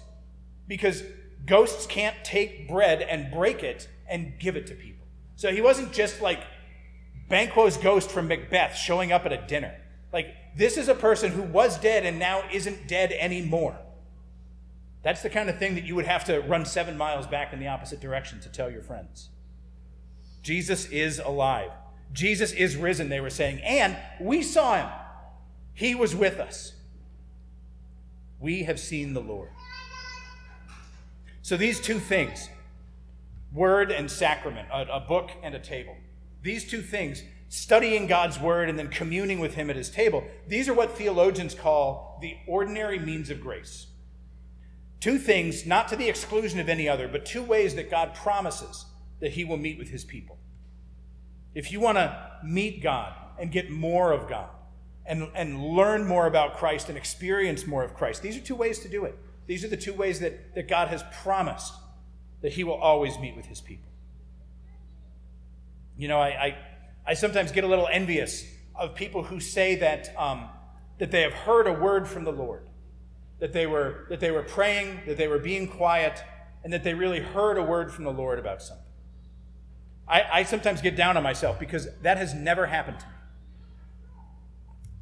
because 0.66 1.02
ghosts 1.46 1.86
can't 1.86 2.16
take 2.24 2.68
bread 2.68 3.02
and 3.02 3.32
break 3.32 3.62
it 3.62 3.88
and 4.08 4.38
give 4.38 4.56
it 4.56 4.66
to 4.68 4.74
people. 4.74 5.06
So 5.36 5.52
he 5.52 5.60
wasn't 5.60 5.92
just 5.92 6.20
like 6.20 6.40
Banquo's 7.28 7.76
ghost 7.76 8.10
from 8.10 8.28
Macbeth 8.28 8.76
showing 8.76 9.12
up 9.12 9.24
at 9.24 9.32
a 9.32 9.46
dinner. 9.46 9.74
Like, 10.12 10.34
this 10.56 10.76
is 10.76 10.88
a 10.88 10.94
person 10.94 11.30
who 11.30 11.42
was 11.42 11.78
dead 11.78 12.04
and 12.04 12.18
now 12.18 12.42
isn't 12.52 12.88
dead 12.88 13.12
anymore. 13.12 13.78
That's 15.02 15.22
the 15.22 15.30
kind 15.30 15.48
of 15.48 15.58
thing 15.58 15.76
that 15.76 15.84
you 15.84 15.94
would 15.94 16.06
have 16.06 16.24
to 16.24 16.40
run 16.40 16.66
seven 16.66 16.98
miles 16.98 17.26
back 17.26 17.52
in 17.52 17.60
the 17.60 17.68
opposite 17.68 18.00
direction 18.00 18.40
to 18.40 18.48
tell 18.48 18.70
your 18.70 18.82
friends. 18.82 19.30
Jesus 20.42 20.86
is 20.86 21.18
alive. 21.18 21.70
Jesus 22.12 22.52
is 22.52 22.76
risen, 22.76 23.08
they 23.08 23.20
were 23.20 23.30
saying, 23.30 23.60
and 23.60 23.96
we 24.20 24.42
saw 24.42 24.76
him. 24.76 24.88
He 25.72 25.94
was 25.94 26.14
with 26.14 26.38
us. 26.40 26.72
We 28.40 28.64
have 28.64 28.80
seen 28.80 29.14
the 29.14 29.20
Lord. 29.20 29.50
So 31.42 31.56
these 31.56 31.80
two 31.80 31.98
things, 31.98 32.48
word 33.52 33.90
and 33.90 34.10
sacrament, 34.10 34.68
a, 34.72 34.82
a, 34.96 35.00
book 35.00 35.30
and 35.42 35.54
a 35.54 35.58
table, 35.58 35.96
these 36.42 36.68
two 36.68 36.82
things, 36.82 37.22
studying 37.48 38.06
God's 38.06 38.38
word 38.38 38.68
and 38.68 38.78
then 38.78 38.88
communing 38.88 39.40
with 39.40 39.54
him 39.54 39.70
at 39.70 39.76
his 39.76 39.90
table, 39.90 40.24
these 40.46 40.68
are 40.68 40.74
what 40.74 40.96
theologians 40.96 41.54
call 41.54 42.18
the 42.20 42.36
ordinary 42.46 42.98
means 42.98 43.30
of 43.30 43.40
grace. 43.40 43.86
Two 45.00 45.18
things, 45.18 45.66
not 45.66 45.88
to 45.88 45.96
the 45.96 46.08
exclusion 46.08 46.60
of 46.60 46.68
any 46.68 46.88
other, 46.88 47.08
but 47.08 47.24
two 47.24 47.42
ways 47.42 47.74
that 47.74 47.90
God 47.90 48.14
promises 48.14 48.84
that 49.20 49.32
he 49.32 49.44
will 49.44 49.56
meet 49.56 49.78
with 49.78 49.88
his 49.88 50.04
people. 50.04 50.38
If 51.54 51.72
you 51.72 51.80
want 51.80 51.96
to 51.96 52.30
meet 52.44 52.82
God 52.82 53.14
and 53.38 53.50
get 53.50 53.70
more 53.70 54.12
of 54.12 54.28
God 54.28 54.50
and, 55.06 55.28
and 55.34 55.60
learn 55.60 56.06
more 56.06 56.26
about 56.26 56.56
Christ 56.58 56.88
and 56.88 56.98
experience 56.98 57.66
more 57.66 57.82
of 57.82 57.94
Christ, 57.94 58.22
these 58.22 58.36
are 58.36 58.40
two 58.40 58.54
ways 58.54 58.78
to 58.80 58.88
do 58.88 59.04
it. 59.04 59.18
These 59.50 59.64
are 59.64 59.68
the 59.68 59.76
two 59.76 59.94
ways 59.94 60.20
that, 60.20 60.54
that 60.54 60.68
God 60.68 60.86
has 60.90 61.02
promised 61.24 61.74
that 62.40 62.52
he 62.52 62.62
will 62.62 62.76
always 62.76 63.18
meet 63.18 63.34
with 63.34 63.46
his 63.46 63.60
people. 63.60 63.90
You 65.98 66.06
know, 66.06 66.20
I, 66.20 66.28
I, 66.28 66.58
I 67.04 67.14
sometimes 67.14 67.50
get 67.50 67.64
a 67.64 67.66
little 67.66 67.88
envious 67.90 68.44
of 68.76 68.94
people 68.94 69.24
who 69.24 69.40
say 69.40 69.74
that, 69.74 70.16
um, 70.16 70.48
that 70.98 71.10
they 71.10 71.22
have 71.22 71.32
heard 71.32 71.66
a 71.66 71.72
word 71.72 72.06
from 72.06 72.22
the 72.22 72.30
Lord, 72.30 72.68
that 73.40 73.52
they, 73.52 73.66
were, 73.66 74.06
that 74.08 74.20
they 74.20 74.30
were 74.30 74.44
praying, 74.44 75.00
that 75.08 75.16
they 75.16 75.26
were 75.26 75.40
being 75.40 75.66
quiet, 75.66 76.22
and 76.62 76.72
that 76.72 76.84
they 76.84 76.94
really 76.94 77.18
heard 77.18 77.58
a 77.58 77.62
word 77.64 77.90
from 77.90 78.04
the 78.04 78.12
Lord 78.12 78.38
about 78.38 78.62
something. 78.62 78.86
I, 80.06 80.26
I 80.32 80.42
sometimes 80.44 80.80
get 80.80 80.94
down 80.94 81.16
on 81.16 81.24
myself 81.24 81.58
because 81.58 81.88
that 82.02 82.18
has 82.18 82.34
never 82.34 82.66
happened 82.66 83.00
to 83.00 83.06
me. 83.06 83.14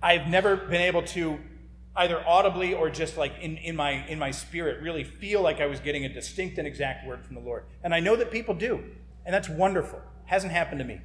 I've 0.03 0.27
never 0.27 0.57
been 0.57 0.81
able 0.81 1.03
to 1.03 1.39
either 1.99 2.27
audibly 2.27 2.73
or 2.73 2.89
just 2.89 3.17
like 3.17 3.35
in, 3.41 3.57
in 3.59 3.77
my 3.77 4.07
in 4.07 4.19
my 4.19 4.31
spirit 4.31 4.81
really 4.81 5.05
feel 5.05 5.43
like 5.43 5.61
I 5.61 5.67
was 5.67 5.81
getting 5.81 6.05
a 6.05 6.09
distinct 6.09 6.57
and 6.59 6.67
exact 6.67 7.07
word 7.07 7.25
from 7.25 7.35
the 7.35 7.41
Lord. 7.41 7.65
And 7.83 7.95
I 7.95 8.01
know 8.01 8.17
that 8.17 8.31
people 8.31 8.55
do, 8.55 8.83
and 9.27 9.35
that's 9.35 9.49
wonderful. 9.49 10.01
Hasn't 10.25 10.53
happened 10.53 10.79
to 10.79 10.85
me. 10.85 11.01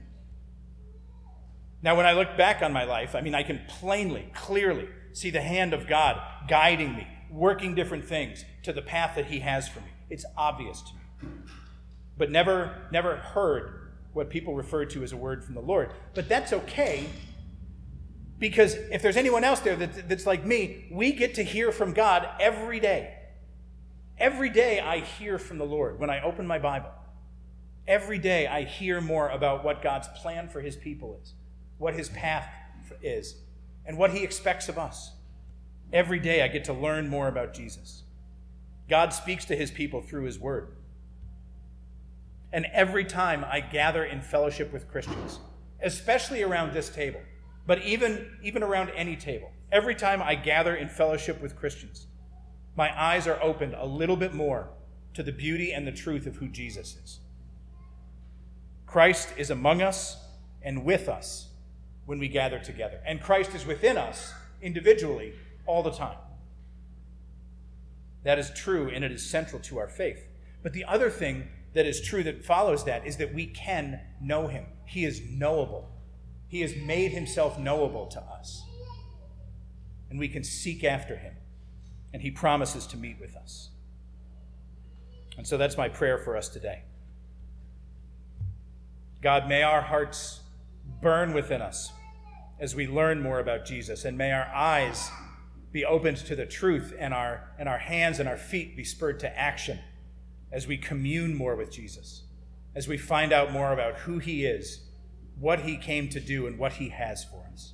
Now, 1.81 1.97
when 1.97 2.05
I 2.05 2.13
look 2.13 2.37
back 2.37 2.61
on 2.61 2.71
my 2.71 2.85
life, 2.85 3.13
I 3.13 3.21
mean, 3.21 3.35
I 3.35 3.43
can 3.43 3.59
plainly, 3.67 4.29
clearly 4.33 4.87
see 5.11 5.29
the 5.29 5.41
hand 5.41 5.73
of 5.73 5.85
God 5.85 6.21
guiding 6.47 6.95
me, 6.95 7.07
working 7.29 7.75
different 7.75 8.05
things 8.05 8.45
to 8.63 8.71
the 8.71 8.81
path 8.81 9.15
that 9.15 9.25
He 9.25 9.39
has 9.39 9.67
for 9.67 9.81
me. 9.81 9.91
It's 10.09 10.25
obvious 10.37 10.81
to 10.81 10.93
me. 10.93 11.29
But 12.17 12.31
never, 12.31 12.83
never 12.91 13.17
heard 13.17 13.91
what 14.13 14.29
people 14.29 14.55
refer 14.55 14.85
to 14.85 15.03
as 15.03 15.11
a 15.11 15.17
word 15.17 15.43
from 15.43 15.55
the 15.55 15.61
Lord. 15.61 15.91
But 16.13 16.29
that's 16.29 16.53
okay 16.53 17.07
because 18.43 18.73
if 18.91 19.01
there's 19.01 19.15
anyone 19.15 19.45
else 19.45 19.61
there 19.61 19.77
that, 19.77 20.09
that's 20.09 20.25
like 20.25 20.45
me, 20.45 20.89
we 20.91 21.13
get 21.13 21.35
to 21.35 21.43
hear 21.43 21.71
from 21.71 21.93
God 21.93 22.27
every 22.41 22.81
day. 22.81 23.13
Every 24.17 24.49
day 24.49 24.81
I 24.81 24.99
hear 24.99 25.37
from 25.37 25.59
the 25.59 25.63
Lord 25.63 25.97
when 25.97 26.09
I 26.09 26.21
open 26.21 26.45
my 26.45 26.59
Bible. 26.59 26.89
Every 27.87 28.19
day 28.19 28.45
I 28.45 28.65
hear 28.65 28.99
more 28.99 29.29
about 29.29 29.63
what 29.63 29.81
God's 29.81 30.09
plan 30.09 30.49
for 30.49 30.59
his 30.59 30.75
people 30.75 31.17
is, 31.23 31.35
what 31.77 31.93
his 31.93 32.09
path 32.09 32.49
is, 33.01 33.37
and 33.85 33.97
what 33.97 34.11
he 34.11 34.25
expects 34.25 34.67
of 34.67 34.77
us. 34.77 35.13
Every 35.93 36.19
day 36.19 36.41
I 36.41 36.49
get 36.49 36.65
to 36.65 36.73
learn 36.73 37.07
more 37.07 37.29
about 37.29 37.53
Jesus. 37.53 38.03
God 38.89 39.13
speaks 39.13 39.45
to 39.45 39.55
his 39.55 39.71
people 39.71 40.01
through 40.01 40.25
his 40.25 40.37
word. 40.37 40.75
And 42.51 42.65
every 42.73 43.05
time 43.05 43.45
I 43.49 43.61
gather 43.61 44.03
in 44.03 44.19
fellowship 44.19 44.73
with 44.73 44.91
Christians, 44.91 45.39
especially 45.81 46.43
around 46.43 46.73
this 46.73 46.89
table, 46.89 47.21
but 47.65 47.81
even, 47.83 48.37
even 48.41 48.63
around 48.63 48.89
any 48.91 49.15
table. 49.15 49.51
Every 49.71 49.95
time 49.95 50.21
I 50.21 50.35
gather 50.35 50.75
in 50.75 50.89
fellowship 50.89 51.41
with 51.41 51.55
Christians, 51.55 52.07
my 52.75 52.99
eyes 52.99 53.27
are 53.27 53.41
opened 53.41 53.75
a 53.75 53.85
little 53.85 54.17
bit 54.17 54.33
more 54.33 54.69
to 55.13 55.23
the 55.23 55.31
beauty 55.31 55.71
and 55.71 55.85
the 55.85 55.91
truth 55.91 56.25
of 56.25 56.37
who 56.37 56.47
Jesus 56.47 56.97
is. 57.03 57.19
Christ 58.85 59.29
is 59.37 59.49
among 59.49 59.81
us 59.81 60.17
and 60.61 60.83
with 60.83 61.09
us 61.09 61.49
when 62.05 62.19
we 62.19 62.27
gather 62.27 62.59
together, 62.59 62.99
and 63.05 63.21
Christ 63.21 63.55
is 63.55 63.65
within 63.65 63.97
us 63.97 64.33
individually 64.61 65.33
all 65.65 65.83
the 65.83 65.91
time. 65.91 66.17
That 68.23 68.39
is 68.39 68.51
true 68.51 68.89
and 68.89 69.03
it 69.03 69.11
is 69.11 69.27
central 69.27 69.61
to 69.63 69.79
our 69.79 69.87
faith. 69.87 70.25
But 70.61 70.73
the 70.73 70.85
other 70.85 71.09
thing 71.09 71.47
that 71.73 71.85
is 71.85 72.01
true 72.01 72.23
that 72.23 72.45
follows 72.45 72.85
that 72.85 73.05
is 73.05 73.17
that 73.17 73.33
we 73.33 73.47
can 73.47 73.99
know 74.21 74.47
him. 74.47 74.65
He 74.85 75.05
is 75.05 75.21
knowable. 75.29 75.89
He 76.53 76.61
has 76.61 76.75
made 76.75 77.13
himself 77.13 77.57
knowable 77.57 78.05
to 78.05 78.21
us. 78.21 78.63
And 80.11 80.19
we 80.19 80.27
can 80.27 80.43
seek 80.43 80.83
after 80.83 81.15
him. 81.15 81.33
And 82.13 82.21
he 82.21 82.29
promises 82.29 82.85
to 82.85 82.95
meet 82.95 83.19
with 83.19 83.35
us. 83.35 83.71
And 85.35 85.47
so 85.47 85.57
that's 85.57 85.77
my 85.77 85.89
prayer 85.89 86.19
for 86.19 86.37
us 86.37 86.49
today. 86.49 86.83
God, 89.19 89.49
may 89.49 89.63
our 89.63 89.81
hearts 89.81 90.41
burn 91.01 91.33
within 91.33 91.59
us 91.59 91.91
as 92.59 92.75
we 92.75 92.85
learn 92.85 93.19
more 93.19 93.39
about 93.39 93.65
Jesus, 93.65 94.05
and 94.05 94.15
may 94.15 94.31
our 94.31 94.45
eyes 94.53 95.09
be 95.71 95.83
opened 95.83 96.17
to 96.17 96.35
the 96.35 96.45
truth, 96.45 96.93
and 96.99 97.15
our, 97.15 97.49
and 97.57 97.67
our 97.67 97.79
hands 97.79 98.19
and 98.19 98.29
our 98.29 98.37
feet 98.37 98.77
be 98.77 98.83
spurred 98.83 99.19
to 99.21 99.39
action 99.39 99.79
as 100.51 100.67
we 100.67 100.77
commune 100.77 101.35
more 101.35 101.55
with 101.55 101.71
Jesus, 101.71 102.21
as 102.75 102.87
we 102.87 102.99
find 102.99 103.33
out 103.33 103.51
more 103.51 103.73
about 103.73 103.95
who 104.01 104.19
he 104.19 104.45
is 104.45 104.83
what 105.39 105.61
he 105.61 105.77
came 105.77 106.09
to 106.09 106.19
do 106.19 106.47
and 106.47 106.57
what 106.57 106.73
he 106.73 106.89
has 106.89 107.23
for 107.23 107.45
us. 107.51 107.73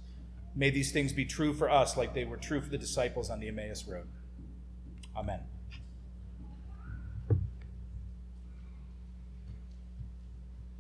May 0.56 0.70
these 0.70 0.92
things 0.92 1.14
be 1.14 1.26
true 1.26 1.54
for 1.54 1.70
us 1.70 1.96
like 1.96 2.14
they 2.14 2.26
were 2.26 2.38
true 2.38 2.62
for 2.62 2.70
the 2.70 2.78
disciples 2.78 3.30
on 3.30 3.40
the 3.40 3.48
Emmaus 3.48 3.88
Road. 3.88 4.08
Amen. 5.16 5.42